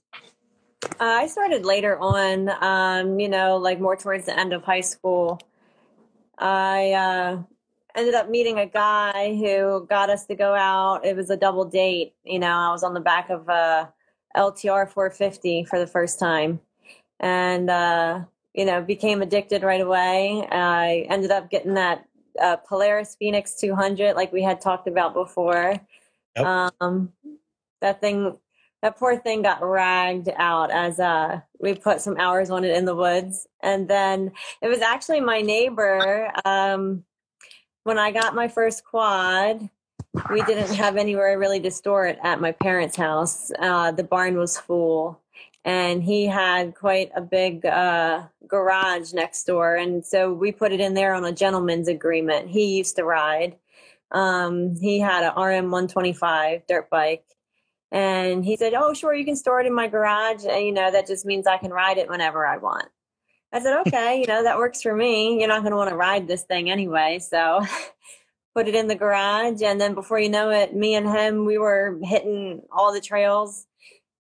Uh, 0.83 0.89
I 1.01 1.26
started 1.26 1.64
later 1.66 1.99
on, 1.99 2.49
um, 2.62 3.20
you 3.20 3.29
know, 3.29 3.57
like 3.57 3.81
more 3.81 3.97
towards 3.97 4.26
the 4.26 4.39
end 4.39 4.53
of 4.53 4.62
high 4.62 4.81
school. 4.81 5.41
I 6.39 6.93
uh, 6.93 7.43
ended 7.95 8.14
up 8.14 8.31
meeting 8.31 8.59
a 8.59 8.66
guy 8.66 9.35
who 9.35 9.87
got 9.89 10.09
us 10.09 10.24
to 10.26 10.35
go 10.35 10.55
out. 10.55 11.05
It 11.05 11.16
was 11.16 11.31
a 11.31 11.37
double 11.37 11.64
date. 11.64 12.14
You 12.24 12.39
know, 12.39 12.49
I 12.49 12.70
was 12.70 12.83
on 12.83 12.95
the 12.95 13.01
back 13.01 13.29
of 13.29 13.49
a 13.49 13.93
LTR 14.37 14.89
450 14.89 15.64
for 15.64 15.79
the 15.79 15.87
first 15.87 16.18
time 16.18 16.61
and, 17.20 17.68
uh, 17.68 18.20
you 18.55 18.64
know, 18.64 18.81
became 18.81 19.20
addicted 19.20 19.62
right 19.62 19.81
away. 19.81 20.47
I 20.51 21.07
ended 21.11 21.31
up 21.31 21.51
getting 21.51 21.74
that 21.74 22.08
uh, 22.41 22.57
Polaris 22.57 23.16
Phoenix 23.18 23.55
200, 23.55 24.16
like 24.16 24.32
we 24.32 24.43
had 24.43 24.61
talked 24.61 24.89
about 24.89 25.14
before. 25.14 25.80
Yep. 26.36 26.47
Um, 26.80 27.12
that 27.80 28.01
thing 28.01 28.36
that 28.82 28.97
poor 28.97 29.18
thing 29.18 29.43
got 29.43 29.62
ragged 29.62 30.32
out 30.36 30.70
as 30.70 31.01
uh 31.01 31.41
we 31.59 31.74
put 31.74 32.01
some 32.01 32.16
hours 32.16 32.49
on 32.49 32.64
it 32.64 32.76
in 32.76 32.84
the 32.84 32.95
woods 32.95 33.47
and 33.61 33.89
then 33.89 34.30
it 34.62 34.68
was 34.68 34.80
actually 34.80 35.20
my 35.20 35.41
neighbor 35.41 36.30
um 36.45 37.05
when 37.82 37.99
i 37.99 38.12
got 38.12 38.36
my 38.36 38.47
first 38.47 38.84
quad 38.84 39.68
we 40.30 40.43
didn't 40.43 40.74
have 40.74 40.97
anywhere 40.97 41.39
really 41.39 41.61
to 41.61 41.70
store 41.70 42.07
it 42.07 42.18
at 42.22 42.41
my 42.41 42.53
parents' 42.53 42.97
house. 42.97 43.51
Uh, 43.59 43.93
the 43.93 44.05
barn 44.05 44.36
was 44.36 44.59
full, 44.59 45.20
and 45.65 46.03
he 46.03 46.27
had 46.27 46.75
quite 46.75 47.11
a 47.15 47.21
big 47.21 47.67
uh, 47.67 48.25
garage 48.47 49.13
next 49.13 49.45
door, 49.45 49.77
and 49.77 50.05
so 50.05 50.33
we 50.33 50.53
put 50.53 50.73
it 50.73 50.81
in 50.81 50.95
there 50.95 51.15
on 51.15 51.25
a 51.25 51.33
gentleman's 51.33 51.89
agreement. 51.89 52.49
He 52.49 52.77
used 52.77 52.97
to 52.97 53.05
ride. 53.05 53.57
Um, 54.11 54.75
he 54.81 54.99
had 54.99 55.25
an 55.25 55.41
RM 55.41 55.71
125 55.71 56.67
dirt 56.67 56.89
bike. 56.91 57.25
And 57.91 58.45
he 58.45 58.57
said, 58.57 58.75
Oh, 58.75 58.93
sure, 58.95 59.15
you 59.15 59.25
can 59.25 59.37
store 59.37 59.61
it 59.61 59.67
in 59.67 59.75
my 59.75 59.89
garage. 59.89 60.45
And, 60.45 60.65
you 60.65 60.73
know, 60.73 60.91
that 60.91 61.07
just 61.07 61.25
means 61.25 61.47
I 61.47 61.59
can 61.59 61.71
ride 61.71 61.99
it 61.99 62.09
whenever 62.09 62.47
I 62.47 62.59
want. 62.59 62.89
I 63.53 63.61
said, 63.61 63.81
Okay, 63.87 64.21
you 64.21 64.27
know, 64.27 64.43
that 64.43 64.59
works 64.59 64.83
for 64.83 64.95
me. 64.95 65.39
You're 65.39 65.49
not 65.49 65.63
going 65.63 65.73
to 65.73 65.77
want 65.77 65.91
to 65.91 65.97
ride 65.97 66.29
this 66.29 66.43
thing 66.45 66.71
anyway. 66.71 67.19
So 67.19 67.65
put 68.55 68.69
it 68.69 68.75
in 68.75 68.89
the 68.89 68.95
garage. 68.95 69.63
And 69.63 69.81
then 69.81 69.95
before 69.95 70.19
you 70.19 70.29
know 70.29 70.51
it, 70.51 70.75
me 70.75 70.95
and 70.95 71.09
him, 71.09 71.47
we 71.47 71.57
were 71.57 71.99
hitting 72.03 72.63
all 72.71 72.93
the 72.93 73.01
trails 73.01 73.67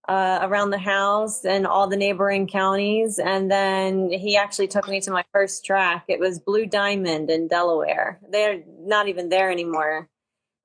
uh, 0.08 0.38
around 0.42 0.70
the 0.70 0.78
house 0.78 1.44
and 1.44 1.66
all 1.66 1.86
the 1.86 1.96
neighboring 1.96 2.46
counties. 2.46 3.18
And 3.18 3.50
then 3.50 4.10
he 4.10 4.36
actually 4.36 4.68
took 4.68 4.88
me 4.88 5.00
to 5.02 5.10
my 5.10 5.24
first 5.32 5.64
track. 5.64 6.04
It 6.08 6.18
was 6.18 6.38
Blue 6.38 6.64
Diamond 6.64 7.30
in 7.30 7.46
Delaware. 7.46 8.18
They're 8.30 8.62
not 8.80 9.08
even 9.08 9.28
there 9.28 9.50
anymore. 9.50 10.08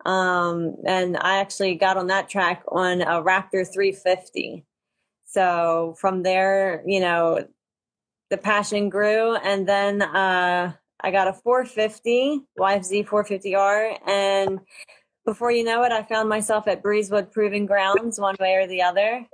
Um, 0.05 0.77
and 0.85 1.17
I 1.17 1.37
actually 1.37 1.75
got 1.75 1.97
on 1.97 2.07
that 2.07 2.29
track 2.29 2.63
on 2.69 3.01
a 3.01 3.21
Raptor 3.21 3.67
350. 3.71 4.65
So 5.25 5.95
from 5.99 6.23
there, 6.23 6.83
you 6.85 7.01
know, 7.01 7.45
the 8.29 8.37
passion 8.37 8.89
grew. 8.89 9.35
And 9.35 9.67
then 9.67 10.01
uh, 10.01 10.73
I 11.01 11.11
got 11.11 11.27
a 11.27 11.33
450, 11.33 12.41
YFZ 12.57 13.07
450R. 13.07 14.07
And 14.07 14.59
before 15.25 15.51
you 15.51 15.63
know 15.63 15.83
it, 15.83 15.91
I 15.91 16.03
found 16.03 16.29
myself 16.29 16.67
at 16.67 16.83
Breezewood 16.83 17.31
Proving 17.31 17.65
Grounds, 17.65 18.19
one 18.19 18.35
way 18.39 18.55
or 18.55 18.67
the 18.67 18.81
other, 18.81 19.25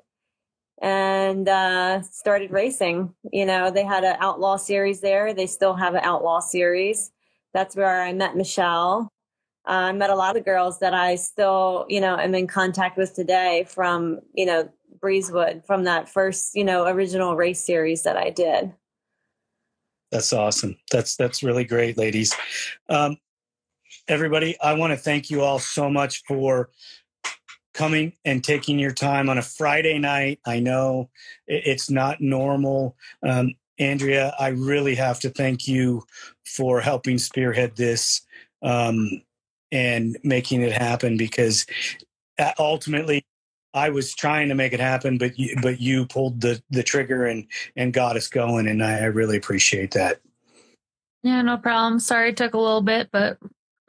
and 0.81 1.47
uh, 1.47 2.01
started 2.01 2.51
racing. 2.51 3.13
You 3.31 3.45
know, 3.45 3.71
they 3.71 3.83
had 3.83 4.03
an 4.03 4.17
outlaw 4.19 4.57
series 4.57 5.01
there. 5.01 5.33
They 5.33 5.47
still 5.47 5.73
have 5.73 5.95
an 5.95 6.01
outlaw 6.03 6.39
series. 6.39 7.11
That's 7.53 7.75
where 7.75 8.01
I 8.01 8.13
met 8.13 8.37
Michelle. 8.37 9.11
Uh, 9.67 9.71
I 9.71 9.91
met 9.91 10.09
a 10.09 10.15
lot 10.15 10.37
of 10.37 10.45
girls 10.45 10.79
that 10.79 10.93
I 10.93 11.15
still, 11.15 11.85
you 11.89 12.01
know, 12.01 12.17
am 12.17 12.33
in 12.33 12.47
contact 12.47 12.97
with 12.97 13.13
today 13.13 13.65
from, 13.67 14.19
you 14.33 14.45
know, 14.45 14.69
Breezewood 14.99 15.65
from 15.65 15.83
that 15.83 16.09
first, 16.09 16.55
you 16.55 16.63
know, 16.63 16.85
original 16.87 17.35
race 17.35 17.63
series 17.63 18.03
that 18.03 18.17
I 18.17 18.29
did. 18.29 18.73
That's 20.11 20.33
awesome. 20.33 20.75
That's 20.91 21.15
that's 21.15 21.43
really 21.43 21.65
great, 21.65 21.97
ladies. 21.97 22.35
Um, 22.89 23.17
everybody, 24.09 24.59
I 24.59 24.73
want 24.73 24.91
to 24.91 24.97
thank 24.97 25.29
you 25.29 25.41
all 25.41 25.59
so 25.59 25.89
much 25.89 26.23
for 26.27 26.69
coming 27.73 28.13
and 28.25 28.43
taking 28.43 28.79
your 28.79 28.91
time 28.91 29.29
on 29.29 29.37
a 29.37 29.41
Friday 29.41 29.99
night. 29.99 30.39
I 30.45 30.59
know 30.59 31.09
it's 31.47 31.89
not 31.89 32.19
normal. 32.19 32.97
Um, 33.23 33.53
Andrea, 33.77 34.33
I 34.37 34.49
really 34.49 34.95
have 34.95 35.19
to 35.21 35.29
thank 35.29 35.67
you 35.67 36.03
for 36.43 36.81
helping 36.81 37.17
spearhead 37.17 37.75
this 37.75 38.21
um, 38.61 39.21
and 39.71 40.17
making 40.23 40.61
it 40.61 40.73
happen 40.73 41.15
because 41.15 41.65
uh, 42.39 42.51
ultimately 42.57 43.23
I 43.73 43.91
was 43.91 44.15
trying 44.15 44.49
to 44.49 44.55
make 44.55 44.73
it 44.73 44.79
happen, 44.79 45.19
but 45.19 45.37
you, 45.37 45.55
but 45.61 45.79
you 45.79 46.07
pulled 46.07 46.41
the, 46.41 46.61
the 46.71 46.83
trigger 46.83 47.27
and, 47.27 47.45
and 47.75 47.93
got 47.93 48.17
us 48.17 48.27
going. 48.27 48.67
And 48.67 48.83
I, 48.83 49.01
I 49.01 49.05
really 49.05 49.37
appreciate 49.37 49.91
that. 49.91 50.19
Yeah, 51.21 51.43
no 51.43 51.57
problem. 51.57 51.99
Sorry 51.99 52.29
it 52.29 52.37
took 52.37 52.55
a 52.55 52.59
little 52.59 52.81
bit, 52.81 53.09
but 53.11 53.37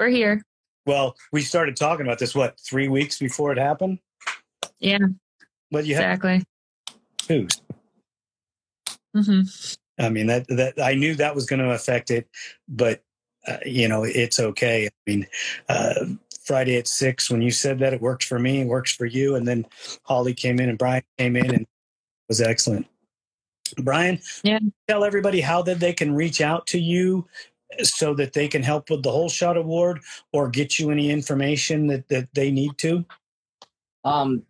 we're 0.01 0.09
here. 0.09 0.43
Well, 0.87 1.15
we 1.31 1.43
started 1.43 1.77
talking 1.77 2.07
about 2.07 2.19
this 2.19 2.35
what 2.35 2.59
three 2.59 2.89
weeks 2.89 3.19
before 3.19 3.53
it 3.53 3.59
happened. 3.59 3.99
Yeah, 4.81 4.99
but 5.71 5.85
you 5.85 5.95
exactly. 5.95 6.43
Who's? 7.29 7.61
Mm-hmm. 9.15 9.43
I 10.03 10.09
mean 10.09 10.27
that 10.29 10.49
that 10.49 10.81
I 10.83 10.95
knew 10.95 11.15
that 11.17 11.35
was 11.35 11.47
going 11.47 11.61
to 11.61 11.71
affect 11.71 12.11
it, 12.11 12.29
but 12.67 13.03
uh, 13.47 13.59
you 13.67 13.87
know 13.87 14.05
it's 14.05 14.41
okay. 14.41 14.87
I 14.87 14.91
mean, 15.07 15.27
uh, 15.69 16.07
Friday 16.45 16.79
at 16.79 16.89
six 16.89 17.31
when 17.31 17.43
you 17.43 17.51
said 17.51 17.79
that 17.81 17.93
it 17.93 18.01
worked 18.01 18.25
for 18.25 18.39
me, 18.39 18.63
it 18.63 18.67
works 18.67 18.93
for 18.93 19.07
you, 19.07 19.37
and 19.37 19.47
then 19.47 19.67
Holly 20.05 20.33
came 20.33 20.59
in 20.59 20.71
and 20.71 20.79
Brian 20.79 21.03
came 21.19 21.37
in 21.37 21.55
and 21.55 21.67
was 22.29 22.41
excellent. 22.41 22.87
Brian, 23.79 24.19
yeah. 24.43 24.59
tell 24.89 25.05
everybody 25.05 25.41
how 25.41 25.63
that 25.63 25.79
they 25.79 25.93
can 25.93 26.15
reach 26.15 26.41
out 26.41 26.67
to 26.69 26.81
you 26.81 27.27
so 27.83 28.15
that 28.15 28.33
they 28.33 28.49
can 28.49 28.63
help 28.63 28.91
with 28.91 29.03
the 29.03 29.11
whole 29.11 29.29
shot 29.29 29.57
award 29.57 30.01
or 30.33 30.49
get 30.49 30.79
you 30.79 30.91
any 30.91 31.11
information 31.11 31.87
that, 31.87 32.09
that 32.09 32.29
they 32.35 32.51
need 32.51 32.77
to? 32.79 33.05
Um, 34.05 34.43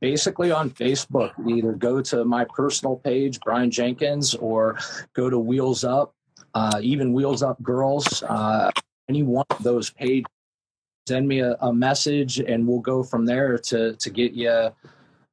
basically 0.00 0.50
on 0.50 0.70
Facebook, 0.70 1.32
either 1.48 1.72
go 1.72 2.00
to 2.02 2.24
my 2.24 2.44
personal 2.44 2.96
page, 2.96 3.40
Brian 3.40 3.70
Jenkins, 3.70 4.34
or 4.34 4.78
go 5.14 5.30
to 5.30 5.38
Wheels 5.38 5.84
Up, 5.84 6.14
uh, 6.54 6.78
even 6.82 7.12
Wheels 7.12 7.42
Up 7.42 7.60
Girls. 7.62 8.22
Uh, 8.22 8.70
any 9.08 9.22
one 9.22 9.46
of 9.50 9.62
those 9.62 9.90
pages, 9.90 10.26
send 11.06 11.28
me 11.28 11.40
a, 11.40 11.56
a 11.60 11.72
message, 11.72 12.38
and 12.38 12.66
we'll 12.66 12.80
go 12.80 13.02
from 13.02 13.24
there 13.24 13.56
to 13.58 13.94
to 13.96 14.10
get 14.10 14.32
you 14.32 14.70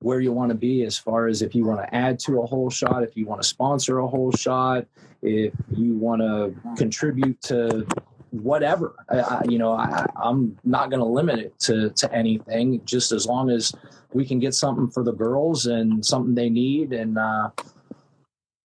where 0.03 0.19
you 0.19 0.33
want 0.33 0.49
to 0.49 0.55
be 0.55 0.83
as 0.83 0.97
far 0.97 1.27
as 1.27 1.41
if 1.41 1.55
you 1.55 1.63
want 1.63 1.79
to 1.79 1.95
add 1.95 2.19
to 2.19 2.41
a 2.41 2.45
whole 2.45 2.69
shot, 2.69 3.03
if 3.03 3.15
you 3.15 3.25
want 3.25 3.41
to 3.41 3.47
sponsor 3.47 3.99
a 3.99 4.07
whole 4.07 4.31
shot, 4.33 4.85
if 5.21 5.53
you 5.71 5.95
want 5.97 6.21
to 6.21 6.53
contribute 6.75 7.41
to 7.41 7.87
whatever. 8.31 8.95
I, 9.09 9.19
I, 9.19 9.41
you 9.47 9.57
know, 9.57 9.71
I, 9.71 10.05
am 10.21 10.57
not 10.65 10.89
going 10.89 10.99
to 10.99 11.05
limit 11.05 11.39
it 11.39 11.57
to, 11.61 11.89
to 11.91 12.13
anything, 12.13 12.83
just 12.83 13.13
as 13.13 13.25
long 13.25 13.49
as 13.49 13.73
we 14.11 14.25
can 14.25 14.39
get 14.39 14.53
something 14.53 14.89
for 14.89 15.03
the 15.03 15.13
girls 15.13 15.67
and 15.67 16.05
something 16.05 16.35
they 16.35 16.49
need 16.49 16.91
and 16.91 17.17
uh, 17.17 17.51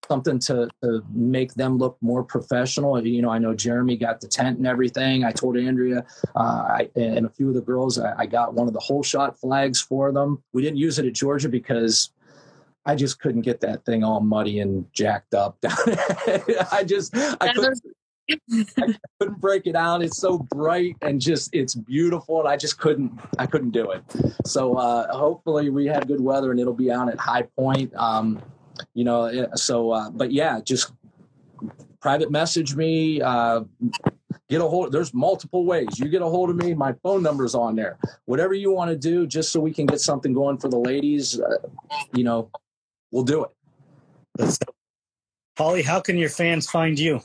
something 0.08 0.38
to, 0.40 0.68
to 0.82 1.04
make 1.12 1.54
them 1.54 1.78
look 1.78 1.96
more 2.00 2.24
professional. 2.24 3.04
You 3.06 3.22
know, 3.22 3.30
I 3.30 3.38
know 3.38 3.54
Jeremy 3.54 3.96
got 3.96 4.20
the 4.20 4.28
tent 4.28 4.58
and 4.58 4.66
everything. 4.66 5.24
I 5.24 5.32
told 5.32 5.56
Andrea 5.56 6.04
uh, 6.34 6.38
I, 6.38 6.90
and 6.96 7.26
a 7.26 7.30
few 7.30 7.48
of 7.48 7.54
the 7.54 7.60
girls, 7.60 7.98
I, 7.98 8.14
I 8.18 8.26
got 8.26 8.54
one 8.54 8.66
of 8.66 8.72
the 8.72 8.80
whole 8.80 9.02
shot 9.02 9.38
flags 9.38 9.80
for 9.80 10.10
them. 10.12 10.42
We 10.52 10.62
didn't 10.62 10.78
use 10.78 10.98
it 10.98 11.06
at 11.06 11.12
Georgia 11.12 11.48
because 11.48 12.10
I 12.88 12.94
just 12.94 13.20
couldn't 13.20 13.42
get 13.42 13.60
that 13.60 13.84
thing 13.84 14.02
all 14.02 14.20
muddy 14.20 14.60
and 14.60 14.86
jacked 14.94 15.34
up. 15.34 15.58
I 16.72 16.84
just 16.86 17.14
I 17.14 17.52
couldn't, 17.52 17.82
I 18.30 18.94
couldn't 19.20 19.40
break 19.40 19.66
it 19.66 19.76
out. 19.76 20.02
It's 20.02 20.18
so 20.18 20.38
bright 20.38 20.96
and 21.02 21.20
just 21.20 21.54
it's 21.54 21.74
beautiful, 21.74 22.40
and 22.40 22.48
I 22.48 22.56
just 22.56 22.78
couldn't 22.78 23.20
I 23.38 23.46
couldn't 23.46 23.72
do 23.72 23.90
it. 23.90 24.02
So 24.46 24.76
uh, 24.76 25.14
hopefully 25.14 25.68
we 25.68 25.86
have 25.86 26.06
good 26.06 26.20
weather 26.20 26.50
and 26.50 26.58
it'll 26.58 26.72
be 26.72 26.90
out 26.90 27.10
at 27.10 27.18
High 27.18 27.42
Point. 27.42 27.94
Um, 27.94 28.40
you 28.94 29.04
know, 29.04 29.48
so 29.54 29.90
uh, 29.90 30.10
but 30.10 30.32
yeah, 30.32 30.60
just 30.60 30.92
private 32.00 32.30
message 32.30 32.74
me. 32.74 33.20
Uh, 33.20 33.62
get 34.48 34.60
a 34.60 34.64
hold 34.64 34.92
there's 34.92 35.12
multiple 35.12 35.64
ways. 35.64 35.98
You 35.98 36.08
get 36.08 36.22
a 36.22 36.26
hold 36.26 36.50
of 36.50 36.56
me 36.56 36.74
my 36.74 36.94
phone 37.02 37.22
number's 37.22 37.54
on 37.54 37.76
there. 37.76 37.98
Whatever 38.24 38.54
you 38.54 38.72
want 38.72 38.90
to 38.90 38.96
do 38.96 39.26
just 39.26 39.52
so 39.52 39.60
we 39.60 39.72
can 39.72 39.86
get 39.86 40.00
something 40.00 40.32
going 40.32 40.58
for 40.58 40.68
the 40.68 40.78
ladies 40.78 41.40
uh, 41.40 41.56
you 42.12 42.24
know 42.24 42.50
we'll 43.10 43.24
do 43.24 43.44
it. 43.44 43.50
That's, 44.36 44.58
holly 45.56 45.82
how 45.82 46.00
can 46.00 46.16
your 46.16 46.30
fans 46.30 46.70
find 46.70 46.98
you? 46.98 47.20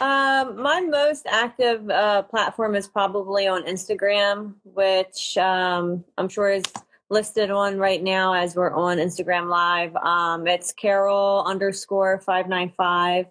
Um, 0.00 0.62
my 0.62 0.80
most 0.80 1.26
active 1.26 1.88
uh, 1.90 2.22
platform 2.22 2.74
is 2.74 2.88
probably 2.88 3.46
on 3.46 3.64
Instagram, 3.64 4.54
which 4.64 5.36
um, 5.36 6.02
I'm 6.16 6.30
sure 6.30 6.50
is 6.50 6.64
listed 7.10 7.50
on 7.50 7.78
right 7.78 8.02
now 8.02 8.32
as 8.32 8.54
we're 8.54 8.72
on 8.72 8.98
Instagram 8.98 9.48
Live. 9.48 9.94
Um, 9.96 10.46
it's 10.46 10.72
Carol 10.72 11.44
underscore 11.46 12.20
five 12.20 12.48
nine 12.48 12.72
five. 12.76 13.26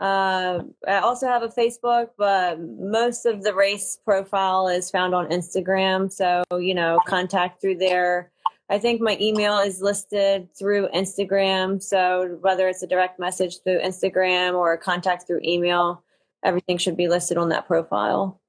Uh, 0.00 0.62
I 0.88 0.98
also 0.98 1.26
have 1.26 1.42
a 1.42 1.48
Facebook, 1.48 2.08
but 2.16 2.58
most 2.60 3.26
of 3.26 3.42
the 3.42 3.54
race 3.54 3.98
profile 4.04 4.68
is 4.68 4.90
found 4.90 5.14
on 5.14 5.28
Instagram. 5.28 6.12
So 6.12 6.42
you 6.58 6.74
know, 6.74 6.98
contact 7.06 7.60
through 7.60 7.76
there. 7.76 8.30
I 8.68 8.78
think 8.78 9.00
my 9.00 9.16
email 9.20 9.58
is 9.58 9.82
listed 9.82 10.48
through 10.56 10.88
Instagram. 10.94 11.82
So 11.82 12.38
whether 12.40 12.68
it's 12.68 12.82
a 12.82 12.86
direct 12.86 13.18
message 13.18 13.62
through 13.62 13.80
Instagram 13.80 14.54
or 14.54 14.72
a 14.72 14.78
contact 14.78 15.26
through 15.26 15.40
email, 15.44 16.04
everything 16.44 16.78
should 16.78 16.96
be 16.96 17.08
listed 17.08 17.36
on 17.36 17.48
that 17.48 17.66
profile. 17.66 18.40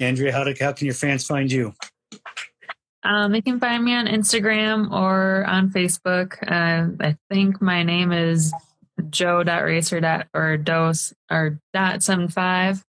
Andrea, 0.00 0.32
to, 0.32 0.54
how 0.62 0.72
can 0.72 0.86
your 0.86 0.94
fans 0.94 1.24
find 1.24 1.50
you? 1.50 1.72
Um, 3.06 3.30
they 3.30 3.40
can 3.40 3.60
find 3.60 3.84
me 3.84 3.94
on 3.94 4.06
Instagram 4.06 4.90
or 4.90 5.44
on 5.46 5.70
Facebook. 5.70 6.36
Uh, 6.42 6.88
I 7.00 7.16
think 7.30 7.62
my 7.62 7.84
name 7.84 8.10
is 8.10 8.52
joe.racer 9.10 10.00
dot 10.00 10.26
or 10.34 10.56
dose 10.56 11.14
or 11.30 11.60
dot 11.72 12.02
seven 12.02 12.28
five. 12.28 12.84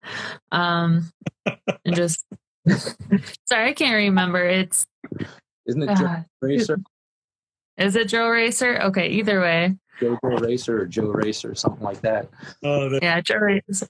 Um, 0.51 1.11
and 1.45 1.95
just 1.95 2.25
sorry, 3.45 3.69
I 3.69 3.73
can't 3.73 3.93
remember. 3.93 4.43
It's 4.43 4.87
isn't 5.67 5.83
it 5.83 5.97
Joe 5.97 6.05
uh, 6.05 6.23
Racer? 6.41 6.79
Is 7.77 7.95
it 7.95 8.07
Joe 8.07 8.29
Racer? 8.29 8.81
Okay, 8.85 9.09
either 9.09 9.39
way. 9.39 9.77
Joe 9.99 10.17
Racer 10.23 10.81
or 10.81 10.85
Joe 10.87 11.09
Racer, 11.09 11.53
something 11.53 11.83
like 11.83 12.01
that. 12.01 12.27
Oh, 12.63 12.97
yeah, 13.03 13.21
Joe 13.21 13.37
Racer. 13.37 13.87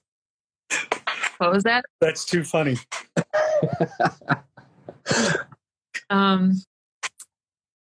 What 1.38 1.52
was 1.52 1.64
that? 1.64 1.86
That's 2.00 2.26
too 2.26 2.44
funny. 2.44 2.76
um, 6.10 6.60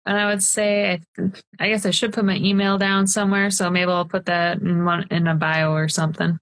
and 0.06 0.18
I 0.18 0.28
would 0.28 0.42
say, 0.42 1.02
I, 1.18 1.32
I 1.60 1.70
guess 1.70 1.86
I 1.86 1.92
should 1.92 2.14
put 2.14 2.24
my 2.24 2.38
email 2.38 2.78
down 2.78 3.08
somewhere. 3.08 3.52
So 3.52 3.70
maybe 3.70 3.92
I'll 3.92 4.06
put 4.06 4.26
that 4.28 4.62
in 4.62 4.86
one 4.86 5.06
in 5.12 5.28
a 5.28 5.36
bio 5.36 5.74
or 5.74 5.90
something. 5.90 6.40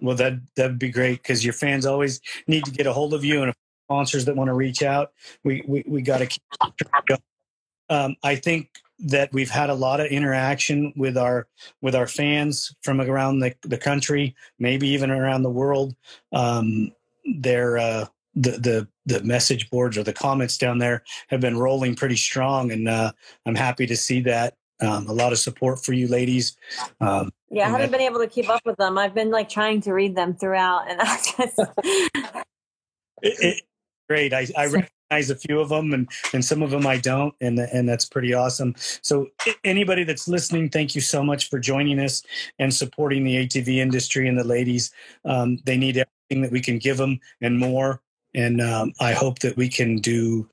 Well, 0.00 0.16
that 0.16 0.40
that'd 0.56 0.78
be 0.78 0.90
great 0.90 1.22
because 1.22 1.44
your 1.44 1.52
fans 1.52 1.86
always 1.86 2.20
need 2.46 2.64
to 2.64 2.70
get 2.70 2.86
a 2.86 2.92
hold 2.92 3.14
of 3.14 3.24
you, 3.24 3.42
and 3.42 3.52
sponsors 3.86 4.24
that 4.24 4.36
want 4.36 4.48
to 4.48 4.54
reach 4.54 4.82
out, 4.82 5.12
we 5.44 5.62
we, 5.68 5.84
we 5.86 6.02
got 6.02 6.18
to 6.18 6.26
keep. 6.26 6.42
Um, 7.90 8.16
I 8.22 8.36
think 8.36 8.70
that 8.98 9.32
we've 9.32 9.50
had 9.50 9.70
a 9.70 9.74
lot 9.74 10.00
of 10.00 10.06
interaction 10.06 10.92
with 10.96 11.16
our 11.16 11.46
with 11.82 11.94
our 11.94 12.06
fans 12.06 12.74
from 12.82 13.00
around 13.00 13.40
the, 13.40 13.54
the 13.62 13.78
country, 13.78 14.34
maybe 14.58 14.88
even 14.88 15.10
around 15.10 15.42
the 15.42 15.50
world. 15.50 15.94
Um, 16.32 16.92
they're 17.36 17.78
uh, 17.78 18.06
the 18.34 18.50
the 18.52 18.88
the 19.06 19.22
message 19.22 19.70
boards 19.70 19.96
or 19.96 20.02
the 20.02 20.12
comments 20.12 20.58
down 20.58 20.78
there 20.78 21.04
have 21.28 21.40
been 21.40 21.56
rolling 21.56 21.94
pretty 21.94 22.16
strong, 22.16 22.72
and 22.72 22.88
uh, 22.88 23.12
I'm 23.46 23.54
happy 23.54 23.86
to 23.86 23.96
see 23.96 24.20
that. 24.22 24.54
Um, 24.80 25.06
a 25.06 25.12
lot 25.12 25.32
of 25.32 25.38
support 25.38 25.84
for 25.84 25.92
you 25.92 26.08
ladies. 26.08 26.56
Um, 27.00 27.30
yeah, 27.50 27.66
I 27.66 27.70
haven't 27.70 27.92
that, 27.92 27.98
been 27.98 28.00
able 28.00 28.20
to 28.20 28.26
keep 28.26 28.50
up 28.50 28.60
with 28.64 28.76
them. 28.76 28.98
I've 28.98 29.14
been 29.14 29.30
like 29.30 29.48
trying 29.48 29.80
to 29.82 29.92
read 29.92 30.16
them 30.16 30.34
throughout, 30.34 30.90
and 30.90 31.00
I 31.02 31.16
just. 31.16 31.58
it, 33.22 33.36
it, 33.40 33.62
great. 34.08 34.32
I, 34.32 34.48
I 34.56 34.66
recognize 34.66 35.30
a 35.30 35.36
few 35.36 35.60
of 35.60 35.68
them, 35.68 35.92
and 35.92 36.08
and 36.32 36.44
some 36.44 36.62
of 36.62 36.70
them 36.70 36.86
I 36.88 36.98
don't, 36.98 37.34
and 37.40 37.58
and 37.58 37.88
that's 37.88 38.04
pretty 38.04 38.34
awesome. 38.34 38.74
So 38.76 39.28
anybody 39.62 40.02
that's 40.02 40.26
listening, 40.26 40.70
thank 40.70 40.96
you 40.96 41.00
so 41.00 41.22
much 41.22 41.50
for 41.50 41.60
joining 41.60 42.00
us 42.00 42.22
and 42.58 42.74
supporting 42.74 43.22
the 43.22 43.46
ATV 43.46 43.76
industry 43.76 44.28
and 44.28 44.36
the 44.36 44.44
ladies. 44.44 44.90
Um, 45.24 45.58
they 45.64 45.76
need 45.76 45.98
everything 45.98 46.42
that 46.42 46.50
we 46.50 46.60
can 46.60 46.78
give 46.78 46.96
them 46.96 47.20
and 47.40 47.58
more 47.58 48.00
and 48.34 48.60
um, 48.60 48.92
I 49.00 49.12
hope 49.12 49.40
that 49.40 49.56
we 49.56 49.68
can 49.68 49.96
do 49.96 50.48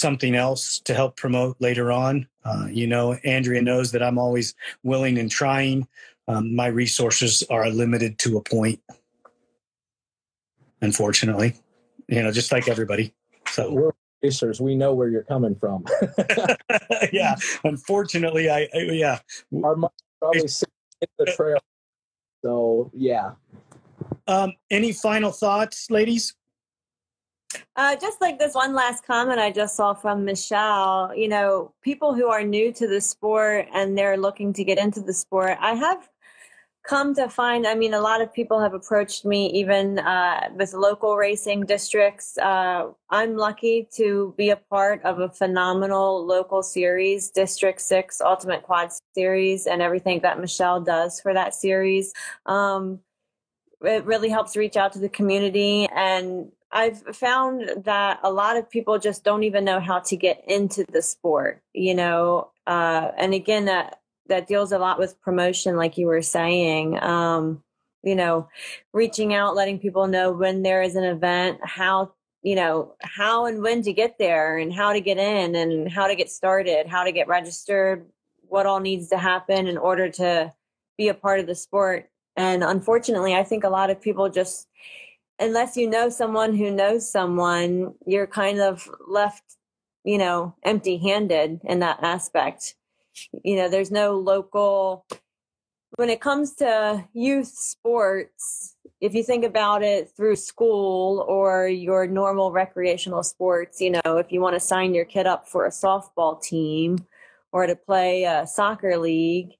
something 0.00 0.34
else 0.34 0.78
to 0.80 0.94
help 0.94 1.16
promote 1.16 1.56
later 1.60 1.92
on. 1.92 2.26
Uh, 2.44 2.66
you 2.70 2.86
know, 2.86 3.14
Andrea 3.24 3.60
knows 3.60 3.92
that 3.92 4.02
I'm 4.02 4.18
always 4.18 4.54
willing 4.82 5.18
and 5.18 5.30
trying. 5.30 5.86
Um, 6.28 6.54
my 6.54 6.66
resources 6.66 7.42
are 7.50 7.68
limited 7.68 8.18
to 8.20 8.36
a 8.36 8.42
point, 8.42 8.80
unfortunately. 10.80 11.54
You 12.08 12.22
know, 12.22 12.32
just 12.32 12.52
like 12.52 12.68
everybody. 12.68 13.12
So 13.48 13.72
we're 13.72 13.90
racers. 14.22 14.60
We 14.60 14.74
know 14.74 14.94
where 14.94 15.08
you're 15.08 15.24
coming 15.24 15.54
from. 15.54 15.84
yeah, 17.12 17.36
unfortunately, 17.64 18.50
I, 18.50 18.68
I 18.74 18.78
yeah. 18.92 19.18
Our 19.62 19.76
probably 20.20 20.40
in 20.40 21.08
the 21.18 21.26
trail. 21.36 21.58
So 22.44 22.90
yeah. 22.94 23.32
Um, 24.26 24.52
any 24.70 24.92
final 24.92 25.32
thoughts, 25.32 25.90
ladies? 25.90 26.34
Uh, 27.76 27.96
just 27.96 28.20
like 28.20 28.38
this 28.38 28.54
one 28.54 28.74
last 28.74 29.06
comment 29.06 29.38
I 29.38 29.50
just 29.50 29.76
saw 29.76 29.94
from 29.94 30.24
Michelle, 30.24 31.12
you 31.16 31.28
know, 31.28 31.72
people 31.82 32.14
who 32.14 32.26
are 32.28 32.42
new 32.42 32.72
to 32.72 32.86
the 32.86 33.00
sport 33.00 33.68
and 33.72 33.96
they're 33.96 34.18
looking 34.18 34.52
to 34.54 34.64
get 34.64 34.78
into 34.78 35.00
the 35.00 35.14
sport, 35.14 35.56
I 35.60 35.74
have 35.74 36.08
come 36.88 37.14
to 37.14 37.28
find, 37.28 37.66
I 37.66 37.74
mean, 37.74 37.92
a 37.92 38.00
lot 38.00 38.22
of 38.22 38.32
people 38.32 38.60
have 38.60 38.72
approached 38.72 39.24
me 39.24 39.50
even 39.52 39.98
uh, 39.98 40.48
with 40.54 40.72
local 40.72 41.16
racing 41.16 41.66
districts. 41.66 42.38
Uh, 42.38 42.92
I'm 43.10 43.36
lucky 43.36 43.88
to 43.96 44.34
be 44.38 44.50
a 44.50 44.56
part 44.56 45.02
of 45.04 45.20
a 45.20 45.28
phenomenal 45.28 46.24
local 46.24 46.62
series, 46.62 47.30
District 47.30 47.80
6 47.80 48.20
Ultimate 48.22 48.62
Quad 48.62 48.90
Series, 49.14 49.66
and 49.66 49.82
everything 49.82 50.20
that 50.20 50.40
Michelle 50.40 50.80
does 50.80 51.20
for 51.20 51.34
that 51.34 51.54
series. 51.54 52.14
Um, 52.46 53.00
it 53.82 54.04
really 54.04 54.30
helps 54.30 54.56
reach 54.56 54.76
out 54.76 54.92
to 54.94 54.98
the 54.98 55.08
community 55.08 55.88
and 55.94 56.50
I've 56.70 57.00
found 57.16 57.84
that 57.84 58.20
a 58.22 58.30
lot 58.30 58.56
of 58.56 58.68
people 58.68 58.98
just 58.98 59.24
don't 59.24 59.42
even 59.42 59.64
know 59.64 59.80
how 59.80 60.00
to 60.00 60.16
get 60.16 60.42
into 60.46 60.84
the 60.92 61.02
sport, 61.02 61.62
you 61.72 61.94
know. 61.94 62.50
Uh, 62.66 63.10
and 63.16 63.32
again, 63.32 63.64
that 63.66 64.00
that 64.26 64.46
deals 64.46 64.72
a 64.72 64.78
lot 64.78 64.98
with 64.98 65.20
promotion, 65.20 65.76
like 65.76 65.96
you 65.96 66.06
were 66.06 66.22
saying. 66.22 67.02
Um, 67.02 67.62
you 68.02 68.14
know, 68.14 68.48
reaching 68.92 69.34
out, 69.34 69.56
letting 69.56 69.78
people 69.78 70.06
know 70.06 70.30
when 70.30 70.62
there 70.62 70.82
is 70.82 70.94
an 70.94 71.04
event, 71.04 71.58
how 71.62 72.12
you 72.42 72.54
know 72.54 72.94
how 73.02 73.46
and 73.46 73.62
when 73.62 73.82
to 73.82 73.92
get 73.92 74.18
there, 74.18 74.58
and 74.58 74.72
how 74.72 74.92
to 74.92 75.00
get 75.00 75.18
in, 75.18 75.54
and 75.54 75.90
how 75.90 76.06
to 76.06 76.14
get 76.14 76.30
started, 76.30 76.86
how 76.86 77.04
to 77.04 77.12
get 77.12 77.28
registered, 77.28 78.06
what 78.42 78.66
all 78.66 78.80
needs 78.80 79.08
to 79.08 79.18
happen 79.18 79.66
in 79.66 79.78
order 79.78 80.10
to 80.10 80.52
be 80.98 81.08
a 81.08 81.14
part 81.14 81.40
of 81.40 81.46
the 81.46 81.54
sport. 81.54 82.10
And 82.36 82.62
unfortunately, 82.62 83.34
I 83.34 83.42
think 83.42 83.64
a 83.64 83.68
lot 83.68 83.90
of 83.90 84.00
people 84.00 84.28
just 84.28 84.68
unless 85.38 85.76
you 85.76 85.88
know 85.88 86.08
someone 86.08 86.54
who 86.54 86.70
knows 86.70 87.10
someone, 87.10 87.94
you're 88.06 88.26
kind 88.26 88.60
of 88.60 88.88
left, 89.06 89.56
you 90.04 90.18
know, 90.18 90.54
empty 90.62 90.98
handed 90.98 91.60
in 91.64 91.80
that 91.80 91.98
aspect. 92.02 92.74
You 93.44 93.56
know, 93.56 93.68
there's 93.68 93.90
no 93.90 94.16
local, 94.16 95.04
when 95.96 96.08
it 96.08 96.20
comes 96.20 96.54
to 96.56 97.04
youth 97.12 97.48
sports, 97.48 98.76
if 99.00 99.14
you 99.14 99.22
think 99.22 99.44
about 99.44 99.82
it 99.82 100.10
through 100.16 100.36
school 100.36 101.24
or 101.28 101.68
your 101.68 102.06
normal 102.06 102.50
recreational 102.50 103.22
sports, 103.22 103.80
you 103.80 103.90
know, 103.90 104.16
if 104.18 104.32
you 104.32 104.40
want 104.40 104.54
to 104.54 104.60
sign 104.60 104.94
your 104.94 105.04
kid 105.04 105.26
up 105.26 105.48
for 105.48 105.66
a 105.66 105.70
softball 105.70 106.40
team 106.42 107.06
or 107.52 107.66
to 107.66 107.76
play 107.76 108.24
a 108.24 108.46
soccer 108.46 108.98
league, 108.98 109.52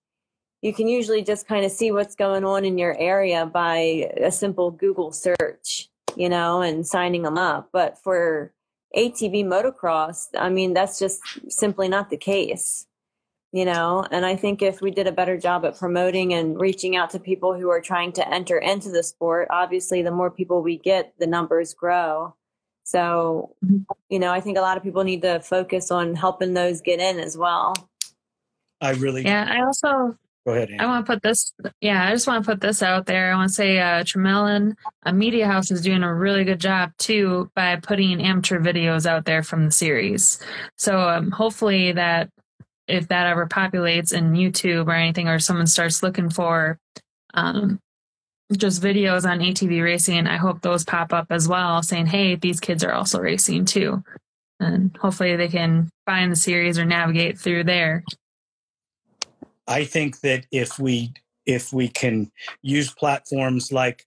you 0.62 0.72
can 0.72 0.88
usually 0.88 1.22
just 1.22 1.46
kind 1.46 1.64
of 1.64 1.70
see 1.70 1.92
what's 1.92 2.14
going 2.14 2.44
on 2.44 2.64
in 2.64 2.78
your 2.78 2.96
area 2.98 3.46
by 3.46 4.10
a 4.16 4.30
simple 4.30 4.70
Google 4.70 5.12
search, 5.12 5.88
you 6.16 6.28
know, 6.28 6.60
and 6.62 6.86
signing 6.86 7.22
them 7.22 7.38
up. 7.38 7.68
But 7.72 7.98
for 7.98 8.52
ATV 8.96 9.44
motocross, 9.44 10.26
I 10.36 10.48
mean, 10.48 10.74
that's 10.74 10.98
just 10.98 11.20
simply 11.48 11.88
not 11.88 12.10
the 12.10 12.16
case, 12.16 12.86
you 13.52 13.64
know. 13.64 14.04
And 14.10 14.26
I 14.26 14.34
think 14.34 14.60
if 14.60 14.80
we 14.80 14.90
did 14.90 15.06
a 15.06 15.12
better 15.12 15.38
job 15.38 15.64
at 15.64 15.78
promoting 15.78 16.34
and 16.34 16.60
reaching 16.60 16.96
out 16.96 17.10
to 17.10 17.20
people 17.20 17.54
who 17.54 17.70
are 17.70 17.80
trying 17.80 18.12
to 18.14 18.28
enter 18.28 18.58
into 18.58 18.90
the 18.90 19.04
sport, 19.04 19.48
obviously, 19.50 20.02
the 20.02 20.10
more 20.10 20.30
people 20.30 20.62
we 20.62 20.76
get, 20.76 21.14
the 21.18 21.26
numbers 21.26 21.72
grow. 21.72 22.34
So, 22.82 23.54
mm-hmm. 23.64 23.82
you 24.08 24.18
know, 24.18 24.32
I 24.32 24.40
think 24.40 24.58
a 24.58 24.62
lot 24.62 24.76
of 24.76 24.82
people 24.82 25.04
need 25.04 25.22
to 25.22 25.40
focus 25.40 25.92
on 25.92 26.14
helping 26.14 26.54
those 26.54 26.80
get 26.80 26.98
in 26.98 27.20
as 27.20 27.36
well. 27.36 27.74
I 28.80 28.92
really, 28.92 29.24
yeah. 29.24 29.46
I 29.48 29.62
also 29.62 30.16
Go 30.48 30.54
ahead. 30.54 30.76
I 30.78 30.86
want 30.86 31.04
to 31.04 31.12
put 31.12 31.22
this. 31.22 31.52
Yeah, 31.82 32.06
I 32.06 32.10
just 32.10 32.26
want 32.26 32.42
to 32.42 32.50
put 32.50 32.62
this 32.62 32.82
out 32.82 33.04
there. 33.04 33.30
I 33.30 33.36
want 33.36 33.50
to 33.50 33.54
say 33.54 33.80
uh, 33.80 34.02
Tremelin, 34.02 34.76
a 35.02 35.12
media 35.12 35.46
house, 35.46 35.70
is 35.70 35.82
doing 35.82 36.02
a 36.02 36.14
really 36.14 36.42
good 36.42 36.58
job 36.58 36.90
too 36.96 37.50
by 37.54 37.76
putting 37.76 38.22
amateur 38.22 38.58
videos 38.58 39.04
out 39.04 39.26
there 39.26 39.42
from 39.42 39.66
the 39.66 39.70
series. 39.70 40.42
So 40.78 40.98
um, 40.98 41.32
hopefully 41.32 41.92
that 41.92 42.30
if 42.86 43.08
that 43.08 43.26
ever 43.26 43.46
populates 43.46 44.14
in 44.14 44.32
YouTube 44.32 44.86
or 44.86 44.94
anything, 44.94 45.28
or 45.28 45.38
someone 45.38 45.66
starts 45.66 46.02
looking 46.02 46.30
for 46.30 46.78
um, 47.34 47.78
just 48.50 48.80
videos 48.80 49.28
on 49.28 49.40
ATV 49.40 49.84
racing, 49.84 50.26
I 50.26 50.38
hope 50.38 50.62
those 50.62 50.82
pop 50.82 51.12
up 51.12 51.26
as 51.28 51.46
well, 51.46 51.82
saying, 51.82 52.06
"Hey, 52.06 52.36
these 52.36 52.58
kids 52.58 52.82
are 52.82 52.94
also 52.94 53.20
racing 53.20 53.66
too," 53.66 54.02
and 54.60 54.96
hopefully 54.98 55.36
they 55.36 55.48
can 55.48 55.90
find 56.06 56.32
the 56.32 56.36
series 56.36 56.78
or 56.78 56.86
navigate 56.86 57.38
through 57.38 57.64
there. 57.64 58.02
I 59.68 59.84
think 59.84 60.20
that 60.20 60.46
if 60.50 60.78
we 60.78 61.12
if 61.48 61.72
we 61.72 61.88
can 61.88 62.30
use 62.60 62.92
platforms 62.92 63.72
like 63.72 64.06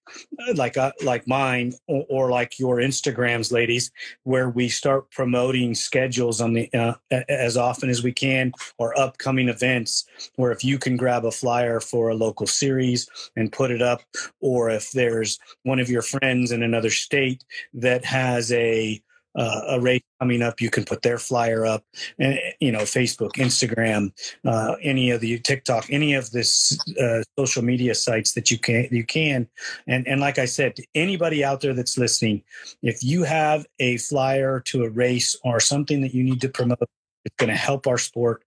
like 0.53 0.77
uh, 0.77 0.91
like 1.03 1.27
mine 1.27 1.73
or, 1.87 2.05
or, 2.07 2.29
like 2.29 2.59
your 2.59 2.77
Instagrams, 2.77 3.51
ladies, 3.51 3.91
where 4.23 4.49
we 4.49 4.69
start 4.69 5.09
promoting 5.09 5.73
schedules 5.73 6.39
on 6.39 6.53
the 6.53 6.71
uh, 6.73 6.93
as 7.27 7.57
often 7.57 7.89
as 7.89 8.03
we 8.03 8.11
can 8.11 8.51
or 8.77 8.97
upcoming 8.97 9.49
events, 9.49 10.05
where 10.35 10.51
if 10.51 10.63
you 10.63 10.77
can 10.77 10.95
grab 10.95 11.25
a 11.25 11.31
flyer 11.31 11.79
for 11.79 12.09
a 12.09 12.15
local 12.15 12.45
series 12.45 13.09
and 13.35 13.51
put 13.51 13.71
it 13.71 13.81
up, 13.81 14.03
or 14.39 14.69
if 14.69 14.91
there's 14.91 15.39
one 15.63 15.79
of 15.79 15.89
your 15.89 16.03
friends 16.03 16.51
in 16.51 16.61
another 16.61 16.91
state 16.91 17.43
that 17.73 18.05
has 18.05 18.51
a 18.51 19.01
uh, 19.35 19.61
a 19.69 19.79
race 19.79 20.01
coming 20.19 20.41
up, 20.41 20.59
you 20.59 20.69
can 20.69 20.83
put 20.83 21.01
their 21.01 21.17
flyer 21.17 21.65
up, 21.65 21.83
and 22.19 22.39
you 22.59 22.71
know, 22.71 22.79
Facebook, 22.79 23.31
Instagram, 23.33 24.11
uh, 24.45 24.75
any 24.81 25.11
of 25.11 25.21
the 25.21 25.39
TikTok, 25.39 25.87
any 25.89 26.13
of 26.13 26.31
this 26.31 26.77
uh, 26.99 27.23
social 27.37 27.63
media 27.63 27.95
sites 27.95 28.33
that 28.33 28.51
you 28.51 28.57
can 28.57 28.87
you 28.91 29.05
can, 29.05 29.47
and 29.87 30.07
and 30.07 30.21
like 30.21 30.39
I 30.39 30.45
said, 30.45 30.75
anybody 30.95 31.43
out 31.43 31.61
there 31.61 31.73
that's 31.73 31.97
listening, 31.97 32.43
if 32.81 33.03
you 33.03 33.23
have 33.23 33.65
a 33.79 33.97
flyer 33.97 34.59
to 34.61 34.83
a 34.83 34.89
race 34.89 35.35
or 35.43 35.59
something 35.59 36.01
that 36.01 36.13
you 36.13 36.23
need 36.23 36.41
to 36.41 36.49
promote, 36.49 36.79
it's 37.25 37.35
going 37.37 37.49
to 37.49 37.55
help 37.55 37.87
our 37.87 37.97
sport. 37.97 38.43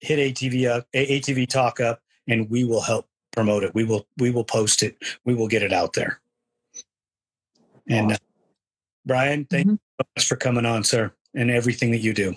Hit 0.00 0.34
ATV 0.34 0.70
up, 0.70 0.86
ATV 0.94 1.48
talk 1.48 1.80
up, 1.80 2.00
and 2.28 2.48
we 2.48 2.62
will 2.62 2.80
help 2.80 3.08
promote 3.32 3.64
it. 3.64 3.74
We 3.74 3.84
will 3.84 4.06
we 4.18 4.30
will 4.30 4.44
post 4.44 4.82
it. 4.82 4.96
We 5.24 5.34
will 5.34 5.48
get 5.48 5.62
it 5.62 5.72
out 5.72 5.94
there. 5.94 6.20
And 7.88 8.12
uh, 8.12 8.16
Brian, 9.06 9.46
thank 9.46 9.66
mm-hmm. 9.66 9.87
Much 10.16 10.28
for 10.28 10.36
coming 10.36 10.66
on, 10.66 10.84
sir, 10.84 11.12
and 11.34 11.50
everything 11.50 11.90
that 11.92 11.98
you 11.98 12.12
do. 12.12 12.34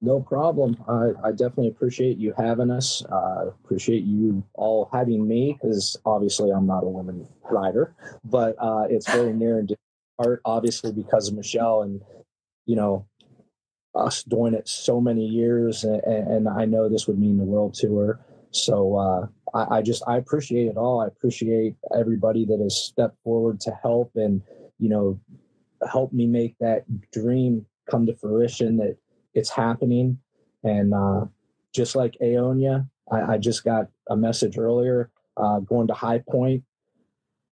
No 0.00 0.20
problem. 0.20 0.76
I, 0.88 1.28
I 1.28 1.30
definitely 1.30 1.68
appreciate 1.68 2.18
you 2.18 2.34
having 2.36 2.70
us. 2.70 3.02
Uh, 3.06 3.46
appreciate 3.48 4.04
you 4.04 4.44
all 4.54 4.88
having 4.92 5.26
me 5.26 5.58
because 5.58 5.96
obviously 6.04 6.50
I'm 6.50 6.66
not 6.66 6.84
a 6.84 6.88
women 6.88 7.26
rider, 7.50 7.94
but 8.24 8.54
uh, 8.58 8.86
it's 8.90 9.10
very 9.10 9.32
near 9.34 9.58
and 9.58 9.68
dear 9.68 9.76
heart, 10.20 10.42
obviously 10.44 10.92
because 10.92 11.28
of 11.28 11.34
Michelle 11.34 11.82
and 11.82 12.02
you 12.66 12.76
know 12.76 13.06
us 13.94 14.24
doing 14.24 14.54
it 14.54 14.68
so 14.68 15.00
many 15.00 15.24
years, 15.24 15.84
and, 15.84 16.02
and 16.02 16.48
I 16.48 16.64
know 16.64 16.88
this 16.88 17.06
would 17.06 17.18
mean 17.18 17.38
the 17.38 17.44
world 17.44 17.74
to 17.80 17.96
her. 17.98 18.20
So 18.50 18.96
uh, 18.96 19.26
I, 19.54 19.78
I 19.78 19.82
just 19.82 20.02
I 20.06 20.18
appreciate 20.18 20.66
it 20.66 20.76
all. 20.76 21.00
I 21.00 21.06
appreciate 21.06 21.76
everybody 21.96 22.44
that 22.44 22.60
has 22.60 22.76
stepped 22.76 23.16
forward 23.22 23.60
to 23.60 23.78
help 23.82 24.12
and 24.16 24.42
you 24.78 24.88
know 24.88 25.18
help 25.90 26.12
me 26.12 26.26
make 26.26 26.56
that 26.60 26.84
dream 27.12 27.66
come 27.90 28.06
to 28.06 28.14
fruition. 28.14 28.76
That 28.78 28.96
it's 29.34 29.50
happening, 29.50 30.18
and 30.62 30.94
uh, 30.94 31.26
just 31.74 31.96
like 31.96 32.16
Aonia, 32.22 32.88
I, 33.10 33.34
I 33.34 33.38
just 33.38 33.64
got 33.64 33.88
a 34.08 34.16
message 34.16 34.58
earlier 34.58 35.10
uh, 35.36 35.60
going 35.60 35.88
to 35.88 35.94
High 35.94 36.22
Point. 36.28 36.64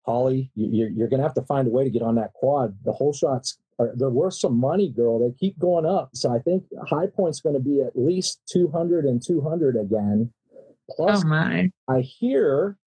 Holly, 0.05 0.49
you, 0.55 0.91
you're 0.95 1.07
going 1.07 1.19
to 1.19 1.23
have 1.25 1.35
to 1.35 1.43
find 1.43 1.67
a 1.67 1.71
way 1.71 1.83
to 1.83 1.89
get 1.89 2.01
on 2.01 2.15
that 2.15 2.33
quad. 2.33 2.75
The 2.83 2.91
whole 2.91 3.13
shots 3.13 3.59
are 3.77 3.91
they're 3.95 4.09
worth 4.09 4.33
some 4.33 4.59
money, 4.59 4.89
girl. 4.89 5.19
They 5.19 5.33
keep 5.37 5.59
going 5.59 5.85
up. 5.85 6.09
So 6.13 6.33
I 6.33 6.39
think 6.39 6.63
High 6.87 7.07
Point's 7.07 7.39
going 7.39 7.55
to 7.55 7.61
be 7.61 7.81
at 7.81 7.95
least 7.95 8.41
200 8.51 9.05
and 9.05 9.21
200 9.23 9.75
again. 9.75 10.31
Plus, 10.89 11.23
oh 11.23 11.27
my! 11.27 11.71
I 11.87 12.01
hear, 12.01 12.77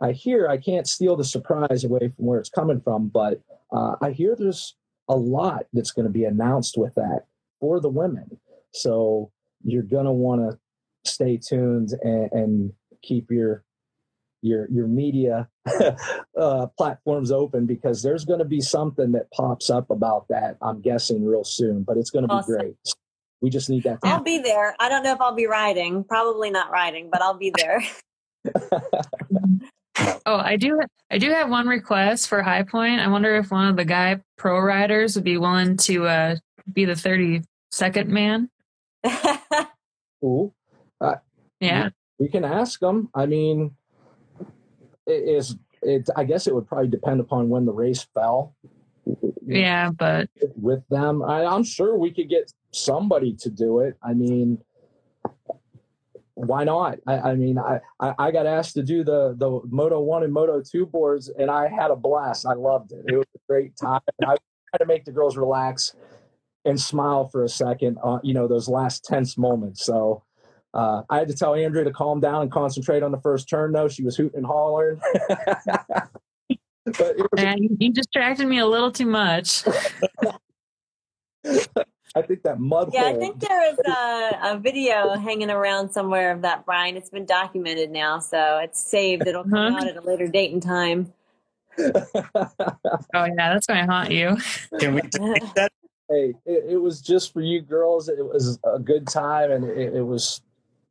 I 0.00 0.12
hear, 0.12 0.48
I 0.48 0.56
can't 0.56 0.88
steal 0.88 1.16
the 1.16 1.24
surprise 1.24 1.84
away 1.84 2.08
from 2.08 2.26
where 2.26 2.40
it's 2.40 2.48
coming 2.48 2.80
from, 2.80 3.08
but 3.08 3.40
uh, 3.72 3.96
I 4.00 4.10
hear 4.10 4.34
there's 4.34 4.74
a 5.08 5.16
lot 5.16 5.66
that's 5.72 5.90
going 5.90 6.06
to 6.06 6.12
be 6.12 6.24
announced 6.24 6.76
with 6.78 6.94
that 6.94 7.24
for 7.60 7.80
the 7.80 7.88
women. 7.88 8.38
So 8.72 9.30
you're 9.62 9.82
going 9.82 10.06
to 10.06 10.12
want 10.12 10.50
to 10.50 10.58
stay 11.04 11.36
tuned 11.36 11.90
and, 12.02 12.32
and 12.32 12.72
keep 13.02 13.30
your 13.30 13.64
your 14.42 14.68
your 14.70 14.86
media 14.86 15.48
uh, 16.38 16.66
platforms 16.76 17.32
open 17.32 17.64
because 17.64 18.02
there's 18.02 18.26
going 18.26 18.40
to 18.40 18.44
be 18.44 18.60
something 18.60 19.12
that 19.12 19.30
pops 19.30 19.70
up 19.70 19.90
about 19.90 20.26
that. 20.28 20.58
I'm 20.60 20.82
guessing 20.82 21.24
real 21.24 21.44
soon, 21.44 21.82
but 21.82 21.96
it's 21.96 22.10
going 22.10 22.28
to 22.28 22.34
Awesome. 22.34 22.54
be 22.54 22.58
great. 22.58 22.76
We 23.40 23.50
just 23.50 23.70
need 23.70 23.84
that. 23.84 23.98
I'll 24.02 24.22
be 24.22 24.38
there. 24.38 24.74
I 24.78 24.88
don't 24.88 25.02
know 25.02 25.12
if 25.12 25.20
I'll 25.20 25.34
be 25.34 25.46
riding. 25.46 26.04
Probably 26.04 26.50
not 26.50 26.70
riding, 26.70 27.10
but 27.10 27.22
I'll 27.22 27.38
be 27.38 27.52
there. 27.56 27.82
Oh, 30.26 30.36
I 30.36 30.56
do. 30.56 30.80
I 31.10 31.18
do 31.18 31.30
have 31.30 31.48
one 31.50 31.66
request 31.68 32.28
for 32.28 32.42
High 32.42 32.62
Point. 32.64 33.00
I 33.00 33.08
wonder 33.08 33.36
if 33.36 33.50
one 33.50 33.68
of 33.68 33.76
the 33.76 33.84
guy 33.84 34.20
pro 34.36 34.58
riders 34.58 35.14
would 35.14 35.24
be 35.24 35.36
willing 35.36 35.76
to 35.78 36.06
uh, 36.06 36.36
be 36.72 36.84
the 36.84 36.96
thirty 36.96 37.42
second 37.70 38.08
man. 38.10 38.50
Ooh, 40.24 40.52
Yeah. 41.60 41.90
we 42.18 42.28
can 42.28 42.44
ask 42.44 42.80
them. 42.80 43.10
I 43.14 43.26
mean, 43.26 43.76
it 45.06 45.12
is 45.12 45.56
it. 45.82 46.08
I 46.16 46.24
guess 46.24 46.46
it 46.46 46.54
would 46.54 46.66
probably 46.66 46.88
depend 46.88 47.20
upon 47.20 47.48
when 47.48 47.66
the 47.66 47.72
race 47.72 48.06
fell. 48.14 48.54
Yeah, 49.46 49.90
but 49.90 50.30
with 50.56 50.82
them. 50.88 51.22
I, 51.22 51.44
I'm 51.44 51.62
sure 51.64 51.96
we 51.98 52.10
could 52.10 52.30
get 52.30 52.50
somebody 52.72 53.34
to 53.40 53.50
do 53.50 53.80
it. 53.80 53.96
I 54.02 54.14
mean, 54.14 54.58
why 56.34 56.64
not? 56.64 56.98
I, 57.06 57.18
I 57.18 57.34
mean, 57.34 57.58
I, 57.58 57.80
I, 58.00 58.30
got 58.30 58.46
asked 58.46 58.74
to 58.74 58.82
do 58.82 59.04
the 59.04 59.34
the 59.38 59.60
Moto 59.66 60.00
One 60.00 60.24
and 60.24 60.32
Moto 60.32 60.60
Two 60.60 60.84
boards, 60.84 61.28
and 61.28 61.50
I 61.50 61.68
had 61.68 61.90
a 61.90 61.96
blast. 61.96 62.44
I 62.46 62.54
loved 62.54 62.92
it. 62.92 63.04
It 63.06 63.16
was 63.16 63.26
a 63.36 63.38
great 63.48 63.76
time. 63.76 64.00
I 64.22 64.24
tried 64.24 64.78
to 64.78 64.86
make 64.86 65.04
the 65.04 65.12
girls 65.12 65.36
relax 65.36 65.94
and 66.64 66.80
smile 66.80 67.28
for 67.28 67.44
a 67.44 67.48
second. 67.48 67.98
Uh, 68.02 68.18
you 68.22 68.34
know, 68.34 68.48
those 68.48 68.68
last 68.68 69.04
tense 69.04 69.38
moments. 69.38 69.84
So. 69.84 70.22
Uh, 70.72 71.04
I 71.08 71.18
had 71.18 71.28
to 71.28 71.34
tell 71.34 71.54
Andrea 71.54 71.84
to 71.84 71.92
calm 71.92 72.18
down 72.18 72.42
and 72.42 72.50
concentrate 72.50 73.04
on 73.04 73.12
the 73.12 73.20
first 73.20 73.48
turn. 73.48 73.70
Though 73.70 73.86
she 73.86 74.02
was 74.02 74.16
hooting 74.16 74.38
and 74.38 74.44
hollering, 74.44 75.00
but 75.28 76.10
it 76.84 77.28
was 77.30 77.40
and 77.40 77.60
you 77.78 77.92
distracted 77.92 78.48
me 78.48 78.58
a 78.58 78.66
little 78.66 78.90
too 78.90 79.06
much. 79.06 79.62
I 82.16 82.22
think 82.22 82.42
that 82.44 82.60
mud 82.60 82.90
yeah, 82.92 83.04
I 83.06 83.14
think 83.14 83.40
there 83.40 83.72
is 83.72 83.78
a, 83.86 84.52
a 84.54 84.58
video 84.58 85.16
hanging 85.16 85.50
around 85.50 85.90
somewhere 85.90 86.30
of 86.30 86.42
that, 86.42 86.64
Brian. 86.64 86.96
It's 86.96 87.10
been 87.10 87.26
documented 87.26 87.90
now, 87.90 88.20
so 88.20 88.58
it's 88.58 88.80
saved. 88.80 89.26
It'll 89.26 89.42
come 89.42 89.52
Huh? 89.52 89.78
out 89.80 89.86
at 89.88 89.96
a 89.96 90.00
later 90.00 90.28
date 90.28 90.52
and 90.52 90.62
time. 90.62 91.12
Oh 93.14 93.24
yeah, 93.24 93.52
that's 93.52 93.66
going 93.66 93.84
to 93.84 93.92
haunt 93.92 94.10
you. 94.10 94.36
Can 94.78 94.94
we 94.94 95.00
take 95.02 95.54
that? 95.54 95.72
hey, 96.08 96.34
it, 96.46 96.64
it 96.70 96.76
was 96.80 97.00
just 97.00 97.32
for 97.32 97.40
you 97.40 97.60
girls. 97.60 98.08
It 98.08 98.24
was 98.24 98.58
a 98.64 98.78
good 98.78 99.06
time, 99.06 99.50
and 99.50 99.64
it, 99.64 99.94
it 99.94 100.02
was 100.02 100.40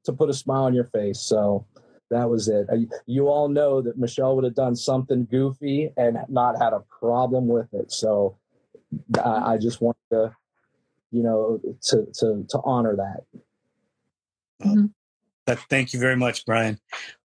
to 0.06 0.14
put 0.14 0.30
a 0.30 0.34
smile 0.34 0.64
on 0.64 0.74
your 0.74 0.86
face. 0.86 1.20
So 1.20 1.66
that 2.10 2.30
was 2.30 2.48
it. 2.50 2.68
Uh, 2.70 2.78
You 3.06 3.28
all 3.30 3.48
know 3.48 3.82
that 3.82 3.98
Michelle 3.98 4.36
would 4.36 4.44
have 4.44 4.56
done 4.56 4.76
something 4.76 5.26
goofy 5.26 5.92
and 5.98 6.18
not 6.30 6.62
had 6.62 6.74
a 6.74 6.84
problem 7.00 7.48
with 7.48 7.74
it. 7.74 7.92
So 7.92 8.38
I, 9.24 9.54
I 9.54 9.58
just 9.58 9.82
wanted 9.82 9.98
to, 10.12 10.36
you 11.14 11.22
know, 11.24 11.62
to 11.84 12.08
to 12.20 12.46
to 12.50 12.60
honor 12.66 12.96
that. 12.96 13.24
that? 15.46 15.60
Thank 15.70 15.94
you 15.94 16.00
very 16.00 16.16
much, 16.18 16.46
Brian. 16.46 16.80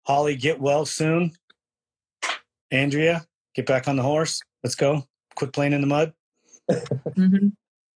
Holly, 0.03 0.37
get 0.37 0.61
well 0.61 0.85
soon. 0.85 1.33
Andrea, 2.71 3.25
get 3.55 3.65
back 3.67 3.89
on 3.89 3.97
the 3.97 4.03
horse. 4.03 4.43
Let's 4.65 4.75
go. 4.75 5.05
Quit 5.37 5.53
playing 5.53 5.73
in 5.73 5.81
the 5.81 5.87
mud. 5.87 6.13
hmm 7.15 7.49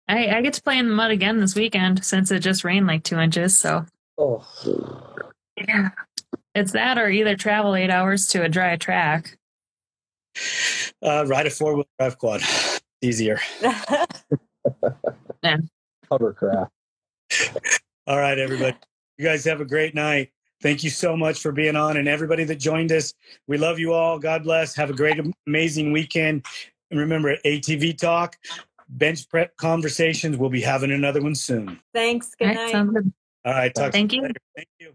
I, 0.09 0.37
I 0.37 0.41
get 0.41 0.53
to 0.53 0.61
play 0.61 0.77
in 0.77 0.87
the 0.87 0.95
mud 0.95 1.11
again 1.11 1.39
this 1.39 1.55
weekend 1.55 2.03
since 2.03 2.31
it 2.31 2.39
just 2.39 2.63
rained 2.63 2.87
like 2.87 3.03
two 3.03 3.19
inches. 3.19 3.57
So 3.57 3.85
Oh, 4.17 4.45
yeah, 5.57 5.89
it's 6.55 6.71
that 6.71 6.97
or 6.97 7.09
either 7.09 7.35
travel 7.35 7.75
eight 7.75 7.89
hours 7.91 8.27
to 8.29 8.43
a 8.43 8.49
dry 8.49 8.75
track. 8.77 9.37
Uh, 11.01 11.25
ride 11.27 11.45
a 11.45 11.49
four 11.49 11.75
wheel 11.75 11.85
drive 11.99 12.17
quad. 12.17 12.41
Easier. 13.01 13.39
hovercraft. 16.09 16.71
All 18.07 18.17
right, 18.17 18.37
everybody. 18.37 18.75
You 19.17 19.25
guys 19.25 19.43
have 19.45 19.61
a 19.61 19.65
great 19.65 19.95
night. 19.95 20.31
Thank 20.61 20.83
you 20.83 20.89
so 20.89 21.15
much 21.15 21.41
for 21.41 21.51
being 21.51 21.75
on 21.75 21.97
and 21.97 22.07
everybody 22.07 22.43
that 22.45 22.55
joined 22.55 22.91
us. 22.91 23.13
We 23.47 23.57
love 23.57 23.79
you 23.79 23.93
all. 23.93 24.17
God 24.17 24.43
bless. 24.43 24.75
Have 24.75 24.89
a 24.89 24.93
great, 24.93 25.19
amazing 25.45 25.91
weekend. 25.91 26.45
And 26.89 26.99
remember, 26.99 27.37
ATV 27.45 27.97
Talk, 27.97 28.37
bench 28.89 29.29
prep 29.29 29.55
conversations, 29.57 30.37
we'll 30.37 30.49
be 30.49 30.61
having 30.61 30.91
another 30.91 31.21
one 31.21 31.35
soon. 31.35 31.79
Thanks. 31.93 32.31
All 32.41 32.47
Good 32.47 32.55
night. 32.55 32.73
All 33.45 33.53
right. 33.53 33.73
Talk 33.73 33.87
to 33.87 33.91
Thank 33.91 34.13
you. 34.13 34.23
later. 34.23 34.33
Thank 34.55 34.67
you. 34.79 34.93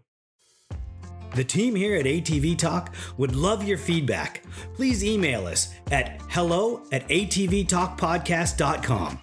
The 1.35 1.43
team 1.43 1.75
here 1.75 1.95
at 1.95 2.05
ATV 2.05 2.57
Talk 2.57 2.95
would 3.17 3.35
love 3.35 3.63
your 3.63 3.77
feedback. 3.77 4.43
Please 4.75 5.03
email 5.03 5.47
us 5.47 5.73
at 5.91 6.21
hello 6.29 6.83
at 6.91 7.07
atvtalkpodcast.com. 7.09 9.22